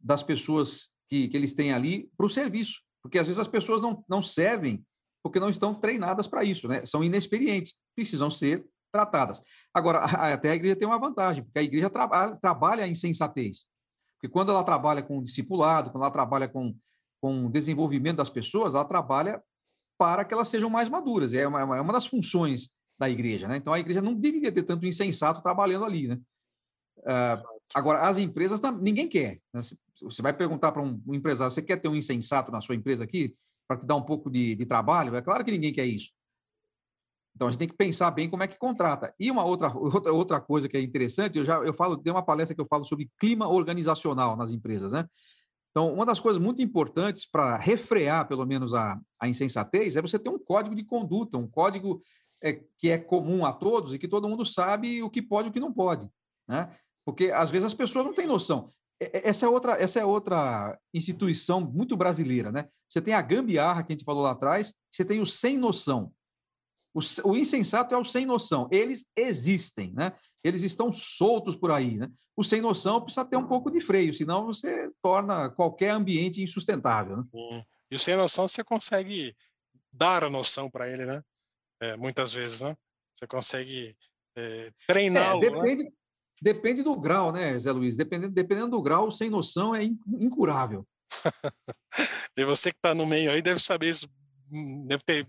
das 0.01 0.23
pessoas 0.23 0.89
que, 1.07 1.29
que 1.29 1.37
eles 1.37 1.53
têm 1.53 1.75
ali 1.75 2.09
para 2.17 2.25
o 2.25 2.31
serviço, 2.31 2.81
porque 3.03 3.19
às 3.19 3.27
vezes 3.27 3.39
as 3.39 3.47
pessoas 3.47 3.83
não, 3.83 4.03
não 4.09 4.23
servem 4.23 4.83
porque 5.23 5.39
não 5.39 5.51
estão 5.51 5.75
treinadas 5.75 6.27
para 6.27 6.43
isso, 6.43 6.67
né? 6.67 6.87
São 6.87 7.05
inexperientes, 7.05 7.75
precisam 7.95 8.31
ser 8.31 8.65
tratadas. 8.91 9.43
Agora, 9.75 9.99
até 10.33 10.53
a 10.53 10.55
igreja 10.55 10.77
tem 10.77 10.89
uma 10.89 10.99
vantagem, 10.99 11.45
porque 11.45 11.59
a 11.59 11.63
igreja 11.63 11.91
tra 11.91 12.35
trabalha 12.37 12.89
em 12.89 12.95
sensatez. 12.95 13.69
Porque 14.15 14.33
quando 14.33 14.53
ela 14.53 14.65
trabalha 14.65 15.03
com 15.03 15.23
discipulado, 15.23 15.91
quando 15.91 16.05
ela 16.05 16.11
trabalha 16.11 16.49
com, 16.49 16.75
com 17.21 17.45
o 17.45 17.51
desenvolvimento 17.51 18.17
das 18.17 18.31
pessoas, 18.31 18.73
ela 18.73 18.87
trabalha 18.87 19.43
para 19.99 20.25
que 20.25 20.33
elas 20.33 20.49
sejam 20.49 20.71
mais 20.71 20.89
maduras. 20.89 21.35
É 21.35 21.47
uma, 21.47 21.61
é 21.77 21.81
uma 21.83 21.93
das 21.93 22.07
funções 22.07 22.71
da 23.01 23.09
igreja, 23.09 23.49
né? 23.49 23.57
Então 23.57 23.73
a 23.73 23.81
igreja 23.81 24.03
não 24.03 24.15
deveria 24.15 24.53
ter 24.53 24.63
tanto 24.63 24.87
insensato 24.87 25.43
trabalhando 25.43 25.87
ali, 25.87 26.07
né? 26.07 26.21
Uh, 26.99 27.43
agora, 27.75 28.01
as 28.01 28.19
empresas, 28.19 28.61
ninguém 28.79 29.09
quer. 29.09 29.41
Né? 29.55 29.63
Você 30.03 30.21
vai 30.21 30.35
perguntar 30.35 30.71
para 30.71 30.83
um, 30.83 31.01
empresário, 31.09 31.51
você 31.51 31.63
quer 31.63 31.79
ter 31.79 31.89
um 31.89 31.97
insensato 31.97 32.53
na 32.53 32.61
sua 32.61 32.75
empresa 32.75 33.03
aqui 33.03 33.35
para 33.67 33.79
te 33.79 33.87
dar 33.87 33.97
um 33.97 34.03
pouco 34.03 34.31
de, 34.31 34.55
de 34.55 34.67
trabalho? 34.67 35.17
É 35.17 35.23
claro 35.23 35.43
que 35.43 35.51
ninguém 35.51 35.73
quer 35.73 35.87
isso. 35.87 36.11
Então 37.35 37.49
a 37.49 37.51
gente 37.51 37.61
tem 37.61 37.69
que 37.69 37.77
pensar 37.77 38.11
bem 38.11 38.29
como 38.29 38.43
é 38.43 38.49
que 38.49 38.59
contrata. 38.59 39.15
E 39.19 39.31
uma 39.31 39.45
outra, 39.45 39.73
outra, 39.75 40.13
outra 40.13 40.41
coisa 40.41 40.69
que 40.69 40.77
é 40.77 40.83
interessante, 40.83 41.39
eu 41.39 41.45
já 41.45 41.57
eu 41.57 41.73
falo, 41.73 41.97
tem 41.97 42.13
uma 42.13 42.25
palestra 42.25 42.55
que 42.55 42.61
eu 42.61 42.69
falo 42.69 42.85
sobre 42.85 43.11
clima 43.19 43.49
organizacional 43.49 44.37
nas 44.37 44.53
empresas, 44.53 44.93
né? 44.93 45.07
Então, 45.71 45.95
uma 45.95 46.05
das 46.05 46.19
coisas 46.21 46.43
muito 46.43 46.61
importantes 46.61 47.25
para 47.31 47.57
refrear, 47.57 48.27
pelo 48.27 48.45
menos, 48.45 48.75
a, 48.75 49.01
a 49.21 49.29
insensatez 49.29 49.97
é 49.97 50.03
você 50.03 50.19
ter 50.19 50.29
um 50.29 50.39
código 50.39 50.75
de 50.75 50.85
conduta, 50.85 51.39
um 51.39 51.47
código 51.47 52.03
que 52.79 52.91
é 52.91 52.99
comum 52.99 53.45
a 53.45 53.53
todos 53.53 53.95
e 53.95 53.99
que 53.99 54.09
todo 54.09 54.29
mundo 54.29 54.45
sabe 54.45 55.03
o 55.03 55.11
que 55.11 55.21
pode 55.21 55.49
e 55.49 55.51
o 55.51 55.53
que 55.53 55.61
não 55.61 55.73
pode. 55.73 56.11
Né? 56.49 56.75
Porque, 57.05 57.31
às 57.31 57.51
vezes, 57.51 57.67
as 57.67 57.75
pessoas 57.75 58.05
não 58.05 58.15
têm 58.15 58.27
noção. 58.27 58.69
Essa 58.99 59.47
é 59.47 59.49
outra, 59.49 59.73
essa 59.81 60.01
é 60.01 60.05
outra 60.05 60.79
instituição 60.93 61.61
muito 61.61 61.97
brasileira. 61.97 62.53
Né? 62.53 62.69
Você 62.89 63.01
tem 63.01 63.15
a 63.15 63.23
gambiarra, 63.23 63.83
que 63.83 63.93
a 63.93 63.97
gente 63.97 64.05
falou 64.05 64.23
lá 64.23 64.33
atrás, 64.33 64.75
você 64.91 65.05
tem 65.05 65.21
o 65.21 65.27
sem 65.27 65.57
noção. 65.57 66.13
O, 66.93 67.01
o 67.25 67.37
insensato 67.37 67.95
é 67.95 67.99
o 67.99 68.05
sem 68.05 68.27
noção. 68.27 68.69
Eles 68.71 69.07
existem, 69.17 69.93
né? 69.93 70.13
Eles 70.43 70.63
estão 70.63 70.93
soltos 70.93 71.55
por 71.55 71.71
aí, 71.71 71.97
né? 71.97 72.11
O 72.37 72.43
sem 72.43 72.61
noção 72.61 73.01
precisa 73.01 73.25
ter 73.25 73.37
um 73.37 73.47
pouco 73.47 73.71
de 73.71 73.81
freio, 73.81 74.13
senão 74.13 74.47
você 74.47 74.91
torna 75.03 75.51
qualquer 75.51 75.91
ambiente 75.91 76.43
insustentável. 76.43 77.19
Né? 77.19 77.65
E 77.91 77.97
o 77.97 77.99
sem 77.99 78.17
noção 78.17 78.49
você 78.49 78.65
consegue 78.65 79.37
dar 79.93 80.25
a 80.25 80.31
noção 80.31 80.71
para 80.71 80.89
ele, 80.89 81.05
né? 81.05 81.23
É, 81.81 81.97
muitas 81.97 82.33
vezes, 82.33 82.61
né? 82.61 82.77
Você 83.15 83.27
consegue 83.27 83.97
é, 84.37 84.71
treinar. 84.87 85.37
É, 85.37 85.41
depende, 85.41 85.85
né? 85.85 85.91
depende 86.41 86.83
do 86.83 86.99
grau, 86.99 87.33
né, 87.33 87.59
Zé 87.59 87.73
Luiz? 87.73 87.97
Dependendo, 87.97 88.35
dependendo 88.35 88.71
do 88.71 88.83
grau, 88.83 89.11
sem 89.11 89.31
noção 89.31 89.75
é 89.75 89.85
incurável. 89.85 90.87
e 92.37 92.45
você 92.45 92.71
que 92.71 92.79
está 92.79 92.95
no 92.95 93.07
meio 93.07 93.31
aí 93.33 93.43
deve 93.43 93.59
saber 93.59 93.89
isso 93.89 94.09
Hum, 94.53 94.85
deve 94.87 95.03
ter 95.05 95.27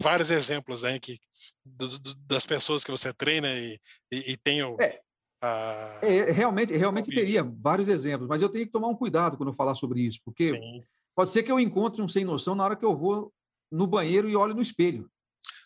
vários 0.00 0.30
exemplos 0.30 0.84
aí 0.84 1.00
que, 1.00 1.18
do, 1.64 1.98
do, 1.98 2.14
das 2.26 2.46
pessoas 2.46 2.84
que 2.84 2.90
você 2.90 3.12
treina 3.12 3.48
e, 3.48 3.78
e, 4.12 4.32
e 4.32 4.36
tem 4.36 4.62
o, 4.62 4.76
é, 4.80 5.00
a... 5.42 5.98
é, 6.02 6.30
realmente, 6.30 6.76
realmente 6.76 7.10
teria 7.10 7.42
vários 7.42 7.88
exemplos, 7.88 8.28
mas 8.28 8.40
eu 8.40 8.48
tenho 8.48 8.64
que 8.66 8.72
tomar 8.72 8.88
um 8.88 8.96
cuidado 8.96 9.36
quando 9.36 9.48
eu 9.48 9.54
falar 9.54 9.74
sobre 9.74 10.00
isso, 10.02 10.20
porque 10.24 10.54
Sim. 10.54 10.84
pode 11.16 11.30
ser 11.30 11.42
que 11.42 11.50
eu 11.50 11.58
encontre 11.58 12.00
um 12.00 12.08
sem 12.08 12.24
noção 12.24 12.54
na 12.54 12.64
hora 12.64 12.76
que 12.76 12.84
eu 12.84 12.96
vou 12.96 13.32
no 13.72 13.86
banheiro 13.88 14.28
e 14.28 14.36
olho 14.36 14.54
no 14.54 14.62
espelho. 14.62 15.10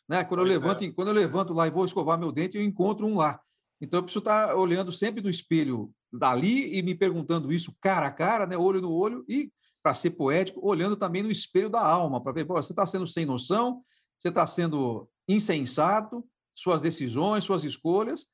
Né? 0.09 0.25
Quando, 0.25 0.41
eu 0.41 0.47
levanto, 0.47 0.85
é. 0.85 0.91
quando 0.93 1.09
eu 1.09 1.15
levanto 1.15 1.53
lá 1.53 1.67
e 1.67 1.71
vou 1.71 1.85
escovar 1.85 2.19
meu 2.19 2.33
dente, 2.33 2.57
eu 2.57 2.65
encontro 2.65 3.07
um 3.07 3.17
lá. 3.17 3.41
Então, 3.81 3.99
eu 3.99 4.03
preciso 4.05 4.21
estar 4.21 4.55
olhando 4.57 4.93
sempre 4.93 5.23
no 5.23 5.29
espelho 5.29 5.91
dali 6.13 6.77
e 6.77 6.83
me 6.83 6.95
perguntando 6.95 7.53
isso 7.53 7.75
cara 7.81 8.07
a 8.07 8.11
cara, 8.11 8.47
né? 8.47 8.57
olho 8.57 8.81
no 8.81 8.93
olho, 8.93 9.25
e 9.29 9.51
para 9.83 9.95
ser 9.95 10.11
poético, 10.11 10.67
olhando 10.67 10.97
também 10.97 11.23
no 11.23 11.31
espelho 11.31 11.69
da 11.69 11.85
alma, 11.85 12.23
para 12.23 12.33
ver, 12.33 12.47
você 12.47 12.73
está 12.73 12.87
sendo 12.87 13.07
sem 13.07 13.27
noção, 13.27 13.83
você 14.19 14.29
está 14.29 14.47
sendo 14.47 15.09
insensato, 15.29 16.25
suas 16.55 16.81
decisões, 16.81 17.45
suas 17.45 17.65
escolhas, 17.65 18.27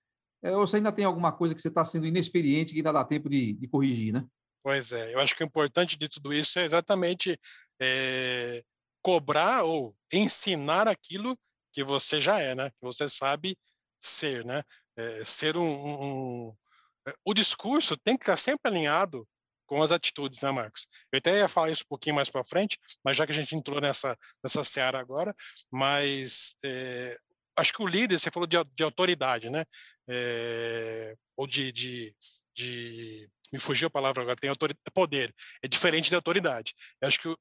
é, 0.43 0.57
ou 0.57 0.67
você 0.67 0.77
ainda 0.77 0.93
tem 0.93 1.05
alguma 1.05 1.33
coisa 1.33 1.55
que 1.55 1.61
você 1.61 1.69
está 1.69 1.85
sendo 1.85 2.07
inexperiente 2.07 2.73
que 2.73 2.79
ainda 2.79 2.93
dá 2.93 3.05
tempo 3.05 3.29
de, 3.29 3.55
de, 3.55 3.69
corrigir, 3.69 4.13
né? 4.13 4.25
Pois 4.63 4.93
é, 4.93 5.15
eu 5.15 5.21
acho 5.21 5.35
que 5.35 5.43
o 5.43 5.47
importante 5.47 5.99
de 5.99 6.09
tudo 6.09 6.33
isso 6.33 6.59
é 6.59 6.65
exatamente 6.65 7.39
é, 7.81 8.63
cobrar 9.03 9.65
ou 9.65 9.95
ensinar 10.13 10.87
aquilo 10.87 11.37
que 11.73 11.85
você 11.85 12.21
já 12.21 12.41
é, 12.41 12.55
né? 12.55 12.71
Que 12.71 12.83
você 12.83 13.09
sabe 13.09 13.59
ser, 13.99 14.45
né? 14.45 14.63
É, 14.97 15.25
ser 15.25 15.57
um, 15.57 15.63
um, 15.65 16.57
é, 17.09 17.15
o 17.25 17.35
discurso 17.35 17.97
tem 17.97 18.17
que 18.17 18.25
estar 18.25 18.37
sempre 18.37 18.71
alinhado 18.71 19.27
com 19.67 19.83
as 19.83 19.93
atitudes, 19.93 20.43
né, 20.43 20.51
Marcos? 20.51 20.87
Eu 21.13 21.19
até 21.19 21.39
ia 21.39 21.49
falar 21.49 21.71
isso 21.71 21.85
um 21.85 21.89
pouquinho 21.89 22.17
mais 22.17 22.29
para 22.29 22.45
frente, 22.45 22.79
mas 23.05 23.17
já 23.17 23.25
que 23.25 23.33
a 23.33 23.35
gente 23.35 23.55
entrou 23.55 23.81
nessa, 23.81 24.19
nessa 24.43 24.65
seara 24.65 24.99
agora, 24.99 25.35
mas 25.71 26.57
é, 26.65 27.17
acho 27.57 27.73
que 27.73 27.83
o 27.83 27.87
líder, 27.87 28.19
você 28.19 28.31
falou 28.31 28.47
de, 28.47 28.57
de 28.75 28.83
autoridade, 28.83 29.51
né? 29.51 29.65
É, 30.09 31.15
ou 31.37 31.47
de, 31.47 31.71
de, 31.73 32.15
de, 32.55 33.31
Me 33.53 33.61
fugiu 33.61 33.89
a 33.89 33.91
palavra 33.91 34.23
agora, 34.23 34.37
tem 34.37 34.51
autoridade, 34.51 34.81
poder. 34.93 35.35
É 35.63 35.69
diferente 35.69 36.09
de 36.09 36.15
autoridade. 36.17 36.75
Eu 37.01 37.09
acho 37.09 37.21
que 37.21 37.29
o, 37.29 37.39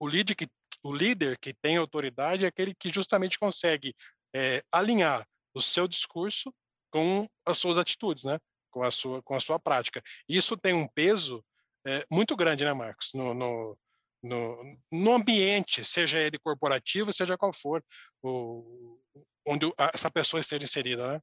o, 0.00 0.08
líder 0.08 0.34
que, 0.34 0.46
o 0.84 0.94
líder 0.94 1.38
que 1.38 1.52
tem 1.52 1.76
autoridade 1.76 2.44
é 2.44 2.48
aquele 2.48 2.74
que 2.74 2.90
justamente 2.90 3.38
consegue 3.38 3.94
é, 4.34 4.62
alinhar 4.72 5.26
o 5.54 5.60
seu 5.60 5.86
discurso 5.86 6.52
com 6.90 7.26
as 7.46 7.58
suas 7.58 7.78
atitudes, 7.78 8.24
né? 8.24 8.38
Com 8.70 8.82
a 8.82 8.90
sua, 8.90 9.22
com 9.22 9.34
a 9.34 9.40
sua 9.40 9.58
prática. 9.58 10.02
Isso 10.28 10.56
tem 10.56 10.72
um 10.72 10.86
peso 10.88 11.44
é, 11.86 12.04
muito 12.10 12.36
grande, 12.36 12.64
né, 12.64 12.72
Marcos? 12.72 13.10
No, 13.14 13.34
no, 13.34 13.78
no, 14.22 14.76
no, 14.92 15.14
ambiente, 15.14 15.84
seja 15.84 16.18
ele 16.18 16.38
corporativo, 16.38 17.12
seja 17.12 17.38
qual 17.38 17.52
for, 17.52 17.82
o, 18.22 18.98
onde 19.46 19.72
essa 19.92 20.10
pessoa 20.10 20.40
esteja 20.40 20.64
inserida, 20.64 21.14
né? 21.14 21.20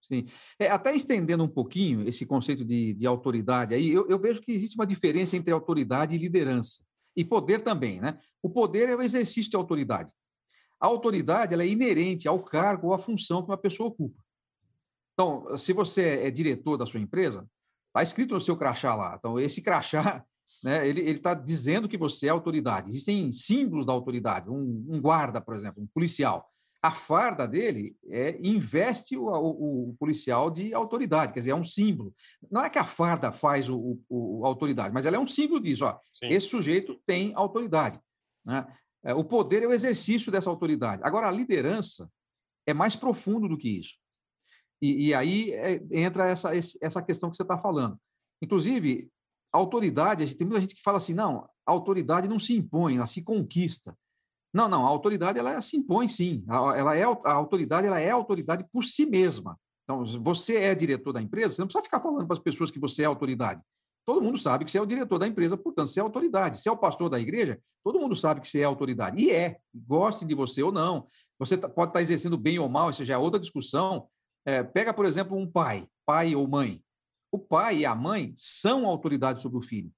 Sim. 0.00 0.28
É, 0.58 0.68
até 0.68 0.94
estendendo 0.94 1.44
um 1.44 1.48
pouquinho 1.48 2.08
esse 2.08 2.26
conceito 2.26 2.64
de, 2.64 2.94
de 2.94 3.06
autoridade 3.06 3.74
aí, 3.74 3.90
eu, 3.90 4.08
eu, 4.08 4.18
vejo 4.18 4.40
que 4.40 4.50
existe 4.50 4.74
uma 4.74 4.86
diferença 4.86 5.36
entre 5.36 5.52
autoridade 5.52 6.16
e 6.16 6.18
liderança. 6.18 6.82
E 7.16 7.24
poder 7.24 7.60
também, 7.62 8.00
né? 8.00 8.18
O 8.42 8.48
poder 8.48 8.88
é 8.88 8.96
o 8.96 9.02
exercício 9.02 9.50
de 9.50 9.56
autoridade. 9.56 10.12
A 10.80 10.86
autoridade 10.86 11.52
ela 11.52 11.62
é 11.62 11.68
inerente 11.68 12.26
ao 12.26 12.42
cargo 12.42 12.88
ou 12.88 12.94
à 12.94 12.98
função 12.98 13.42
que 13.42 13.50
uma 13.50 13.58
pessoa 13.58 13.88
ocupa. 13.88 14.22
Então, 15.12 15.58
se 15.58 15.72
você 15.72 16.20
é 16.24 16.30
diretor 16.30 16.78
da 16.78 16.86
sua 16.86 17.00
empresa, 17.00 17.46
Está 17.90 18.04
escrito 18.04 18.34
no 18.34 18.40
seu 18.40 18.56
crachá 18.56 18.94
lá. 18.94 19.16
Então, 19.18 19.38
esse 19.38 19.60
crachá, 19.60 20.24
né, 20.62 20.88
ele 20.88 21.02
está 21.02 21.34
dizendo 21.34 21.88
que 21.88 21.98
você 21.98 22.28
é 22.28 22.30
autoridade. 22.30 22.88
Existem 22.88 23.32
símbolos 23.32 23.84
da 23.84 23.92
autoridade. 23.92 24.48
Um, 24.48 24.86
um, 24.88 25.00
guarda, 25.00 25.40
por 25.40 25.56
exemplo, 25.56 25.82
um 25.82 25.86
policial. 25.88 26.48
A 26.82 26.92
farda 26.92 27.46
dele 27.46 27.94
é, 28.08 28.38
investe 28.42 29.16
o, 29.16 29.26
o, 29.26 29.90
o, 29.90 29.96
policial 29.98 30.50
de 30.50 30.72
autoridade, 30.72 31.32
quer 31.32 31.40
dizer, 31.40 31.50
é 31.50 31.54
um 31.54 31.64
símbolo. 31.64 32.14
Não 32.50 32.64
é 32.64 32.70
que 32.70 32.78
a 32.78 32.86
farda 32.86 33.30
faz 33.32 33.68
o, 33.68 34.00
o 34.08 34.46
autoridade, 34.46 34.94
mas 34.94 35.04
ela 35.04 35.16
é 35.16 35.18
um 35.18 35.26
símbolo 35.26 35.60
disso. 35.60 35.84
Ó, 35.84 35.98
esse 36.22 36.46
sujeito 36.46 36.98
tem 37.06 37.32
autoridade. 37.34 38.00
Né? 38.44 38.66
É, 39.02 39.14
o 39.14 39.24
poder 39.24 39.62
é 39.62 39.66
o 39.66 39.72
exercício 39.72 40.32
dessa 40.32 40.48
autoridade. 40.48 41.02
Agora, 41.04 41.28
a 41.28 41.32
liderança 41.32 42.10
é 42.66 42.72
mais 42.72 42.96
profundo 42.96 43.48
do 43.48 43.58
que 43.58 43.68
isso. 43.68 43.96
E, 44.80 45.08
e 45.08 45.14
aí 45.14 45.52
é, 45.52 45.82
entra 45.90 46.28
essa, 46.28 46.50
essa 46.56 47.02
questão 47.02 47.30
que 47.30 47.36
você 47.36 47.42
está 47.42 47.58
falando. 47.58 47.98
Inclusive, 48.42 49.10
autoridade, 49.52 50.34
tem 50.34 50.46
muita 50.46 50.60
gente 50.62 50.74
que 50.74 50.82
fala 50.82 50.96
assim, 50.96 51.14
não, 51.14 51.48
a 51.66 51.72
autoridade 51.72 52.28
não 52.28 52.38
se 52.38 52.56
impõe, 52.56 52.96
ela 52.96 53.06
se 53.06 53.22
conquista. 53.22 53.96
Não, 54.52 54.68
não, 54.68 54.84
a 54.84 54.88
autoridade 54.88 55.38
ela 55.38 55.60
se 55.62 55.76
impõe 55.76 56.08
sim. 56.08 56.44
Ela 56.48 56.96
é 56.96 57.04
a 57.04 57.32
autoridade, 57.32 57.86
ela 57.86 58.00
é 58.00 58.10
autoridade 58.10 58.64
por 58.72 58.84
si 58.84 59.06
mesma. 59.06 59.58
Então, 59.84 60.04
você 60.22 60.56
é 60.56 60.74
diretor 60.74 61.12
da 61.12 61.22
empresa, 61.22 61.54
você 61.54 61.62
não 61.62 61.66
precisa 61.66 61.84
ficar 61.84 62.00
falando 62.00 62.26
para 62.26 62.34
as 62.34 62.42
pessoas 62.42 62.70
que 62.70 62.78
você 62.78 63.02
é 63.02 63.06
autoridade. 63.06 63.60
Todo 64.04 64.22
mundo 64.22 64.38
sabe 64.38 64.64
que 64.64 64.70
você 64.70 64.78
é 64.78 64.82
o 64.82 64.86
diretor 64.86 65.18
da 65.18 65.26
empresa, 65.26 65.56
portanto, 65.56 65.88
você 65.88 66.00
é 66.00 66.02
autoridade. 66.02 66.60
Se 66.60 66.68
é 66.68 66.72
o 66.72 66.76
pastor 66.76 67.08
da 67.08 67.20
igreja, 67.20 67.60
todo 67.84 68.00
mundo 68.00 68.16
sabe 68.16 68.40
que 68.40 68.48
você 68.48 68.60
é 68.60 68.64
autoridade. 68.64 69.22
E 69.22 69.30
é, 69.30 69.58
goste 69.74 70.24
de 70.24 70.34
você 70.34 70.62
ou 70.62 70.72
não. 70.72 71.06
Você 71.38 71.56
tá, 71.56 71.68
pode 71.68 71.90
estar 71.90 72.00
exercendo 72.00 72.36
bem 72.36 72.58
ou 72.58 72.68
mal, 72.68 72.90
isso 72.90 73.04
já 73.04 73.14
é 73.14 73.18
outra 73.18 73.38
discussão. 73.38 74.08
É, 74.44 74.62
pega, 74.62 74.92
por 74.92 75.06
exemplo, 75.06 75.36
um 75.36 75.46
pai, 75.46 75.86
pai 76.06 76.34
ou 76.34 76.46
mãe. 76.48 76.82
O 77.30 77.38
pai 77.38 77.78
e 77.78 77.86
a 77.86 77.94
mãe 77.94 78.32
são 78.36 78.86
autoridade 78.86 79.40
sobre 79.40 79.58
o 79.58 79.62
filho. 79.62 79.92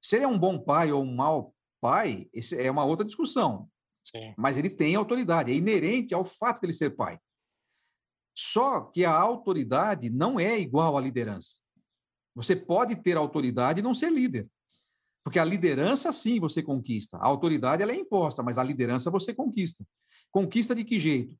Se 0.00 0.16
ele 0.16 0.24
é 0.24 0.28
um 0.28 0.38
bom 0.38 0.58
pai 0.58 0.90
ou 0.90 1.02
um 1.02 1.14
mau 1.14 1.54
pai, 1.80 2.28
esse 2.32 2.56
é 2.56 2.70
uma 2.70 2.84
outra 2.84 3.04
discussão. 3.04 3.68
Sim. 4.04 4.34
Mas 4.36 4.56
ele 4.56 4.70
tem 4.70 4.94
autoridade, 4.94 5.52
é 5.52 5.54
inerente 5.54 6.14
ao 6.14 6.24
fato 6.24 6.60
de 6.60 6.66
ele 6.66 6.72
ser 6.72 6.96
pai. 6.96 7.18
Só 8.36 8.82
que 8.82 9.04
a 9.04 9.12
autoridade 9.12 10.08
não 10.10 10.38
é 10.38 10.58
igual 10.58 10.96
à 10.96 11.00
liderança. 11.00 11.58
Você 12.34 12.54
pode 12.54 12.96
ter 12.96 13.16
autoridade 13.16 13.80
e 13.80 13.82
não 13.82 13.94
ser 13.94 14.12
líder. 14.12 14.48
Porque 15.24 15.38
a 15.38 15.44
liderança, 15.44 16.12
sim, 16.12 16.40
você 16.40 16.62
conquista. 16.62 17.18
A 17.18 17.26
autoridade 17.26 17.82
ela 17.82 17.92
é 17.92 17.96
imposta, 17.96 18.42
mas 18.42 18.56
a 18.56 18.62
liderança 18.62 19.10
você 19.10 19.34
conquista. 19.34 19.84
Conquista 20.30 20.74
de 20.74 20.84
que 20.84 20.98
jeito? 20.98 21.36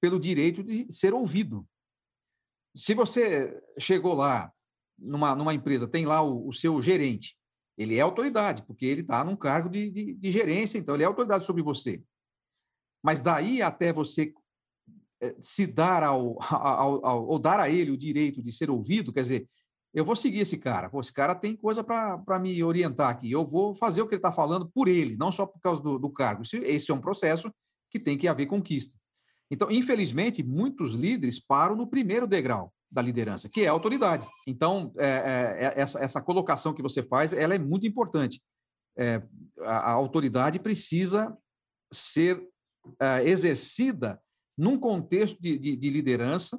Pelo 0.00 0.18
direito 0.18 0.62
de 0.62 0.90
ser 0.90 1.12
ouvido. 1.12 1.66
Se 2.74 2.94
você 2.94 3.60
chegou 3.78 4.14
lá 4.14 4.52
numa, 4.98 5.34
numa 5.34 5.54
empresa, 5.54 5.88
tem 5.88 6.06
lá 6.06 6.22
o, 6.22 6.48
o 6.48 6.52
seu 6.52 6.80
gerente, 6.80 7.36
ele 7.78 7.96
é 7.96 8.00
autoridade, 8.00 8.62
porque 8.64 8.84
ele 8.84 9.02
está 9.02 9.24
num 9.24 9.36
cargo 9.36 9.68
de, 9.68 9.88
de, 9.88 10.14
de, 10.14 10.30
gerência, 10.32 10.78
então 10.78 10.96
ele 10.96 11.04
é 11.04 11.06
autoridade 11.06 11.46
sobre 11.46 11.62
você. 11.62 12.02
Mas 13.00 13.20
daí 13.20 13.62
até 13.62 13.92
você 13.92 14.34
eh, 15.22 15.36
se 15.40 15.64
dar 15.64 16.02
ao, 16.02 16.36
ao, 16.52 17.06
ao, 17.06 17.26
ou 17.28 17.38
dar 17.38 17.60
a 17.60 17.70
ele 17.70 17.92
o 17.92 17.96
direito 17.96 18.42
de 18.42 18.50
ser 18.50 18.68
ouvido, 18.68 19.12
quer 19.12 19.20
dizer, 19.20 19.48
eu 19.94 20.04
vou 20.04 20.16
seguir 20.16 20.40
esse 20.40 20.58
cara. 20.58 20.90
Pô, 20.90 21.00
esse 21.00 21.12
cara 21.12 21.36
tem 21.36 21.56
coisa 21.56 21.84
para 21.84 22.38
me 22.40 22.62
orientar 22.64 23.10
aqui. 23.10 23.30
Eu 23.30 23.46
vou 23.46 23.74
fazer 23.74 24.02
o 24.02 24.08
que 24.08 24.14
ele 24.14 24.18
está 24.18 24.32
falando 24.32 24.68
por 24.68 24.88
ele, 24.88 25.16
não 25.16 25.30
só 25.30 25.46
por 25.46 25.60
causa 25.60 25.80
do, 25.80 25.98
do 25.98 26.10
cargo. 26.10 26.42
Esse, 26.42 26.56
esse 26.58 26.90
é 26.90 26.94
um 26.94 27.00
processo 27.00 27.50
que 27.90 27.98
tem 27.98 28.18
que 28.18 28.28
haver 28.28 28.46
conquista. 28.46 28.98
Então, 29.50 29.70
infelizmente, 29.70 30.42
muitos 30.42 30.92
líderes 30.92 31.38
param 31.38 31.74
no 31.74 31.86
primeiro 31.86 32.26
degrau 32.26 32.72
da 32.90 33.02
liderança, 33.02 33.48
que 33.48 33.62
é 33.62 33.68
a 33.68 33.72
autoridade. 33.72 34.26
Então, 34.46 34.92
é, 34.96 35.06
é, 35.06 35.64
é, 35.66 35.80
essa, 35.80 35.98
essa 36.00 36.22
colocação 36.22 36.72
que 36.74 36.82
você 36.82 37.02
faz, 37.02 37.32
ela 37.32 37.54
é 37.54 37.58
muito 37.58 37.86
importante. 37.86 38.42
É, 38.96 39.22
a, 39.60 39.90
a, 39.90 39.92
autoridade 39.92 40.58
precisa 40.58 41.36
ser 41.92 42.42
é, 43.00 43.28
exercida 43.28 44.20
num 44.56 44.78
contexto 44.78 45.40
de, 45.40 45.58
de, 45.58 45.76
de 45.76 45.90
liderança 45.90 46.58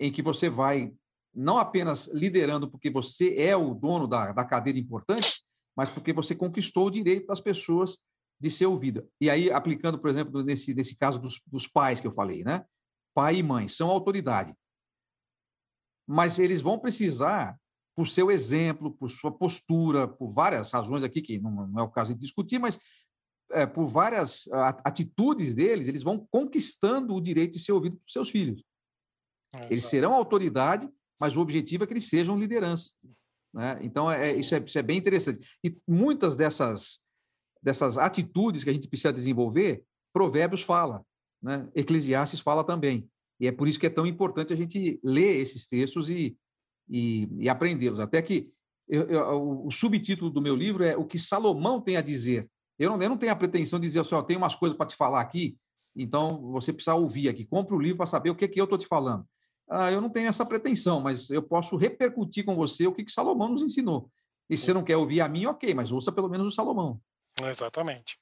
em 0.00 0.10
que 0.10 0.22
você 0.22 0.48
vai 0.48 0.92
não 1.34 1.56
apenas 1.56 2.08
liderando 2.08 2.70
porque 2.70 2.90
você 2.90 3.34
é 3.36 3.56
o 3.56 3.74
dono 3.74 4.06
da, 4.06 4.32
da 4.32 4.44
cadeira 4.44 4.78
importante, 4.78 5.44
mas 5.76 5.88
porque 5.88 6.12
você 6.12 6.34
conquistou 6.34 6.86
o 6.86 6.90
direito 6.90 7.26
das 7.26 7.40
pessoas 7.40 7.98
de 8.40 8.50
ser 8.50 8.66
ouvida. 8.66 9.06
E 9.20 9.30
aí, 9.30 9.50
aplicando, 9.50 9.98
por 9.98 10.10
exemplo, 10.10 10.42
nesse, 10.42 10.74
nesse 10.74 10.96
caso 10.96 11.18
dos, 11.18 11.40
dos 11.46 11.66
pais 11.66 12.00
que 12.00 12.06
eu 12.06 12.12
falei, 12.12 12.42
né? 12.42 12.64
Pai 13.14 13.36
e 13.36 13.42
mãe 13.42 13.68
são 13.68 13.88
autoridade. 13.88 14.52
Mas 16.12 16.38
eles 16.38 16.60
vão 16.60 16.78
precisar, 16.78 17.58
por 17.94 18.08
seu 18.08 18.30
exemplo, 18.30 18.92
por 18.92 19.10
sua 19.10 19.32
postura, 19.32 20.06
por 20.06 20.30
várias 20.30 20.70
razões 20.70 21.02
aqui, 21.02 21.22
que 21.22 21.38
não, 21.38 21.78
é 21.78 21.82
o 21.82 21.90
caso 21.90 22.14
de 22.14 22.20
discutir, 22.20 22.58
mas 22.58 22.78
é, 23.50 23.66
por 23.66 23.86
várias 23.86 24.48
atitudes 24.84 25.54
deles, 25.54 25.88
eles 25.88 26.02
vão 26.02 26.26
conquistando 26.30 27.14
o 27.14 27.20
direito 27.20 27.52
de 27.52 27.60
ser 27.60 27.72
ouvido 27.72 27.96
por 27.96 28.10
seus 28.10 28.30
filhos. 28.30 28.62
É, 29.54 29.66
eles 29.66 29.84
serão 29.86 30.14
autoridade 30.14 30.88
mas 31.22 31.36
o 31.36 31.40
objetivo 31.40 31.84
é 31.84 31.86
que 31.86 31.92
eles 31.92 32.08
sejam 32.08 32.36
liderança. 32.36 32.90
Né? 33.54 33.78
Então, 33.82 34.10
é, 34.10 34.34
isso, 34.34 34.56
é, 34.56 34.58
isso 34.58 34.76
é 34.76 34.82
bem 34.82 34.98
interessante. 34.98 35.56
E 35.62 35.78
muitas 35.86 36.34
dessas, 36.34 36.98
dessas 37.62 37.96
atitudes 37.96 38.64
que 38.64 38.70
a 38.70 38.72
gente 38.72 38.88
precisa 38.88 39.12
desenvolver, 39.12 39.84
Provérbios 40.12 40.62
fala, 40.62 41.06
né? 41.40 41.64
Eclesiastes 41.76 42.40
fala 42.40 42.64
também. 42.64 43.08
E 43.42 43.48
é 43.48 43.50
por 43.50 43.66
isso 43.66 43.80
que 43.80 43.86
é 43.86 43.90
tão 43.90 44.06
importante 44.06 44.52
a 44.52 44.56
gente 44.56 45.00
ler 45.02 45.40
esses 45.40 45.66
textos 45.66 46.08
e, 46.08 46.38
e, 46.88 47.28
e 47.40 47.48
aprendê-los. 47.48 47.98
Até 47.98 48.22
que 48.22 48.48
eu, 48.88 49.02
eu, 49.08 49.66
o 49.66 49.70
subtítulo 49.72 50.30
do 50.30 50.40
meu 50.40 50.54
livro 50.54 50.84
é 50.84 50.96
O 50.96 51.04
que 51.04 51.18
Salomão 51.18 51.80
tem 51.80 51.96
a 51.96 52.00
dizer. 52.00 52.48
Eu 52.78 52.90
não, 52.90 53.02
eu 53.02 53.08
não 53.08 53.18
tenho 53.18 53.32
a 53.32 53.36
pretensão 53.36 53.80
de 53.80 53.88
dizer 53.88 53.98
assim, 53.98 54.14
ó, 54.14 54.22
tem 54.22 54.36
umas 54.36 54.54
coisas 54.54 54.78
para 54.78 54.86
te 54.86 54.94
falar 54.94 55.20
aqui, 55.20 55.56
então 55.96 56.40
você 56.52 56.72
precisa 56.72 56.94
ouvir 56.94 57.28
aqui. 57.28 57.44
Compre 57.44 57.74
o 57.74 57.80
livro 57.80 57.96
para 57.96 58.06
saber 58.06 58.30
o 58.30 58.34
que, 58.36 58.46
que 58.46 58.60
eu 58.60 58.64
estou 58.64 58.78
te 58.78 58.86
falando. 58.86 59.26
Ah, 59.68 59.90
eu 59.90 60.00
não 60.00 60.08
tenho 60.08 60.28
essa 60.28 60.46
pretensão, 60.46 61.00
mas 61.00 61.28
eu 61.28 61.42
posso 61.42 61.74
repercutir 61.76 62.44
com 62.44 62.54
você 62.54 62.86
o 62.86 62.92
que, 62.92 63.04
que 63.04 63.10
Salomão 63.10 63.48
nos 63.48 63.62
ensinou. 63.62 64.08
E 64.48 64.56
se 64.56 64.66
você 64.66 64.72
não 64.72 64.84
quer 64.84 64.96
ouvir 64.96 65.20
a 65.20 65.28
mim, 65.28 65.46
ok, 65.46 65.74
mas 65.74 65.90
ouça 65.90 66.12
pelo 66.12 66.28
menos 66.28 66.46
o 66.46 66.50
Salomão. 66.52 67.00
Exatamente. 67.42 68.16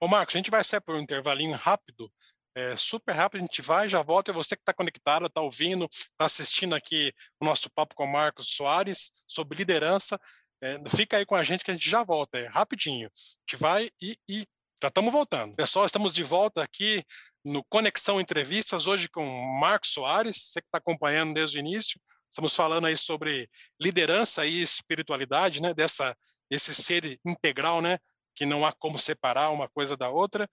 Ô, 0.00 0.08
Marcos, 0.08 0.34
a 0.34 0.38
gente 0.38 0.50
vai 0.50 0.64
sair 0.64 0.80
por 0.80 0.96
um 0.96 1.00
intervalinho 1.00 1.56
rápido, 1.56 2.10
é, 2.54 2.76
super 2.76 3.14
rápido, 3.14 3.40
a 3.40 3.44
gente 3.44 3.62
vai, 3.62 3.88
já 3.88 4.02
volta, 4.02 4.30
e 4.30 4.34
você 4.34 4.54
que 4.56 4.62
está 4.62 4.72
conectado, 4.72 5.26
está 5.26 5.40
ouvindo, 5.40 5.84
está 5.84 6.24
assistindo 6.24 6.74
aqui 6.74 7.12
o 7.40 7.44
nosso 7.44 7.70
papo 7.70 7.94
com 7.94 8.04
o 8.04 8.12
Marcos 8.12 8.54
Soares 8.54 9.10
sobre 9.26 9.58
liderança, 9.58 10.18
é, 10.62 10.78
fica 10.90 11.16
aí 11.16 11.26
com 11.26 11.34
a 11.34 11.42
gente 11.42 11.64
que 11.64 11.70
a 11.70 11.74
gente 11.74 11.88
já 11.88 12.04
volta, 12.04 12.38
é 12.38 12.46
rapidinho. 12.46 13.08
A 13.08 13.50
gente 13.50 13.60
vai 13.60 13.90
e, 14.00 14.16
e 14.28 14.46
já 14.80 14.88
estamos 14.88 15.12
voltando. 15.12 15.56
Pessoal, 15.56 15.86
estamos 15.86 16.14
de 16.14 16.22
volta 16.22 16.62
aqui 16.62 17.04
no 17.44 17.64
Conexão 17.64 18.20
Entrevistas, 18.20 18.86
hoje 18.86 19.08
com 19.08 19.24
Marcos 19.58 19.90
Soares, 19.90 20.36
você 20.36 20.60
que 20.60 20.68
está 20.68 20.78
acompanhando 20.78 21.34
desde 21.34 21.58
o 21.58 21.60
início. 21.60 22.00
Estamos 22.30 22.54
falando 22.54 22.86
aí 22.86 22.96
sobre 22.96 23.48
liderança 23.80 24.46
e 24.46 24.62
espiritualidade, 24.62 25.60
né? 25.60 25.74
Dessa, 25.74 26.16
esse 26.48 26.72
ser 26.72 27.18
integral, 27.26 27.82
né? 27.82 27.98
Que 28.34 28.46
não 28.46 28.64
há 28.64 28.72
como 28.72 28.98
separar 28.98 29.50
uma 29.50 29.68
coisa 29.68 29.96
da 29.96 30.08
outra. 30.08 30.48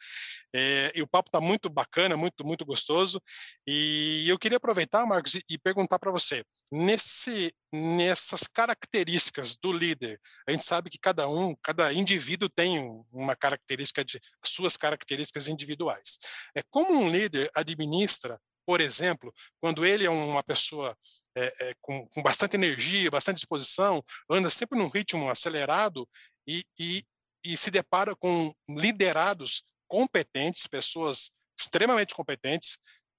É, 0.53 0.91
e 0.95 1.01
o 1.01 1.07
papo 1.07 1.30
está 1.30 1.41
muito 1.41 1.69
bacana, 1.69 2.17
muito, 2.17 2.45
muito 2.45 2.65
gostoso. 2.65 3.21
E 3.65 4.25
eu 4.27 4.38
queria 4.38 4.57
aproveitar, 4.57 5.05
Marcos, 5.05 5.36
e, 5.36 5.43
e 5.49 5.57
perguntar 5.57 5.99
para 5.99 6.11
você: 6.11 6.43
nesse, 6.71 7.53
nessas 7.73 8.47
características 8.47 9.55
do 9.57 9.71
líder. 9.71 10.19
A 10.47 10.51
gente 10.51 10.63
sabe 10.63 10.89
que 10.89 10.99
cada 10.99 11.27
um, 11.27 11.55
cada 11.61 11.91
indivíduo 11.93 12.49
tem 12.49 12.80
uma 13.11 13.36
característica 13.36 14.03
de 14.03 14.19
suas 14.43 14.77
características 14.77 15.47
individuais. 15.47 16.17
É 16.55 16.61
como 16.69 16.93
um 16.93 17.09
líder 17.09 17.49
administra, 17.55 18.39
por 18.65 18.82
exemplo, 18.82 19.34
quando 19.59 19.86
ele 19.86 20.05
é 20.05 20.09
uma 20.09 20.43
pessoa 20.43 20.95
é, 21.36 21.69
é, 21.69 21.73
com, 21.82 22.07
com, 22.09 22.21
bastante 22.21 22.55
energia, 22.55 23.09
bastante 23.09 23.38
disposição, 23.38 24.03
anda 24.30 24.49
sempre 24.49 24.77
num 24.77 24.89
ritmo 24.89 25.30
acelerado 25.30 26.07
e, 26.45 26.63
e, 26.80 27.03
e 27.43 27.55
se 27.57 27.71
depara 27.71 28.15
com 28.15 28.53
liderados 28.67 29.63
competentes, 29.87 30.67
pessoas 30.67 31.31
extremamente 31.59 32.13
competentes, 32.13 32.77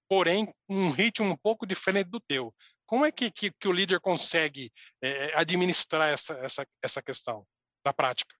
porém 0.08 0.52
um 0.68 0.90
ritmo 0.90 1.26
um 1.26 1.36
pouco 1.36 1.66
diferente 1.66 2.08
do 2.08 2.20
teu. 2.20 2.54
Como 2.86 3.04
é 3.04 3.12
que, 3.12 3.30
que, 3.30 3.52
que 3.52 3.68
o 3.68 3.72
líder 3.72 4.00
consegue 4.00 4.70
é, 5.02 5.38
administrar 5.38 6.08
essa, 6.08 6.34
essa, 6.34 6.66
essa 6.82 7.02
questão 7.02 7.46
na 7.84 7.92
prática? 7.92 8.34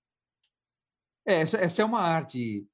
É, 1.27 1.43
essa, 1.43 1.59
essa 1.59 1.83
é 1.83 1.85
uma 1.85 2.01
arte, 2.01 2.67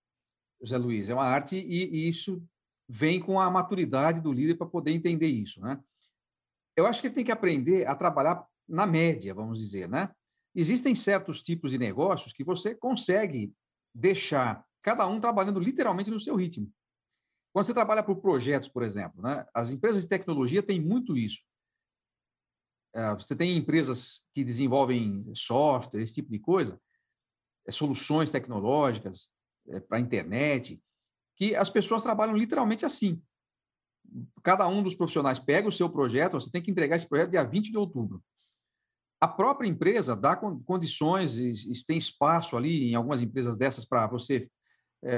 José 0.60 0.78
Luiz, 0.78 1.08
é 1.10 1.14
uma 1.14 1.26
arte 1.26 1.56
e, 1.56 1.84
e 1.84 2.08
isso 2.08 2.42
vem 2.88 3.20
com 3.20 3.40
a 3.40 3.50
maturidade 3.50 4.20
do 4.20 4.32
líder 4.32 4.54
para 4.54 4.66
poder 4.66 4.92
entender 4.92 5.26
isso, 5.26 5.60
né? 5.60 5.78
Eu 6.76 6.86
acho 6.86 7.00
que 7.00 7.08
ele 7.08 7.14
tem 7.14 7.24
que 7.24 7.32
aprender 7.32 7.86
a 7.86 7.94
trabalhar 7.94 8.46
na 8.68 8.86
média, 8.86 9.34
vamos 9.34 9.58
dizer, 9.58 9.88
né? 9.88 10.14
Existem 10.58 10.94
certos 10.94 11.42
tipos 11.42 11.70
de 11.70 11.76
negócios 11.76 12.32
que 12.32 12.42
você 12.42 12.74
consegue 12.74 13.52
deixar 13.94 14.64
cada 14.82 15.06
um 15.06 15.20
trabalhando 15.20 15.60
literalmente 15.60 16.10
no 16.10 16.18
seu 16.18 16.34
ritmo. 16.34 16.72
Quando 17.52 17.66
você 17.66 17.74
trabalha 17.74 18.02
por 18.02 18.16
projetos, 18.16 18.66
por 18.66 18.82
exemplo, 18.82 19.20
né? 19.20 19.46
As 19.52 19.70
empresas 19.70 20.02
de 20.02 20.08
tecnologia 20.08 20.62
têm 20.62 20.80
muito 20.80 21.14
isso. 21.14 21.42
É, 22.94 23.14
você 23.14 23.36
tem 23.36 23.54
empresas 23.54 24.24
que 24.34 24.42
desenvolvem 24.42 25.30
software, 25.34 26.00
esse 26.00 26.14
tipo 26.14 26.30
de 26.30 26.38
coisa, 26.38 26.80
é, 27.66 27.70
soluções 27.70 28.30
tecnológicas 28.30 29.28
é, 29.68 29.78
para 29.78 29.98
a 29.98 30.00
internet, 30.00 30.82
que 31.36 31.54
as 31.54 31.68
pessoas 31.68 32.02
trabalham 32.02 32.34
literalmente 32.34 32.86
assim. 32.86 33.22
Cada 34.42 34.66
um 34.66 34.82
dos 34.82 34.94
profissionais 34.94 35.38
pega 35.38 35.68
o 35.68 35.72
seu 35.72 35.90
projeto, 35.90 36.40
você 36.40 36.50
tem 36.50 36.62
que 36.62 36.70
entregar 36.70 36.96
esse 36.96 37.06
projeto 37.06 37.30
dia 37.30 37.44
20 37.44 37.70
de 37.70 37.76
outubro. 37.76 38.24
A 39.20 39.28
própria 39.28 39.68
empresa 39.68 40.14
dá 40.14 40.36
condições, 40.36 41.36
tem 41.86 41.96
espaço 41.96 42.56
ali 42.56 42.90
em 42.90 42.94
algumas 42.94 43.22
empresas 43.22 43.56
dessas 43.56 43.84
para 43.84 44.06
você 44.06 44.48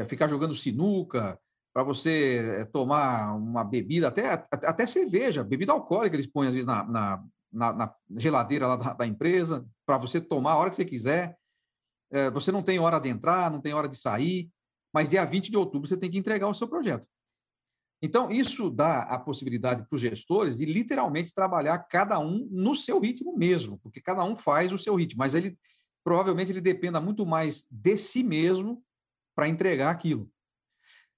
ficar 0.07 0.29
jogando 0.29 0.55
sinuca, 0.55 1.39
para 1.73 1.83
você 1.83 2.69
tomar 2.73 3.35
uma 3.35 3.65
bebida, 3.65 4.09
até, 4.09 4.33
até 4.51 4.87
cerveja, 4.87 5.45
bebida 5.45 5.73
alcoólica 5.73 6.17
eles 6.17 6.27
põem 6.27 6.49
às 6.49 6.53
vezes 6.53 6.67
na, 6.67 6.85
na, 6.85 7.25
na, 7.53 7.73
na 7.73 7.95
geladeira 8.17 8.67
lá 8.67 8.77
da, 8.77 8.95
da 8.95 9.07
empresa, 9.07 9.67
para 9.87 9.99
você 9.99 10.21
tomar 10.21 10.53
a 10.53 10.57
hora 10.57 10.71
que 10.71 10.77
você 10.77 10.85
quiser. 10.85 11.37
É, 12.11 12.31
você 12.31 12.51
não 12.51 12.63
tem 12.63 12.79
hora 12.79 12.99
de 12.99 13.09
entrar, 13.09 13.51
não 13.51 13.61
tem 13.61 13.75
hora 13.75 13.89
de 13.89 13.97
sair, 13.97 14.51
mas 14.93 15.11
dia 15.11 15.25
20 15.25 15.51
de 15.51 15.57
outubro 15.57 15.87
você 15.87 15.97
tem 15.97 16.11
que 16.11 16.19
entregar 16.19 16.49
o 16.49 16.55
seu 16.55 16.67
projeto. 16.67 17.07
Então, 18.01 18.31
isso 18.31 18.71
dá 18.71 19.03
a 19.03 19.19
possibilidade 19.19 19.85
para 19.85 19.97
os 19.97 20.01
gestores 20.01 20.59
de 20.59 20.65
literalmente 20.65 21.35
trabalhar 21.35 21.79
cada 21.81 22.19
um 22.21 22.49
no 22.51 22.75
seu 22.75 23.01
ritmo 23.01 23.37
mesmo, 23.37 23.79
porque 23.79 24.01
cada 24.01 24.25
um 24.25 24.37
faz 24.37 24.73
o 24.73 24.79
seu 24.79 24.95
ritmo, 24.95 25.19
mas 25.19 25.35
ele 25.35 25.59
provavelmente 26.05 26.53
ele 26.53 26.61
dependa 26.61 27.01
muito 27.01 27.27
mais 27.27 27.67
de 27.71 27.97
si 27.97 28.23
mesmo 28.23 28.83
para 29.35 29.49
entregar 29.49 29.91
aquilo. 29.91 30.31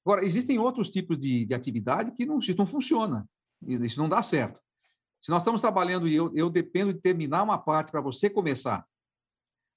Agora, 0.04 0.24
existem 0.24 0.58
outros 0.58 0.88
tipos 0.88 1.18
de, 1.18 1.44
de 1.44 1.54
atividade 1.54 2.12
que 2.12 2.24
não, 2.24 2.38
isso 2.38 2.56
não 2.56 2.66
funciona, 2.66 3.28
isso 3.62 4.00
não 4.00 4.08
dá 4.08 4.22
certo. 4.22 4.60
Se 5.20 5.30
nós 5.30 5.42
estamos 5.42 5.60
trabalhando 5.60 6.08
e 6.08 6.14
eu, 6.14 6.34
eu 6.34 6.48
dependo 6.48 6.94
de 6.94 7.00
terminar 7.00 7.42
uma 7.42 7.58
parte 7.58 7.92
para 7.92 8.00
você 8.00 8.30
começar, 8.30 8.86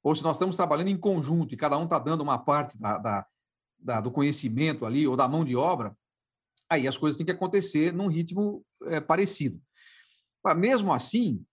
ou 0.01 0.15
se 0.15 0.23
nós 0.23 0.37
estamos 0.37 0.55
trabalhando 0.55 0.87
em 0.87 0.97
conjunto 0.97 1.53
e 1.53 1.57
cada 1.57 1.77
um 1.77 1.83
está 1.83 1.99
dando 1.99 2.21
uma 2.21 2.37
parte 2.37 2.77
da, 2.79 2.97
da, 2.97 3.25
da, 3.77 4.01
do 4.01 4.11
conhecimento 4.11 4.85
ali 4.85 5.05
ou 5.05 5.17
da 5.17 5.27
mão 5.27 5.43
de 5.43 5.55
obra, 5.55 5.95
aí 6.73 6.87
as 6.87 6.97
coisas 6.97 7.17
têm 7.17 7.25
que 7.25 7.31
acontecer 7.31 7.93
num 7.93 8.07
ritmo 8.07 8.63
é, 8.83 8.99
parecido. 8.99 9.61
Mas 10.43 10.57
mesmo 10.57 10.91
assim, 10.93 11.43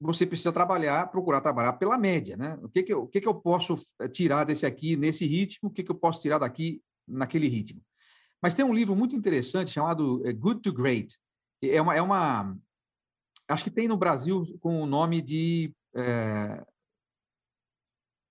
você 0.00 0.26
precisa 0.26 0.52
trabalhar, 0.52 1.06
procurar 1.10 1.40
trabalhar 1.40 1.74
pela 1.74 1.96
média, 1.96 2.36
né? 2.36 2.58
O 2.62 2.68
que 2.68 2.82
que 2.82 2.92
eu, 2.92 3.02
o 3.02 3.06
que 3.06 3.20
que 3.20 3.28
eu 3.28 3.34
posso 3.34 3.74
eh, 4.00 4.08
tirar 4.08 4.44
desse 4.44 4.66
aqui 4.66 4.96
nesse 4.96 5.24
ritmo, 5.24 5.68
o 5.68 5.72
que 5.72 5.82
que 5.82 5.90
eu 5.90 5.94
posso 5.94 6.20
tirar 6.20 6.38
daqui 6.38 6.82
naquele 7.06 7.48
ritmo? 7.48 7.80
Mas 8.42 8.54
tem 8.54 8.64
um 8.64 8.74
livro 8.74 8.94
muito 8.94 9.16
interessante 9.16 9.70
chamado 9.70 10.20
eh, 10.26 10.32
Good 10.32 10.60
to 10.60 10.72
Great. 10.72 11.16
É 11.62 11.80
uma, 11.80 11.94
é 11.94 12.02
uma 12.02 12.56
acho 13.48 13.64
que 13.64 13.70
tem 13.70 13.88
no 13.88 13.96
Brasil 13.96 14.44
com 14.60 14.82
o 14.82 14.86
nome 14.86 15.22
de 15.22 15.72
é, 15.94 16.64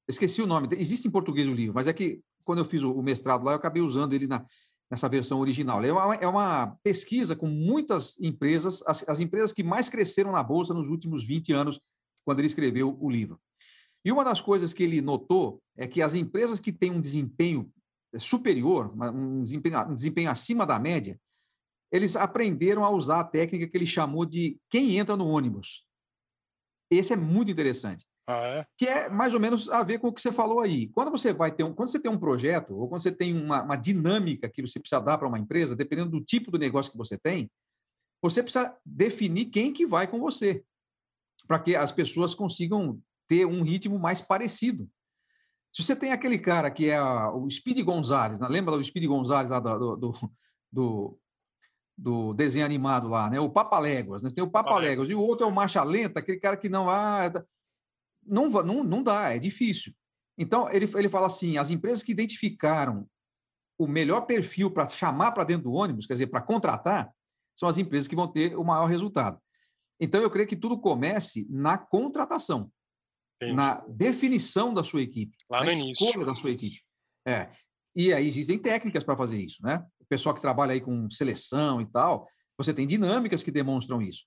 esqueci 0.07 0.41
o 0.41 0.47
nome. 0.47 0.67
Existe 0.77 1.07
em 1.07 1.11
português 1.11 1.47
o 1.47 1.53
livro, 1.53 1.73
mas 1.73 1.87
é 1.87 1.93
que 1.93 2.21
quando 2.43 2.59
eu 2.59 2.65
fiz 2.65 2.83
o 2.83 3.01
mestrado 3.01 3.43
lá, 3.43 3.53
eu 3.53 3.57
acabei 3.57 3.81
usando 3.81 4.13
ele 4.13 4.27
na, 4.27 4.45
nessa 4.89 5.09
versão 5.09 5.39
original. 5.39 5.83
É 5.83 5.91
uma, 5.91 6.15
é 6.15 6.27
uma 6.27 6.77
pesquisa 6.83 7.35
com 7.35 7.47
muitas 7.47 8.19
empresas, 8.19 8.83
as, 8.85 9.07
as, 9.07 9.19
empresas 9.19 9.51
que 9.51 9.63
mais 9.63 9.89
cresceram 9.89 10.31
na 10.31 10.43
Bolsa 10.43 10.73
nos 10.73 10.87
últimos 10.87 11.23
20 11.23 11.51
anos, 11.53 11.79
quando 12.25 12.39
ele 12.39 12.47
escreveu 12.47 12.97
o 12.99 13.09
livro. 13.09 13.39
E 14.05 14.11
uma 14.11 14.23
das 14.23 14.41
coisas 14.41 14.73
que 14.73 14.83
ele 14.83 15.01
notou 15.01 15.61
é 15.77 15.87
que 15.87 16.01
as 16.01 16.13
empresas 16.13 16.59
que 16.59 16.71
têm 16.71 16.91
um 16.91 17.01
desempenho 17.01 17.71
superior, 18.19 18.93
um 18.95 19.41
desempenho, 19.41 19.79
um 19.89 19.95
desempenho 19.95 20.29
acima 20.29 20.65
da 20.65 20.77
média, 20.77 21.19
eles 21.91 22.15
aprenderam 22.15 22.83
a 22.83 22.89
usar 22.89 23.19
a 23.19 23.23
técnica 23.23 23.67
que 23.67 23.77
ele 23.77 23.85
chamou 23.85 24.25
de 24.25 24.57
quem 24.69 24.97
entra 24.97 25.15
no 25.15 25.27
ônibus. 25.27 25.85
Esse 26.91 27.13
é 27.13 27.15
muito 27.15 27.51
interessante. 27.51 28.05
Ah, 28.25 28.45
é? 28.45 28.65
Que 28.77 28.87
é 28.87 29.09
mais 29.09 29.33
ou 29.33 29.39
menos 29.39 29.69
a 29.69 29.83
ver 29.83 29.99
com 29.99 30.07
o 30.07 30.13
que 30.13 30.21
você 30.21 30.31
falou 30.31 30.61
aí. 30.61 30.87
Quando 30.89 31.11
você 31.11 31.33
vai 31.33 31.51
ter 31.51 31.63
um, 31.63 31.73
quando 31.73 31.89
você 31.89 31.99
tem 31.99 32.11
um 32.11 32.17
projeto, 32.17 32.73
ou 32.73 32.87
quando 32.87 33.01
você 33.01 33.11
tem 33.11 33.35
uma, 33.35 33.61
uma 33.61 33.75
dinâmica 33.75 34.49
que 34.49 34.61
você 34.61 34.79
precisa 34.79 35.01
dar 35.01 35.17
para 35.17 35.27
uma 35.27 35.39
empresa, 35.39 35.75
dependendo 35.75 36.11
do 36.11 36.21
tipo 36.21 36.49
do 36.49 36.57
negócio 36.57 36.91
que 36.91 36.97
você 36.97 37.17
tem, 37.17 37.51
você 38.21 38.41
precisa 38.41 38.75
definir 38.85 39.47
quem 39.47 39.73
que 39.73 39.85
vai 39.85 40.07
com 40.07 40.19
você, 40.19 40.63
para 41.45 41.59
que 41.59 41.75
as 41.75 41.91
pessoas 41.91 42.33
consigam 42.33 42.97
ter 43.27 43.45
um 43.45 43.61
ritmo 43.61 43.99
mais 43.99 44.21
parecido. 44.21 44.89
Se 45.73 45.83
você 45.83 45.95
tem 45.95 46.13
aquele 46.13 46.39
cara 46.39 46.71
que 46.71 46.89
é 46.89 46.95
a, 46.95 47.29
o 47.31 47.49
Speed 47.49 47.83
Gonzalez, 47.83 48.39
né? 48.39 48.47
lembra 48.47 48.77
do 48.77 48.83
Speed 48.83 49.05
Gonzalez 49.05 49.49
lá 49.49 49.59
do, 49.59 49.97
do, 49.97 50.11
do, 50.71 51.19
do 51.97 52.33
desenho 52.33 52.65
animado 52.65 53.09
lá, 53.09 53.29
né? 53.29 53.39
O 53.39 53.49
Papaléguas, 53.49 54.23
né? 54.23 54.29
Você 54.29 54.35
tem 54.35 54.43
o 54.43 54.49
Papaléguas, 54.49 55.09
e 55.09 55.15
o 55.15 55.19
outro 55.19 55.45
é 55.45 55.49
o 55.49 55.53
Marcha 55.53 55.83
Lenta, 55.83 56.19
aquele 56.19 56.39
cara 56.39 56.55
que 56.55 56.69
não... 56.69 56.89
Ah, 56.89 57.29
não, 58.25 58.49
não, 58.49 58.83
não 58.83 59.03
dá, 59.03 59.33
é 59.33 59.39
difícil. 59.39 59.93
Então, 60.37 60.69
ele, 60.69 60.89
ele 60.95 61.09
fala 61.09 61.27
assim: 61.27 61.57
as 61.57 61.69
empresas 61.69 62.03
que 62.03 62.11
identificaram 62.11 63.07
o 63.77 63.87
melhor 63.87 64.21
perfil 64.21 64.71
para 64.71 64.87
chamar 64.89 65.31
para 65.31 65.43
dentro 65.43 65.63
do 65.63 65.73
ônibus, 65.73 66.05
quer 66.05 66.13
dizer, 66.13 66.27
para 66.27 66.41
contratar, 66.41 67.11
são 67.55 67.67
as 67.67 67.77
empresas 67.77 68.07
que 68.07 68.15
vão 68.15 68.27
ter 68.27 68.55
o 68.55 68.63
maior 68.63 68.85
resultado. 68.85 69.39
Então, 69.99 70.21
eu 70.21 70.29
creio 70.29 70.47
que 70.47 70.55
tudo 70.55 70.79
comece 70.79 71.47
na 71.49 71.77
contratação, 71.77 72.71
Entendi. 73.37 73.55
na 73.55 73.83
definição 73.87 74.73
da 74.73 74.83
sua 74.83 75.01
equipe, 75.01 75.35
Lá 75.49 75.63
na 75.63 75.73
escolha 75.73 76.25
da 76.25 76.35
sua 76.35 76.51
equipe. 76.51 76.81
É. 77.27 77.49
E 77.95 78.11
aí 78.11 78.27
existem 78.27 78.57
técnicas 78.57 79.03
para 79.03 79.15
fazer 79.15 79.39
isso, 79.39 79.61
né? 79.61 79.85
O 79.99 80.05
pessoal 80.05 80.33
que 80.33 80.41
trabalha 80.41 80.73
aí 80.73 80.81
com 80.81 81.09
seleção 81.11 81.79
e 81.79 81.85
tal, 81.85 82.27
você 82.57 82.73
tem 82.73 82.87
dinâmicas 82.87 83.43
que 83.43 83.51
demonstram 83.51 84.01
isso. 84.01 84.25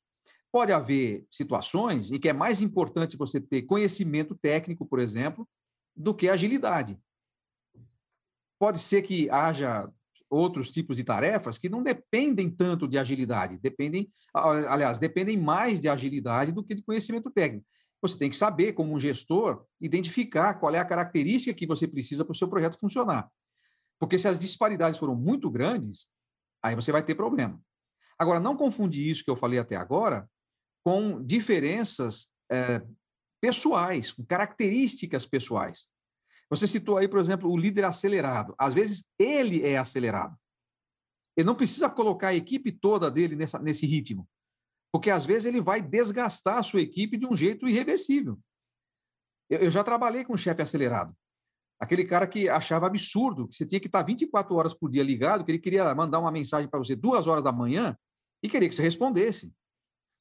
Pode 0.52 0.72
haver 0.72 1.26
situações 1.30 2.10
em 2.10 2.18
que 2.18 2.28
é 2.28 2.32
mais 2.32 2.62
importante 2.62 3.16
você 3.16 3.40
ter 3.40 3.62
conhecimento 3.62 4.34
técnico, 4.34 4.86
por 4.86 4.98
exemplo, 4.98 5.48
do 5.94 6.14
que 6.14 6.28
agilidade. 6.28 6.98
Pode 8.58 8.78
ser 8.78 9.02
que 9.02 9.28
haja 9.30 9.90
outros 10.28 10.70
tipos 10.70 10.96
de 10.96 11.04
tarefas 11.04 11.58
que 11.58 11.68
não 11.68 11.82
dependem 11.82 12.50
tanto 12.50 12.88
de 12.88 12.98
agilidade, 12.98 13.58
dependem, 13.58 14.10
aliás, 14.34 14.98
dependem 14.98 15.36
mais 15.36 15.80
de 15.80 15.88
agilidade 15.88 16.52
do 16.52 16.64
que 16.64 16.74
de 16.74 16.82
conhecimento 16.82 17.30
técnico. 17.30 17.66
Você 18.02 18.18
tem 18.18 18.28
que 18.28 18.36
saber, 18.36 18.72
como 18.72 18.94
um 18.94 18.98
gestor, 18.98 19.64
identificar 19.80 20.54
qual 20.54 20.74
é 20.74 20.78
a 20.78 20.84
característica 20.84 21.54
que 21.54 21.66
você 21.66 21.86
precisa 21.88 22.24
para 22.24 22.32
o 22.32 22.36
seu 22.36 22.48
projeto 22.48 22.78
funcionar. 22.78 23.30
Porque 23.98 24.18
se 24.18 24.28
as 24.28 24.38
disparidades 24.38 24.98
foram 24.98 25.14
muito 25.14 25.50
grandes, 25.50 26.08
aí 26.62 26.74
você 26.74 26.92
vai 26.92 27.02
ter 27.02 27.14
problema. 27.14 27.60
Agora, 28.18 28.40
não 28.40 28.56
confundir 28.56 29.06
isso 29.06 29.24
que 29.24 29.30
eu 29.30 29.36
falei 29.36 29.58
até 29.58 29.76
agora 29.76 30.28
com 30.86 31.20
diferenças 31.20 32.28
é, 32.48 32.80
pessoais, 33.40 34.12
com 34.12 34.24
características 34.24 35.26
pessoais. 35.26 35.88
Você 36.48 36.68
citou 36.68 36.96
aí, 36.96 37.08
por 37.08 37.18
exemplo, 37.18 37.50
o 37.50 37.56
líder 37.56 37.84
acelerado. 37.84 38.54
Às 38.56 38.72
vezes, 38.72 39.04
ele 39.18 39.66
é 39.66 39.76
acelerado. 39.76 40.36
Ele 41.36 41.44
não 41.44 41.56
precisa 41.56 41.90
colocar 41.90 42.28
a 42.28 42.34
equipe 42.36 42.70
toda 42.70 43.10
dele 43.10 43.34
nessa, 43.34 43.58
nesse 43.58 43.84
ritmo, 43.84 44.28
porque 44.92 45.10
às 45.10 45.24
vezes 45.24 45.46
ele 45.46 45.60
vai 45.60 45.82
desgastar 45.82 46.58
a 46.58 46.62
sua 46.62 46.82
equipe 46.82 47.18
de 47.18 47.26
um 47.26 47.34
jeito 47.34 47.66
irreversível. 47.66 48.38
Eu, 49.50 49.62
eu 49.62 49.70
já 49.72 49.82
trabalhei 49.82 50.24
com 50.24 50.34
um 50.34 50.38
chefe 50.38 50.62
acelerado. 50.62 51.12
Aquele 51.80 52.04
cara 52.04 52.28
que 52.28 52.48
achava 52.48 52.86
absurdo 52.86 53.48
que 53.48 53.56
você 53.56 53.66
tinha 53.66 53.80
que 53.80 53.88
estar 53.88 54.04
24 54.04 54.54
horas 54.54 54.72
por 54.72 54.88
dia 54.88 55.02
ligado, 55.02 55.44
que 55.44 55.50
ele 55.50 55.58
queria 55.58 55.92
mandar 55.96 56.20
uma 56.20 56.30
mensagem 56.30 56.70
para 56.70 56.78
você 56.78 56.94
duas 56.94 57.26
horas 57.26 57.42
da 57.42 57.50
manhã 57.50 57.98
e 58.40 58.48
queria 58.48 58.68
que 58.68 58.74
você 58.76 58.84
respondesse. 58.84 59.52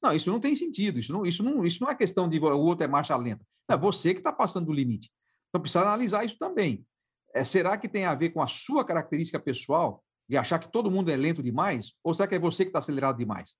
Não, 0.06 0.14
isso 0.14 0.30
não 0.30 0.38
tem 0.38 0.54
sentido. 0.54 0.98
Isso 0.98 1.12
não, 1.12 1.26
isso 1.26 1.42
não, 1.42 1.64
isso 1.64 1.82
não 1.82 1.90
é 1.90 1.94
questão 1.94 2.28
de 2.28 2.38
o 2.38 2.60
outro 2.60 2.84
é 2.84 2.88
marcha 2.88 3.16
lenta. 3.16 3.44
É 3.68 3.76
você 3.76 4.14
que 4.14 4.20
está 4.20 4.32
passando 4.32 4.66
do 4.66 4.72
limite. 4.72 5.10
Então 5.48 5.60
precisa 5.60 5.82
analisar 5.82 6.24
isso 6.24 6.38
também. 6.38 6.86
É, 7.34 7.44
será 7.44 7.76
que 7.76 7.88
tem 7.88 8.04
a 8.04 8.14
ver 8.14 8.30
com 8.30 8.40
a 8.40 8.46
sua 8.46 8.84
característica 8.84 9.40
pessoal 9.40 10.02
de 10.28 10.36
achar 10.36 10.58
que 10.58 10.70
todo 10.70 10.90
mundo 10.90 11.10
é 11.10 11.16
lento 11.16 11.42
demais? 11.42 11.92
Ou 12.04 12.14
será 12.14 12.28
que 12.28 12.36
é 12.36 12.38
você 12.38 12.64
que 12.64 12.68
está 12.68 12.78
acelerado 12.78 13.18
demais? 13.18 13.56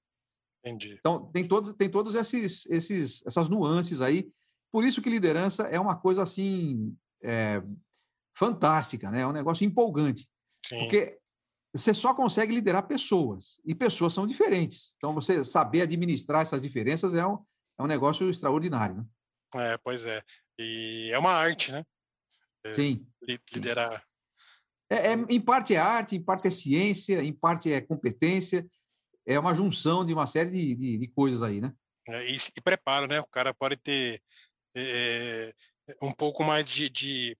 Entendi. 0.65 0.97
Então 0.99 1.31
tem 1.33 1.47
todos 1.47 1.73
tem 1.73 1.91
todos 1.91 2.15
esses, 2.15 2.65
esses 2.67 3.27
essas 3.27 3.49
nuances 3.49 4.01
aí. 4.01 4.29
Por 4.71 4.85
isso 4.85 5.03
que 5.03 5.11
liderança 5.11 5.65
é 5.65 5.81
uma 5.81 5.97
coisa 5.97 6.23
assim 6.23 6.97
é, 7.23 7.61
fantástica, 8.37 9.11
né? 9.11 9.23
É 9.23 9.27
um 9.27 9.33
negócio 9.33 9.65
empolgante. 9.65 10.29
Sim. 10.65 10.79
Porque 10.81 11.19
você 11.77 11.93
só 11.95 12.15
consegue 12.15 12.55
liderar 12.55 12.87
pessoas, 12.87 13.61
e 13.65 13.75
pessoas 13.75 14.15
são 14.15 14.27
diferentes. 14.27 14.95
Então, 14.97 15.15
você 15.15 15.45
saber 15.45 15.83
administrar 15.83 16.43
essas 16.43 16.63
diferenças 16.63 17.15
é 17.15 17.27
um, 17.27 17.39
é 17.79 17.83
um 17.83 17.87
negócio 17.87 18.29
extraordinário. 18.29 18.97
Né? 18.97 19.05
É, 19.73 19.79
pois 19.79 20.07
é. 20.07 20.23
E 20.59 21.11
é 21.13 21.19
uma 21.19 21.33
arte, 21.33 21.73
né? 21.73 21.85
É, 22.65 22.73
Sim. 22.73 23.07
Liderar. 23.53 24.03
É, 24.89 25.13
é, 25.13 25.13
em 25.29 25.41
parte 25.41 25.75
é 25.75 25.79
arte, 25.79 26.17
em 26.17 26.23
parte 26.23 26.49
é 26.49 26.51
ciência, 26.51 27.23
em 27.23 27.33
parte 27.33 27.73
é 27.73 27.81
competência. 27.81 28.67
É 29.27 29.39
uma 29.39 29.55
junção 29.55 30.05
de 30.05 30.13
uma 30.13 30.27
série 30.27 30.51
de, 30.51 30.75
de, 30.77 30.99
de 30.99 31.09
coisas 31.09 31.43
aí, 31.43 31.61
né? 31.61 31.73
É, 32.09 32.31
e, 32.31 32.37
e, 32.37 32.61
preparo, 32.61 33.07
né? 33.09 33.21
O 33.21 33.27
cara 33.27 33.53
pode 33.53 33.77
ter 33.77 34.23
é, 34.77 35.53
um 36.01 36.13
pouco 36.13 36.45
mais 36.45 36.69
de, 36.69 36.89
de, 36.89 37.37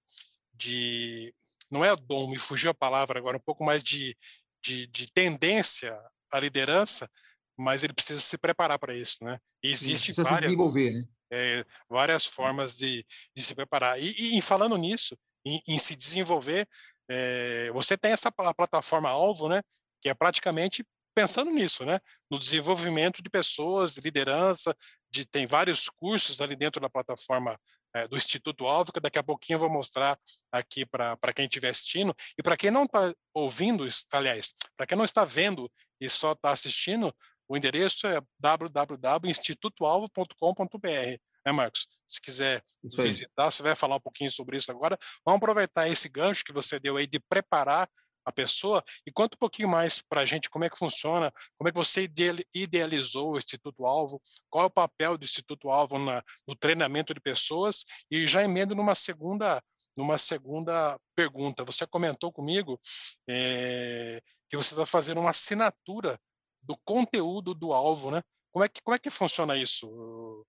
de 0.53 1.35
não 1.71 1.85
é 1.85 1.95
dom, 1.97 2.31
me 2.31 2.39
fugiu 2.39 2.71
a 2.71 2.75
palavra 2.75 3.19
agora, 3.19 3.37
um 3.37 3.41
pouco 3.41 3.65
mais 3.65 3.83
de, 3.83 4.17
de, 4.65 4.87
de 4.87 5.11
tendência 5.13 5.99
à 6.31 6.41
liderança, 6.41 7.11
mas 7.57 7.83
ele 7.83 7.93
precisa 7.93 8.21
se 8.21 8.37
preparar 8.37 8.79
para 8.79 8.95
isso, 8.95 9.25
né? 9.25 9.39
E 9.63 9.71
existe 9.71 10.13
várias, 10.13 10.53
né? 10.53 11.13
é, 11.31 11.65
várias 11.89 12.27
formas 12.27 12.77
de, 12.77 13.05
de, 13.35 13.43
se 13.43 13.55
preparar. 13.55 14.01
E, 14.01 14.39
e, 14.39 14.43
falando 14.43 14.77
nisso, 14.77 15.17
em, 15.45 15.61
em 15.67 15.79
se 15.79 15.97
desenvolver, 15.97 16.69
é, 17.09 17.71
você 17.73 17.97
tem 17.97 18.13
essa 18.13 18.31
plataforma 18.31 19.09
alvo, 19.09 19.49
né? 19.49 19.63
Que 20.03 20.09
é 20.09 20.15
praticamente 20.15 20.85
pensando 21.15 21.51
nisso, 21.51 21.85
né? 21.85 21.99
No 22.31 22.39
desenvolvimento 22.39 23.23
de 23.23 23.31
pessoas, 23.31 23.97
liderança, 23.97 24.77
de, 25.11 25.25
tem 25.25 25.47
vários 25.47 25.89
cursos 25.89 26.41
ali 26.41 26.55
dentro 26.55 26.81
da 26.81 26.91
plataforma 26.91 27.59
é, 27.97 28.07
do 28.07 28.17
Instituto 28.17 28.65
Alvo, 28.67 28.93
que 28.93 29.01
daqui 29.01 29.19
a 29.19 29.23
pouquinho 29.23 29.57
eu 29.57 29.61
vou 29.61 29.71
mostrar 29.71 30.19
aqui 30.53 30.85
para 30.85 31.33
quem 31.35 31.47
estiver 31.47 31.71
assistindo. 31.71 32.15
E 32.39 32.43
para 32.43 32.55
quem 32.57 32.71
não 32.71 32.85
está 32.85 33.15
ouvindo, 33.33 33.89
aliás, 34.13 34.53
para 34.77 34.87
quem 34.87 34.99
não 34.99 35.07
está 35.07 35.25
vendo 35.25 35.73
e 35.99 36.11
só 36.11 36.33
está 36.33 36.51
assistindo, 36.51 37.11
o 37.49 37.57
endereço 37.57 38.07
é 38.07 38.21
www.institutoalvo.com.br. 38.39 41.19
Né, 41.47 41.53
Marcos? 41.53 41.89
Se 42.07 42.21
quiser 42.21 42.63
visitar, 42.85 43.51
você 43.51 43.63
vai 43.63 43.75
falar 43.75 43.97
um 43.97 44.01
pouquinho 44.01 44.31
sobre 44.31 44.59
isso 44.59 44.71
agora. 44.71 44.99
Vamos 45.25 45.39
aproveitar 45.39 45.89
esse 45.89 46.07
gancho 46.09 46.45
que 46.45 46.53
você 46.53 46.79
deu 46.79 46.99
aí 46.99 47.07
de 47.07 47.19
preparar 47.19 47.89
a 48.27 48.33
pessoa 48.33 48.83
e 49.07 49.13
conta 49.13 49.37
um 49.37 49.39
pouquinho 49.39 49.69
mais 49.69 50.03
para 50.03 50.23
a 50.23 50.25
gente 50.25 50.51
como 50.51 50.65
é 50.65 50.69
que 50.69 50.77
funciona, 50.77 51.33
como 51.57 51.69
é 51.69 51.73
que 51.73 51.79
você 51.79 52.11
idealizou 52.53 53.33
o 53.33 53.39
Instituto 53.39 53.87
Alvo, 53.87 54.21
qual 54.51 54.65
é 54.65 54.67
o 54.67 54.71
papel 54.71 55.17
do 55.17 55.25
Instituto 55.25 55.71
Alvo 55.71 55.97
na, 55.99 56.23
no 56.47 56.57
treinamento 56.57 57.15
de 57.15 57.21
pessoas 57.21 57.85
e 58.11 58.27
já 58.27 58.43
emendo 58.43 58.75
numa 58.75 58.95
segunda 58.95 59.63
numa 59.97 60.19
segunda 60.19 61.01
pergunta. 61.15 61.65
Você 61.65 61.87
comentou 61.87 62.31
comigo 62.31 62.79
é, 63.27 64.21
que 64.51 64.57
você 64.57 64.75
está 64.75 64.85
fazendo 64.85 65.21
uma 65.21 65.31
assinatura 65.31 66.21
do 66.63 66.77
conteúdo 66.85 67.55
do 67.55 67.73
alvo, 67.73 68.11
né? 68.11 68.21
Como 68.53 68.63
é 68.65 68.69
que 68.69 68.83
como 68.83 68.95
é 68.95 68.99
que 68.99 69.09
funciona 69.09 69.57
isso, 69.57 70.45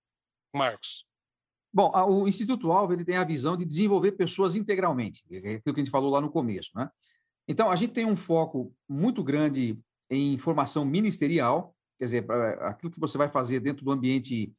Marcos? 0.52 1.06
Bom, 1.72 1.92
o 2.10 2.26
Instituto 2.26 2.72
Alvo 2.72 2.92
ele 2.92 3.04
tem 3.04 3.16
a 3.16 3.24
visão 3.24 3.56
de 3.56 3.64
desenvolver 3.64 4.12
pessoas 4.12 4.54
integralmente, 4.54 5.22
é 5.30 5.36
aquilo 5.36 5.74
que 5.74 5.80
a 5.80 5.84
gente 5.84 5.90
falou 5.90 6.10
lá 6.10 6.20
no 6.20 6.30
começo, 6.30 6.70
né? 6.74 6.90
Então, 7.48 7.70
a 7.70 7.76
gente 7.76 7.94
tem 7.94 8.04
um 8.04 8.16
foco 8.16 8.72
muito 8.86 9.24
grande 9.24 9.80
em 10.10 10.36
formação 10.36 10.84
ministerial, 10.84 11.74
quer 11.98 12.04
dizer, 12.04 12.30
aquilo 12.60 12.92
que 12.92 13.00
você 13.00 13.16
vai 13.16 13.28
fazer 13.28 13.60
dentro 13.60 13.84
do 13.84 13.90
ambiente 13.90 14.52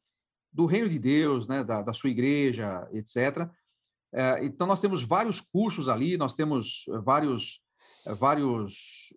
do 0.52 0.66
reino 0.66 0.88
de 0.88 0.98
Deus, 0.98 1.46
né, 1.46 1.62
da, 1.62 1.80
da 1.80 1.92
sua 1.92 2.10
igreja, 2.10 2.88
etc. 2.92 3.48
É, 4.12 4.44
então, 4.44 4.66
nós 4.66 4.80
temos 4.80 5.02
vários 5.04 5.40
cursos 5.40 5.88
ali, 5.88 6.16
nós 6.16 6.34
temos 6.34 6.84
vários, 7.04 7.62
vários 8.18 9.14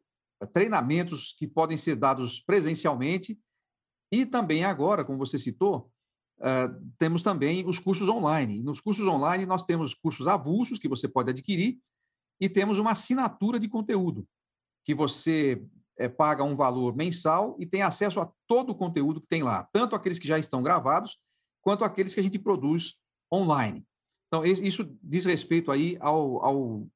treinamentos 0.54 1.34
que 1.38 1.48
podem 1.48 1.76
ser 1.76 1.96
dados 1.96 2.40
presencialmente 2.40 3.40
e 4.12 4.28
também 4.28 4.64
agora, 4.64 5.04
como 5.04 5.18
você 5.18 5.40
citou, 5.40 5.90
uh, 6.38 6.94
temos 7.00 7.24
também 7.24 7.68
os 7.68 7.80
cursos 7.80 8.08
online. 8.08 8.62
Nos 8.62 8.80
cursos 8.80 9.08
online, 9.08 9.44
nós 9.44 9.66
temos 9.66 9.96
cursos 9.96 10.28
avulsos 10.28 10.78
que 10.78 10.88
você 10.88 11.08
pode 11.08 11.32
adquirir 11.32 11.80
e 12.44 12.50
temos 12.50 12.78
uma 12.78 12.92
assinatura 12.92 13.58
de 13.58 13.70
conteúdo, 13.70 14.28
que 14.84 14.94
você 14.94 15.66
é, 15.98 16.10
paga 16.10 16.44
um 16.44 16.58
valor 16.58 16.94
mensal 16.94 17.56
e 17.58 17.66
tem 17.66 17.82
acesso 17.82 18.20
a 18.20 18.30
todo 18.46 18.72
o 18.72 18.76
conteúdo 18.76 19.22
que 19.22 19.28
tem 19.28 19.42
lá, 19.42 19.66
tanto 19.72 19.96
aqueles 19.96 20.20
que 20.20 20.28
já 20.28 20.38
estão 20.38 20.62
gravados, 20.62 21.18
quanto 21.62 21.86
aqueles 21.86 22.14
que 22.14 22.20
a 22.20 22.24
gente 22.24 22.38
produz 22.38 22.96
online. 23.34 23.88
Então, 24.28 24.46
isso 24.46 24.84
diz 25.02 25.24
respeito 25.24 25.72
aí 25.72 25.96
ao, 26.02 26.44
ao 26.44 26.88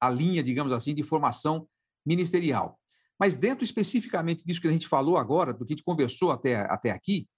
à 0.00 0.08
linha, 0.08 0.42
digamos 0.42 0.72
assim, 0.72 0.94
de 0.94 1.02
formação 1.02 1.68
ministerial. 2.06 2.80
Mas 3.20 3.36
dentro 3.36 3.62
especificamente 3.62 4.42
disso 4.42 4.60
que 4.60 4.68
a 4.68 4.72
gente 4.72 4.88
falou 4.88 5.18
agora, 5.18 5.52
do 5.52 5.66
que 5.66 5.74
a 5.74 5.76
gente 5.76 5.84
conversou 5.84 6.30
até, 6.30 6.62
até 6.62 6.90
aqui, 6.90 7.28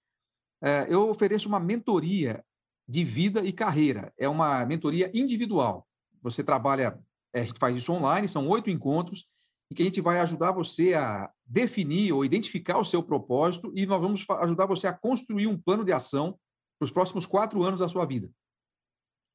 é, 0.63 0.85
eu 0.87 1.09
ofereço 1.09 1.49
uma 1.49 1.59
mentoria 1.59 2.41
de 2.87 3.03
vida 3.03 3.43
e 3.43 3.51
carreira. 3.51 4.13
É 4.17 4.29
uma 4.29 4.65
mentoria 4.65 5.11
individual. 5.13 5.85
Você 6.21 6.43
trabalha, 6.43 6.97
a 7.39 7.43
gente 7.43 7.59
faz 7.59 7.75
isso 7.75 7.91
online, 7.91 8.27
são 8.27 8.47
oito 8.47 8.69
encontros, 8.69 9.25
em 9.69 9.75
que 9.75 9.81
a 9.81 9.85
gente 9.85 10.01
vai 10.01 10.19
ajudar 10.19 10.51
você 10.51 10.93
a 10.93 11.29
definir 11.45 12.13
ou 12.13 12.23
identificar 12.23 12.77
o 12.77 12.85
seu 12.85 13.03
propósito 13.03 13.71
e 13.75 13.85
nós 13.85 14.01
vamos 14.01 14.25
ajudar 14.41 14.65
você 14.65 14.87
a 14.87 14.93
construir 14.93 15.47
um 15.47 15.57
plano 15.57 15.83
de 15.83 15.91
ação 15.91 16.39
para 16.79 16.85
os 16.85 16.91
próximos 16.91 17.25
quatro 17.25 17.63
anos 17.63 17.79
da 17.79 17.89
sua 17.89 18.05
vida. 18.05 18.29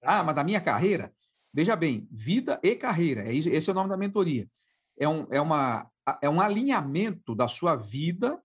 Ah, 0.02 0.22
mas 0.22 0.34
da 0.34 0.44
minha 0.44 0.60
carreira? 0.60 1.12
Veja 1.52 1.76
bem, 1.76 2.08
vida 2.10 2.58
e 2.62 2.74
carreira, 2.74 3.22
é 3.22 3.34
esse 3.34 3.68
é 3.68 3.72
o 3.72 3.74
nome 3.74 3.90
da 3.90 3.96
mentoria. 3.96 4.48
É 4.98 5.06
um, 5.08 5.26
é, 5.30 5.40
uma, 5.40 5.90
é 6.22 6.28
um 6.28 6.40
alinhamento 6.40 7.34
da 7.34 7.46
sua 7.46 7.76
vida 7.76 8.42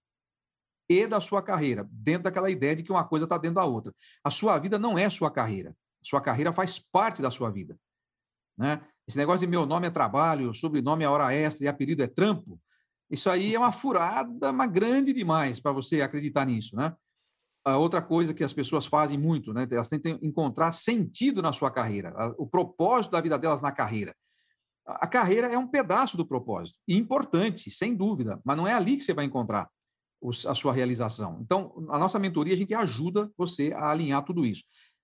e 0.89 1.08
da 1.08 1.20
sua 1.20 1.41
carreira, 1.41 1.88
dentro 1.91 2.24
daquela 2.24 2.49
ideia 2.49 2.76
de 2.76 2.84
que 2.84 2.91
uma 2.91 3.05
coisa 3.05 3.26
está 3.26 3.38
dentro 3.38 3.55
da 3.55 3.66
outra. 3.66 3.93
A 4.24 4.32
sua 4.32 4.58
vida 4.60 4.78
não 4.78 4.97
é 4.97 5.10
sua 5.10 5.32
carreira. 5.32 5.76
Sua 6.01 6.22
carreira 6.22 6.53
faz 6.53 6.80
parte 6.80 7.22
da 7.22 7.32
sua 7.32 7.49
vida. 7.49 7.78
Né? 8.58 8.82
Esse 9.08 9.18
negócio 9.18 9.39
de 9.39 9.47
meu 9.47 9.66
nome 9.66 9.88
é 9.88 9.89
trabalho, 9.89 10.53
sobrenome 10.53 11.03
é 11.03 11.10
hora 11.10 11.34
extra 11.34 11.66
e 11.66 11.68
apelido 11.68 12.03
é 12.03 12.08
trampo, 12.08 12.60
isso 13.10 13.30
aí 13.30 13.55
é 13.55 13.60
uma 13.60 13.72
furada, 13.72 14.51
mas 14.51 14.72
grande 14.72 15.14
demais 15.14 15.60
para 15.60 15.72
você 15.72 16.01
acreditar 16.01 16.45
nisso, 16.45 16.76
né? 16.76 16.93
A 17.64 17.78
outra 17.78 18.01
coisa 18.01 18.34
que 18.34 18.43
as 18.43 18.53
pessoas 18.53 18.86
fazem 18.86 19.18
muito, 19.18 19.53
né? 19.53 19.68
Elas 19.72 19.89
tentam 19.89 20.20
encontrar 20.22 20.74
sentido 20.74 21.41
na 21.41 21.53
sua 21.53 21.72
carreira, 21.72 22.14
o 22.38 22.45
propósito 22.45 23.12
da 23.12 23.22
vida 23.22 23.38
delas 23.38 23.62
na 23.62 23.72
carreira. 23.72 24.16
A 24.86 25.08
carreira 25.08 25.47
é 25.47 25.58
um 25.58 25.68
pedaço 25.68 26.16
do 26.16 26.26
propósito, 26.26 26.80
importante, 26.88 27.70
sem 27.72 27.95
dúvida, 27.95 28.39
mas 28.43 28.55
não 28.58 28.68
é 28.68 28.74
ali 28.74 28.97
que 28.97 29.03
você 29.03 29.14
vai 29.14 29.26
encontrar 29.26 29.70
a 30.47 30.55
sua 30.55 30.74
realização. 30.74 31.39
Então, 31.41 31.86
a 31.89 31.99
nossa 31.99 32.18
mentoria, 32.18 32.53
a 32.53 32.58
gente 32.58 32.74
ajuda 32.74 33.30
você 33.38 33.72
a 33.74 33.89
alinhar 33.89 34.24
tudo 34.24 34.45
isso. 34.45 34.64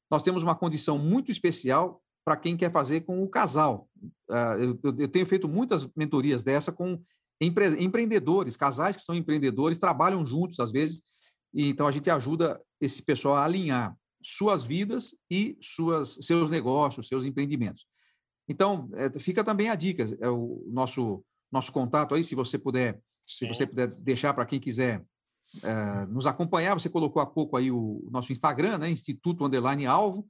Nós 0.09 0.23
temos 0.23 0.41
uma 0.43 0.55
condição 0.55 0.97
muito 0.97 1.31
especial 1.31 2.01
para 2.25 2.37
quem 2.37 2.55
quer 2.55 2.71
fazer 2.71 3.01
com 3.01 3.23
o 3.23 3.29
casal. 3.29 3.89
Ah, 4.29 4.55
eu, 4.57 4.75
tenho 5.09 5.25
feito 5.25 5.47
muitas 5.47 5.87
mentorias 5.95 6.41
dessa 6.41 6.71
com 6.71 7.01
empreendedores, 7.41 8.55
casais 8.55 8.95
que 8.95 9.01
são 9.01 9.15
empreendedores, 9.15 9.77
trabalham 9.77 10.25
juntos 10.25 10.59
às 10.59 10.71
vezes, 10.71 11.01
e 11.53 11.67
então 11.67 11.87
a 11.87 11.91
gente 11.91 12.09
ajuda 12.09 12.57
esse 12.79 13.01
pessoal 13.01 13.35
a 13.35 13.43
alinhar 13.43 13.95
suas 14.21 14.63
vidas 14.63 15.15
e 15.29 15.57
suas, 15.61 16.17
seus 16.21 16.49
negócios, 16.49 17.07
seus 17.07 17.25
empreendimentos. 17.25 17.85
Então, 18.47 18.89
é, 18.93 19.19
fica 19.19 19.43
também 19.43 19.69
a 19.69 19.75
dica, 19.75 20.05
é 20.21 20.29
o 20.29 20.63
nosso, 20.67 21.23
nosso 21.51 21.71
contato 21.71 22.15
aí, 22.15 22.23
se 22.23 22.35
você 22.35 22.57
puder, 22.57 23.01
Sim. 23.25 23.45
se 23.45 23.53
você 23.53 23.67
puder 23.67 23.87
deixar 23.99 24.33
para 24.33 24.45
quem 24.45 24.59
quiser 24.59 25.05
é, 25.63 26.05
nos 26.07 26.25
acompanhar, 26.25 26.73
você 26.73 26.89
colocou 26.89 27.21
há 27.21 27.25
pouco 27.25 27.57
aí 27.57 27.69
o, 27.69 28.01
o 28.05 28.09
nosso 28.11 28.31
Instagram, 28.31 28.77
né, 28.77 28.89
Instituto 28.89 29.45
Underline 29.45 29.85
Alvo, 29.85 30.27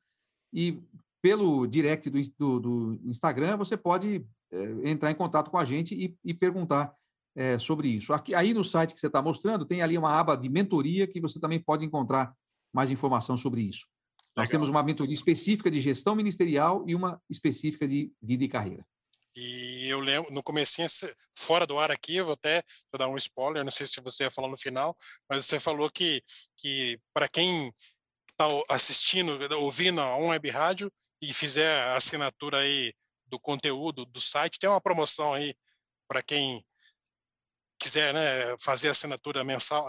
e 0.51 0.81
pelo 1.23 1.65
direct 1.65 2.09
do, 2.09 2.19
do, 2.37 2.59
do 2.59 3.09
Instagram, 3.09 3.55
você 3.55 3.77
pode 3.77 4.25
é, 4.51 4.89
entrar 4.89 5.09
em 5.09 5.15
contato 5.15 5.49
com 5.49 5.57
a 5.57 5.63
gente 5.63 5.95
e, 5.95 6.17
e 6.21 6.33
perguntar 6.33 6.93
é, 7.33 7.57
sobre 7.57 7.87
isso. 7.87 8.11
Aqui, 8.11 8.35
aí 8.35 8.53
no 8.53 8.61
site 8.61 8.93
que 8.93 8.99
você 8.99 9.07
está 9.07 9.21
mostrando, 9.21 9.65
tem 9.65 9.81
ali 9.81 9.97
uma 9.97 10.11
aba 10.19 10.35
de 10.35 10.49
mentoria 10.49 11.07
que 11.07 11.21
você 11.21 11.39
também 11.39 11.61
pode 11.61 11.85
encontrar 11.85 12.35
mais 12.73 12.91
informação 12.91 13.37
sobre 13.37 13.61
isso. 13.61 13.87
Legal. 14.19 14.43
Nós 14.43 14.49
temos 14.49 14.67
uma 14.67 14.83
mentoria 14.83 15.13
específica 15.13 15.71
de 15.71 15.79
gestão 15.79 16.13
ministerial 16.13 16.83
e 16.85 16.93
uma 16.93 17.21
específica 17.29 17.87
de 17.87 18.11
vida 18.21 18.43
e 18.43 18.49
carreira. 18.49 18.85
E 19.33 19.87
eu 19.87 20.01
lembro, 20.01 20.29
no 20.29 20.43
comecinho, 20.43 20.89
fora 21.33 21.65
do 21.65 21.79
ar 21.79 21.89
aqui, 21.89 22.17
eu 22.17 22.25
vou 22.25 22.33
até 22.33 22.61
vou 22.91 22.99
dar 22.99 23.07
um 23.07 23.15
spoiler, 23.15 23.63
não 23.63 23.71
sei 23.71 23.87
se 23.87 24.01
você 24.01 24.25
ia 24.25 24.31
falar 24.31 24.49
no 24.49 24.57
final, 24.57 24.95
mas 25.29 25.45
você 25.45 25.57
falou 25.57 25.89
que, 25.89 26.21
que 26.57 26.99
para 27.13 27.29
quem 27.29 27.73
está 28.29 28.45
assistindo, 28.69 29.39
ouvindo 29.55 30.01
a 30.01 30.17
um 30.17 30.27
web 30.27 30.49
rádio, 30.49 30.91
e 31.23 31.33
fizer 31.33 31.83
a 31.83 31.95
assinatura 31.95 32.59
aí 32.59 32.93
do 33.27 33.39
conteúdo 33.39 34.05
do 34.05 34.19
site, 34.19 34.59
tem 34.59 34.69
uma 34.69 34.81
promoção 34.81 35.33
aí 35.33 35.55
para 36.07 36.21
quem 36.21 36.63
quiser 37.79 38.13
né, 38.13 38.55
fazer 38.59 38.89
assinatura 38.89 39.43
mensal. 39.43 39.87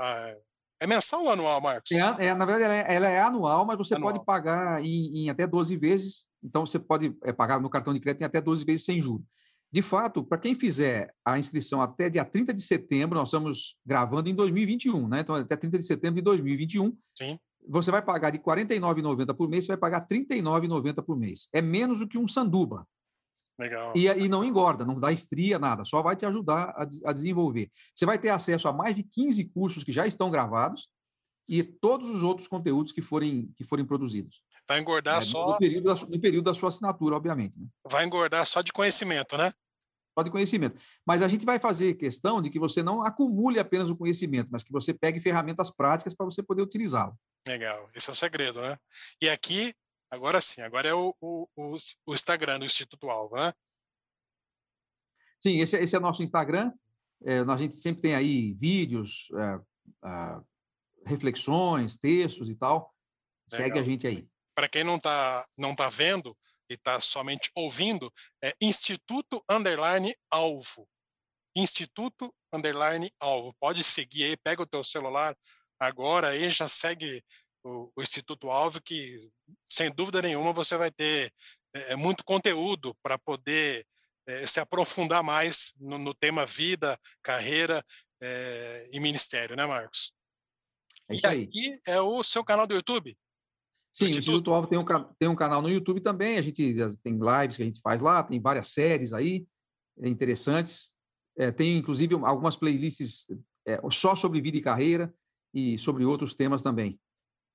É 0.80 0.86
mensal 0.86 1.24
ou 1.24 1.30
anual, 1.30 1.60
Marcos? 1.60 1.90
É, 1.92 2.26
é 2.26 2.34
na 2.34 2.44
verdade, 2.44 2.64
ela 2.64 2.74
é, 2.74 2.94
ela 2.94 3.08
é, 3.08 3.20
anual, 3.20 3.64
mas 3.64 3.76
você 3.76 3.94
anual. 3.94 4.12
pode 4.12 4.24
pagar 4.24 4.82
em, 4.84 5.24
em, 5.24 5.30
até 5.30 5.46
12 5.46 5.76
vezes. 5.76 6.28
Então, 6.42 6.64
você 6.64 6.78
pode 6.78 7.16
é, 7.22 7.32
pagar 7.32 7.60
no 7.60 7.70
cartão 7.70 7.92
de 7.92 8.00
crédito 8.00 8.22
em 8.22 8.26
até 8.26 8.40
12 8.40 8.64
vezes 8.64 8.84
sem 8.84 9.00
juros. 9.00 9.26
De 9.72 9.82
fato, 9.82 10.22
para 10.22 10.38
quem 10.38 10.54
fizer 10.54 11.12
a 11.24 11.36
inscrição 11.36 11.82
até 11.82 12.08
dia 12.08 12.24
30 12.24 12.54
de 12.54 12.62
setembro, 12.62 13.18
nós 13.18 13.28
estamos 13.28 13.76
gravando 13.84 14.28
em 14.28 14.34
2021, 14.34 15.08
né? 15.08 15.20
Então, 15.20 15.34
até 15.34 15.56
30 15.56 15.78
de 15.78 15.84
setembro 15.84 16.16
de 16.16 16.22
2021. 16.22 16.96
Sim 17.12 17.38
você 17.66 17.90
vai 17.90 18.02
pagar 18.02 18.30
de 18.30 18.38
R$ 18.38 18.44
49,90 18.44 19.34
por 19.34 19.48
mês, 19.48 19.64
você 19.64 19.72
vai 19.72 19.78
pagar 19.78 20.06
R$ 20.10 20.18
39,90 20.26 21.02
por 21.02 21.16
mês. 21.16 21.48
É 21.52 21.62
menos 21.62 22.00
do 22.00 22.08
que 22.08 22.18
um 22.18 22.28
sanduba. 22.28 22.86
Legal. 23.58 23.92
E, 23.94 24.06
e 24.06 24.28
não 24.28 24.44
engorda, 24.44 24.84
não 24.84 24.98
dá 24.98 25.12
estria, 25.12 25.58
nada, 25.58 25.84
só 25.84 26.02
vai 26.02 26.16
te 26.16 26.26
ajudar 26.26 26.74
a, 26.76 26.88
a, 27.04 27.12
desenvolver. 27.12 27.70
Você 27.94 28.04
vai 28.04 28.18
ter 28.18 28.30
acesso 28.30 28.66
a 28.66 28.72
mais 28.72 28.96
de 28.96 29.04
15 29.04 29.44
cursos 29.46 29.84
que 29.84 29.92
já 29.92 30.06
estão 30.06 30.30
gravados 30.30 30.88
e 31.48 31.62
todos 31.62 32.10
os 32.10 32.22
outros 32.22 32.48
conteúdos 32.48 32.92
que 32.92 33.02
forem, 33.02 33.52
que 33.56 33.64
forem 33.64 33.84
produzidos. 33.84 34.42
Vai 34.66 34.80
engordar 34.80 35.18
é, 35.18 35.22
só. 35.22 35.52
No 35.52 35.58
período, 35.58 35.94
da, 35.94 35.94
no 35.94 36.20
período 36.20 36.44
da 36.44 36.54
sua 36.54 36.70
assinatura, 36.70 37.16
obviamente. 37.16 37.54
Né? 37.58 37.66
Vai 37.88 38.04
engordar 38.04 38.44
só 38.46 38.60
de 38.60 38.72
conhecimento, 38.72 39.36
né? 39.36 39.52
De 40.22 40.30
conhecimento. 40.30 40.80
Mas 41.04 41.22
a 41.22 41.28
gente 41.28 41.44
vai 41.44 41.58
fazer 41.58 41.94
questão 41.94 42.40
de 42.40 42.48
que 42.48 42.58
você 42.58 42.82
não 42.84 43.02
acumule 43.02 43.58
apenas 43.58 43.90
o 43.90 43.96
conhecimento, 43.96 44.48
mas 44.50 44.62
que 44.62 44.70
você 44.70 44.94
pegue 44.94 45.20
ferramentas 45.20 45.72
práticas 45.72 46.14
para 46.14 46.24
você 46.24 46.40
poder 46.40 46.62
utilizá-lo. 46.62 47.18
Legal, 47.48 47.90
esse 47.94 48.10
é 48.10 48.12
o 48.12 48.16
segredo, 48.16 48.60
né? 48.60 48.78
E 49.20 49.28
aqui, 49.28 49.74
agora 50.08 50.40
sim, 50.40 50.60
agora 50.60 50.88
é 50.88 50.94
o, 50.94 51.14
o, 51.20 51.48
o 52.06 52.14
Instagram 52.14 52.60
do 52.60 52.64
Instituto 52.64 53.10
Alvo, 53.10 53.34
né? 53.34 53.52
Sim, 55.42 55.60
esse, 55.60 55.76
esse 55.76 55.96
é 55.96 55.98
o 55.98 56.02
nosso 56.02 56.22
Instagram. 56.22 56.72
É, 57.24 57.40
a 57.40 57.56
gente 57.56 57.74
sempre 57.74 58.02
tem 58.02 58.14
aí 58.14 58.54
vídeos, 58.54 59.28
é, 59.34 60.08
é, 60.08 60.40
reflexões, 61.04 61.96
textos 61.96 62.48
e 62.48 62.54
tal. 62.54 62.94
Legal. 63.52 63.66
Segue 63.66 63.78
a 63.78 63.82
gente 63.82 64.06
aí. 64.06 64.28
Para 64.54 64.68
quem 64.68 64.84
não 64.84 64.96
está 64.96 65.46
não 65.58 65.74
tá 65.74 65.88
vendo 65.88 66.36
e 66.68 66.74
está 66.74 67.00
somente 67.00 67.50
ouvindo, 67.54 68.12
é 68.42 68.54
Instituto 68.60 69.42
Underline 69.48 70.14
Alvo. 70.30 70.88
Instituto 71.56 72.34
Underline 72.52 73.10
Alvo. 73.20 73.54
Pode 73.60 73.84
seguir 73.84 74.24
aí, 74.24 74.36
pega 74.36 74.62
o 74.62 74.66
teu 74.66 74.82
celular, 74.82 75.36
agora 75.78 76.28
aí 76.28 76.50
já 76.50 76.68
segue 76.68 77.22
o, 77.62 77.90
o 77.96 78.02
Instituto 78.02 78.50
Alvo, 78.50 78.82
que 78.82 79.18
sem 79.68 79.90
dúvida 79.90 80.20
nenhuma 80.20 80.52
você 80.52 80.76
vai 80.76 80.90
ter 80.90 81.32
é, 81.74 81.96
muito 81.96 82.24
conteúdo 82.24 82.94
para 83.02 83.18
poder 83.18 83.86
é, 84.26 84.46
se 84.46 84.60
aprofundar 84.60 85.22
mais 85.22 85.74
no, 85.78 85.98
no, 85.98 86.14
tema 86.14 86.46
vida, 86.46 86.98
carreira 87.22 87.84
é, 88.20 88.88
e 88.92 89.00
ministério, 89.00 89.56
né, 89.56 89.66
Marcos? 89.66 90.12
É 91.10 91.14
e 91.14 91.26
aqui 91.26 91.72
é 91.86 92.00
o 92.00 92.22
seu 92.24 92.42
canal 92.44 92.66
do 92.66 92.74
YouTube? 92.74 93.16
Sim, 93.94 94.06
o 94.06 94.18
Instituto 94.18 94.52
Alvo 94.52 94.66
tem 94.66 94.76
um, 94.76 94.84
tem 95.18 95.28
um 95.28 95.36
canal 95.36 95.62
no 95.62 95.70
YouTube 95.70 96.00
também, 96.00 96.36
a 96.36 96.42
gente 96.42 96.74
tem 97.00 97.12
lives 97.12 97.56
que 97.56 97.62
a 97.62 97.66
gente 97.66 97.80
faz 97.80 98.00
lá, 98.00 98.24
tem 98.24 98.40
várias 98.40 98.70
séries 98.70 99.12
aí 99.12 99.46
interessantes, 100.02 100.92
é, 101.38 101.52
tem 101.52 101.78
inclusive 101.78 102.14
algumas 102.14 102.56
playlists 102.56 103.28
é, 103.66 103.80
só 103.92 104.16
sobre 104.16 104.40
vida 104.40 104.56
e 104.56 104.60
carreira, 104.60 105.14
e 105.54 105.78
sobre 105.78 106.04
outros 106.04 106.34
temas 106.34 106.60
também. 106.60 106.98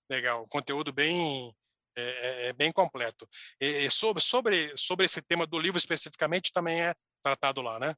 Legal, 0.09 0.47
conteúdo 0.47 0.93
bem 0.93 1.53
é, 1.95 2.01
é, 2.01 2.47
é 2.47 2.53
bem 2.53 2.71
completo. 2.71 3.27
E, 3.59 3.85
e, 3.85 3.91
sobre, 3.91 4.23
sobre, 4.23 4.77
sobre 4.77 5.05
esse 5.05 5.21
tema 5.21 5.45
do 5.45 5.59
livro 5.59 5.77
especificamente 5.77 6.53
também 6.53 6.81
é 6.81 6.95
tratado 7.21 7.61
lá, 7.61 7.77
né? 7.77 7.93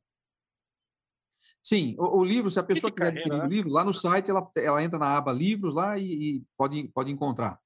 Sim, 1.62 1.96
o, 2.00 2.18
o 2.20 2.26
livro, 2.26 2.50
se 2.50 2.60
a 2.60 2.64
pessoa 2.64 2.92
quiser 2.92 3.10
adquirir 3.10 3.38
né? 3.38 3.46
o 3.46 3.48
livro, 3.48 3.70
lá 3.70 3.84
no 3.84 3.94
site 3.94 4.32
ela, 4.32 4.50
ela 4.58 4.84
entra 4.84 4.98
na 4.98 5.16
aba 5.16 5.32
livros 5.32 5.76
lá 5.76 5.98
e, 6.00 6.06
e 6.38 6.44
pode, 6.58 6.88
pode 6.88 7.12
encontrar. 7.12 7.60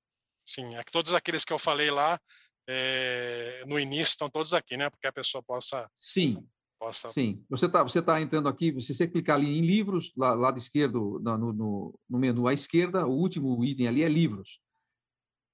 Sim, 0.45 0.75
é 0.75 0.83
todos 0.83 1.13
aqueles 1.13 1.43
que 1.43 1.51
eu 1.51 1.59
falei 1.59 1.89
lá 1.89 2.19
é, 2.67 3.63
no 3.67 3.79
início 3.79 4.11
estão 4.11 4.29
todos 4.29 4.53
aqui, 4.53 4.77
né? 4.77 4.89
Porque 4.89 5.07
a 5.07 5.13
pessoa 5.13 5.43
possa. 5.43 5.89
Sim, 5.95 6.47
possa. 6.79 7.09
Sim, 7.09 7.43
você 7.49 7.65
está 7.65 7.83
você 7.83 8.01
tá 8.01 8.21
entrando 8.21 8.49
aqui, 8.49 8.79
se 8.81 8.93
você 8.93 9.07
clicar 9.07 9.37
ali 9.37 9.57
em 9.57 9.61
livros, 9.61 10.13
lá, 10.15 10.33
lado 10.33 10.57
esquerdo, 10.57 11.19
no, 11.21 11.37
no, 11.53 11.99
no 12.09 12.19
menu 12.19 12.47
à 12.47 12.53
esquerda, 12.53 13.05
o 13.05 13.11
último 13.11 13.63
item 13.63 13.87
ali 13.87 14.03
é 14.03 14.09
livros. 14.09 14.59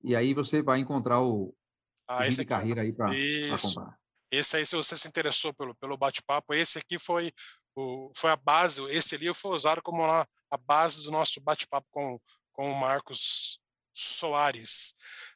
E 0.04 0.16
aí 0.16 0.34
você 0.34 0.62
vai 0.62 0.80
encontrar 0.80 1.22
o, 1.22 1.56
ah, 2.08 2.28
esse 2.28 2.42
de 2.42 2.46
carreira 2.46 2.82
aí 2.82 2.92
para 2.92 3.16
comprar. 3.62 3.98
Esse 4.32 4.58
aí, 4.58 4.66
se 4.66 4.76
você 4.76 4.96
se 4.96 5.08
interessou 5.08 5.54
pelo, 5.54 5.76
pelo 5.76 5.98
bate-papo, 5.98 6.54
esse 6.54 6.80
aqui 6.80 6.98
foi, 6.98 7.34
o, 7.76 8.10
foi 8.16 8.32
a 8.32 8.36
base, 8.36 8.82
esse 8.90 9.18
livro 9.18 9.36
foi 9.36 9.56
usado 9.56 9.82
como 9.84 10.04
a, 10.04 10.26
a 10.50 10.58
base 10.58 11.04
do 11.04 11.12
nosso 11.12 11.42
bate-papo 11.42 11.88
com, 11.92 12.18
com 12.54 12.72
o 12.72 12.80
Marcos 12.80 13.60
Soares. 13.94 14.94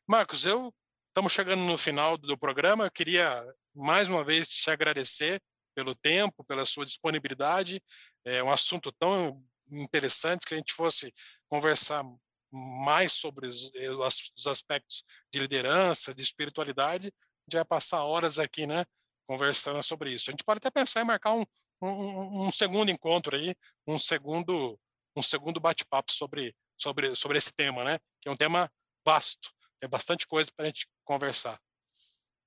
Marcos, 0.07 0.45
eu 0.45 0.73
estamos 1.07 1.31
chegando 1.31 1.63
no 1.63 1.77
final 1.77 2.17
do 2.17 2.37
programa, 2.37 2.85
eu 2.85 2.91
queria 2.91 3.45
mais 3.73 4.09
uma 4.09 4.23
vez 4.23 4.49
te 4.49 4.69
agradecer 4.69 5.41
pelo 5.73 5.95
tempo, 5.95 6.43
pela 6.43 6.65
sua 6.65 6.85
disponibilidade. 6.85 7.81
É 8.25 8.43
um 8.43 8.51
assunto 8.51 8.91
tão 8.91 9.41
interessante 9.71 10.45
que 10.45 10.53
a 10.53 10.57
gente 10.57 10.73
fosse 10.73 11.13
conversar 11.49 12.03
mais 12.51 13.13
sobre 13.13 13.47
os, 13.47 13.73
eh, 13.75 13.91
os 13.91 14.47
aspectos 14.47 15.03
de 15.31 15.39
liderança, 15.39 16.13
de 16.13 16.21
espiritualidade, 16.21 17.07
a 17.07 17.11
gente 17.49 17.55
vai 17.55 17.65
passar 17.65 18.03
horas 18.03 18.39
aqui, 18.39 18.65
né, 18.65 18.85
conversando 19.27 19.81
sobre 19.83 20.11
isso. 20.11 20.29
A 20.29 20.31
gente 20.31 20.43
pode 20.43 20.57
até 20.57 20.71
pensar 20.71 21.01
em 21.01 21.05
marcar 21.05 21.33
um, 21.33 21.45
um, 21.81 22.47
um 22.47 22.51
segundo 22.51 22.89
encontro 22.89 23.35
aí, 23.35 23.53
um 23.87 23.99
segundo, 23.99 24.79
um 25.15 25.21
segundo 25.21 25.59
bate-papo 25.59 26.11
sobre, 26.11 26.55
sobre, 26.77 27.15
sobre 27.15 27.37
esse 27.37 27.53
tema, 27.53 27.83
né, 27.83 27.99
que 28.21 28.29
é 28.29 28.31
um 28.31 28.35
tema 28.35 28.69
vasto, 29.05 29.49
tem 29.79 29.89
bastante 29.89 30.27
coisa 30.27 30.51
para 30.55 30.65
a 30.65 30.67
gente 30.67 30.87
conversar. 31.03 31.59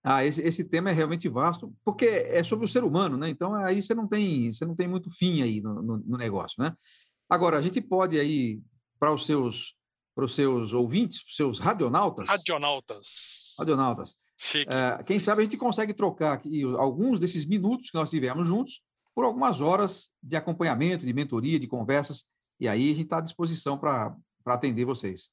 Ah, 0.02 0.24
esse, 0.24 0.40
esse 0.42 0.64
tema 0.64 0.90
é 0.90 0.92
realmente 0.92 1.28
vasto, 1.28 1.74
porque 1.84 2.06
é 2.06 2.42
sobre 2.44 2.64
o 2.64 2.68
ser 2.68 2.84
humano, 2.84 3.16
né? 3.16 3.28
Então 3.28 3.54
aí 3.54 3.82
você 3.82 3.94
não 3.94 4.06
tem, 4.06 4.52
você 4.52 4.64
não 4.64 4.74
tem 4.74 4.86
muito 4.86 5.10
fim 5.10 5.42
aí 5.42 5.60
no, 5.60 5.82
no, 5.82 5.98
no 5.98 6.16
negócio, 6.16 6.62
né? 6.62 6.74
Agora 7.28 7.58
a 7.58 7.62
gente 7.62 7.80
pode 7.80 8.18
aí 8.18 8.60
para 8.98 9.12
os 9.12 9.26
seus 9.26 9.76
para 10.14 10.24
os 10.24 10.34
seus 10.34 10.72
ouvintes, 10.72 11.22
para 11.22 11.28
os 11.28 11.36
seus 11.36 11.58
radionautas. 11.60 12.28
Radionautas. 12.28 13.54
Radionautas. 13.56 14.16
É, 14.68 15.02
quem 15.04 15.20
sabe 15.20 15.42
a 15.42 15.44
gente 15.44 15.56
consegue 15.56 15.94
trocar 15.94 16.32
aqui 16.32 16.62
alguns 16.76 17.20
desses 17.20 17.44
minutos 17.44 17.90
que 17.90 17.96
nós 17.96 18.10
tivemos 18.10 18.48
juntos 18.48 18.82
por 19.14 19.24
algumas 19.24 19.60
horas 19.60 20.10
de 20.20 20.34
acompanhamento, 20.34 21.06
de 21.06 21.12
mentoria, 21.12 21.58
de 21.58 21.68
conversas, 21.68 22.24
e 22.60 22.66
aí 22.68 22.92
a 22.92 22.94
gente 22.94 23.02
está 23.02 23.18
à 23.18 23.22
disposição 23.22 23.78
para 23.78 24.16
atender 24.46 24.84
vocês. 24.84 25.30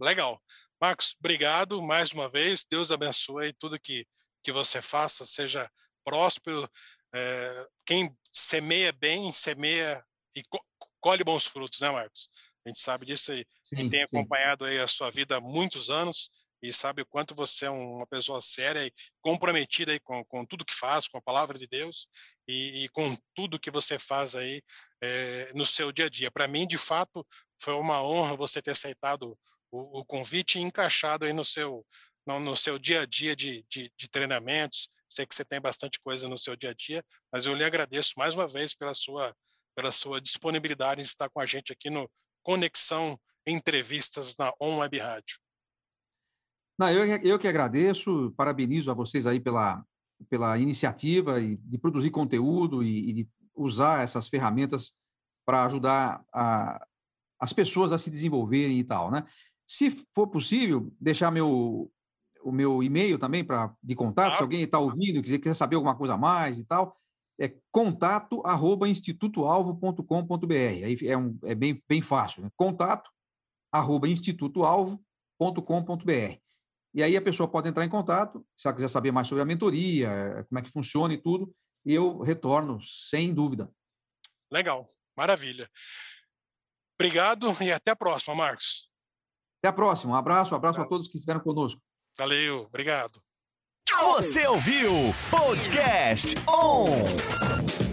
Legal. 0.00 0.40
Marcos, 0.80 1.14
obrigado 1.18 1.82
mais 1.82 2.12
uma 2.12 2.28
vez. 2.28 2.64
Deus 2.68 2.90
abençoe 2.90 3.52
tudo 3.54 3.80
que, 3.80 4.06
que 4.42 4.52
você 4.52 4.80
faça, 4.80 5.24
seja 5.26 5.70
próspero. 6.04 6.68
É, 7.14 7.66
quem 7.86 8.14
semeia 8.32 8.92
bem, 8.92 9.32
semeia 9.32 10.04
e 10.36 10.42
co 10.44 10.58
colhe 11.00 11.22
bons 11.22 11.46
frutos, 11.46 11.80
né, 11.80 11.90
Marcos? 11.90 12.30
A 12.64 12.68
gente 12.70 12.78
sabe 12.78 13.04
disso 13.04 13.30
aí. 13.30 13.44
Sim, 13.62 13.76
Quem 13.76 13.90
tem 13.90 14.02
acompanhado 14.02 14.64
aí 14.64 14.78
a 14.78 14.86
sua 14.86 15.10
vida 15.10 15.36
há 15.36 15.40
muitos 15.40 15.90
anos 15.90 16.30
e 16.62 16.72
sabe 16.72 17.02
o 17.02 17.06
quanto 17.06 17.34
você 17.34 17.66
é 17.66 17.70
uma 17.70 18.06
pessoa 18.06 18.40
séria 18.40 18.86
e 18.86 18.92
comprometida 19.20 19.92
aí 19.92 20.00
com, 20.00 20.24
com 20.24 20.46
tudo 20.46 20.64
que 20.64 20.74
faz, 20.74 21.06
com 21.06 21.18
a 21.18 21.22
palavra 21.22 21.58
de 21.58 21.66
Deus 21.66 22.08
e, 22.46 22.84
e 22.84 22.88
com 22.90 23.16
tudo 23.34 23.58
que 23.58 23.70
você 23.70 23.98
faz 23.98 24.34
aí 24.34 24.62
é, 25.02 25.52
no 25.54 25.66
seu 25.66 25.92
dia 25.92 26.06
a 26.06 26.10
dia. 26.10 26.30
Para 26.30 26.48
mim, 26.48 26.66
de 26.66 26.78
fato, 26.78 27.26
foi 27.60 27.74
uma 27.74 28.02
honra 28.02 28.36
você 28.36 28.60
ter 28.60 28.72
aceitado 28.72 29.36
o, 29.70 30.00
o 30.00 30.04
convite 30.04 30.58
e 30.58 30.62
encaixado 30.62 31.24
aí 31.24 31.32
no 31.32 31.44
seu, 31.44 31.84
no, 32.26 32.40
no 32.40 32.56
seu 32.56 32.78
dia 32.78 33.02
a 33.02 33.06
dia 33.06 33.34
de, 33.34 33.64
de, 33.68 33.90
de 33.96 34.08
treinamentos. 34.08 34.88
Sei 35.08 35.26
que 35.26 35.34
você 35.34 35.44
tem 35.44 35.60
bastante 35.60 36.00
coisa 36.00 36.28
no 36.28 36.38
seu 36.38 36.56
dia 36.56 36.70
a 36.70 36.74
dia, 36.74 37.04
mas 37.32 37.46
eu 37.46 37.54
lhe 37.54 37.64
agradeço 37.64 38.14
mais 38.16 38.34
uma 38.34 38.48
vez 38.48 38.74
pela 38.74 38.94
sua 38.94 39.34
pela 39.76 39.90
sua 39.90 40.20
disponibilidade 40.20 41.00
em 41.00 41.04
estar 41.04 41.28
com 41.28 41.40
a 41.40 41.46
gente 41.46 41.72
aqui 41.72 41.90
no 41.90 42.08
Conexão 42.44 43.18
Entrevistas 43.44 44.36
na 44.36 44.52
On 44.60 44.78
Web 44.78 44.98
Rádio. 44.98 45.38
Não, 46.78 46.90
eu, 46.90 47.04
eu 47.22 47.38
que 47.38 47.48
agradeço, 47.48 48.32
parabenizo 48.36 48.90
a 48.90 48.94
vocês 48.94 49.26
aí 49.26 49.40
pela, 49.40 49.84
pela 50.28 50.58
iniciativa 50.58 51.40
de 51.40 51.78
produzir 51.78 52.10
conteúdo 52.10 52.82
e, 52.82 53.10
e 53.10 53.12
de 53.12 53.28
usar 53.54 54.02
essas 54.02 54.28
ferramentas 54.28 54.94
para 55.46 55.64
ajudar 55.66 56.24
a, 56.32 56.84
as 57.38 57.52
pessoas 57.52 57.92
a 57.92 57.98
se 57.98 58.10
desenvolverem 58.10 58.78
e 58.78 58.84
tal, 58.84 59.10
né? 59.10 59.24
Se 59.66 59.90
for 60.14 60.28
possível, 60.28 60.90
deixar 61.00 61.30
meu, 61.30 61.90
o 62.42 62.52
meu 62.52 62.82
e-mail 62.82 63.18
também 63.18 63.42
para 63.44 63.74
de 63.82 63.94
contato, 63.94 64.26
claro. 64.26 64.36
se 64.36 64.42
alguém 64.42 64.62
está 64.62 64.78
ouvindo, 64.78 65.22
quiser, 65.22 65.38
quiser 65.38 65.54
saber 65.54 65.76
alguma 65.76 65.96
coisa 65.96 66.12
a 66.14 66.18
mais 66.18 66.58
e 66.58 66.64
tal, 66.64 66.96
é 67.38 67.54
contato 67.70 68.42
arroba 68.44 68.88
institutoalvo.com.br. 68.88 70.52
Aí 70.52 70.96
é, 71.02 71.16
um, 71.16 71.38
é 71.44 71.54
bem, 71.54 71.80
bem 71.88 72.02
fácil, 72.02 72.42
né? 72.42 72.50
contato 72.56 73.08
arroba 73.72 74.08
institutoalvo.com.br. 74.08 76.43
E 76.94 77.02
aí 77.02 77.16
a 77.16 77.22
pessoa 77.22 77.48
pode 77.48 77.68
entrar 77.68 77.84
em 77.84 77.88
contato, 77.88 78.46
se 78.56 78.68
ela 78.68 78.74
quiser 78.74 78.88
saber 78.88 79.10
mais 79.10 79.26
sobre 79.26 79.42
a 79.42 79.44
mentoria, 79.44 80.46
como 80.48 80.58
é 80.58 80.62
que 80.62 80.70
funciona 80.70 81.12
e 81.12 81.18
tudo, 81.20 81.52
e 81.84 81.92
eu 81.92 82.20
retorno, 82.20 82.80
sem 82.82 83.34
dúvida. 83.34 83.68
Legal, 84.50 84.88
maravilha. 85.16 85.68
Obrigado 86.98 87.54
e 87.60 87.72
até 87.72 87.90
a 87.90 87.96
próxima, 87.96 88.34
Marcos. 88.36 88.88
Até 89.60 89.68
a 89.68 89.72
próxima. 89.72 90.12
Um 90.12 90.16
abraço, 90.16 90.54
um 90.54 90.56
abraço 90.56 90.80
a 90.80 90.86
todos 90.86 91.08
que 91.08 91.16
estiveram 91.16 91.40
conosco. 91.40 91.82
Valeu, 92.16 92.62
obrigado. 92.62 93.20
Você 94.16 94.46
ouviu 94.46 94.92
Podcast 95.30 96.34
On! 96.48 97.83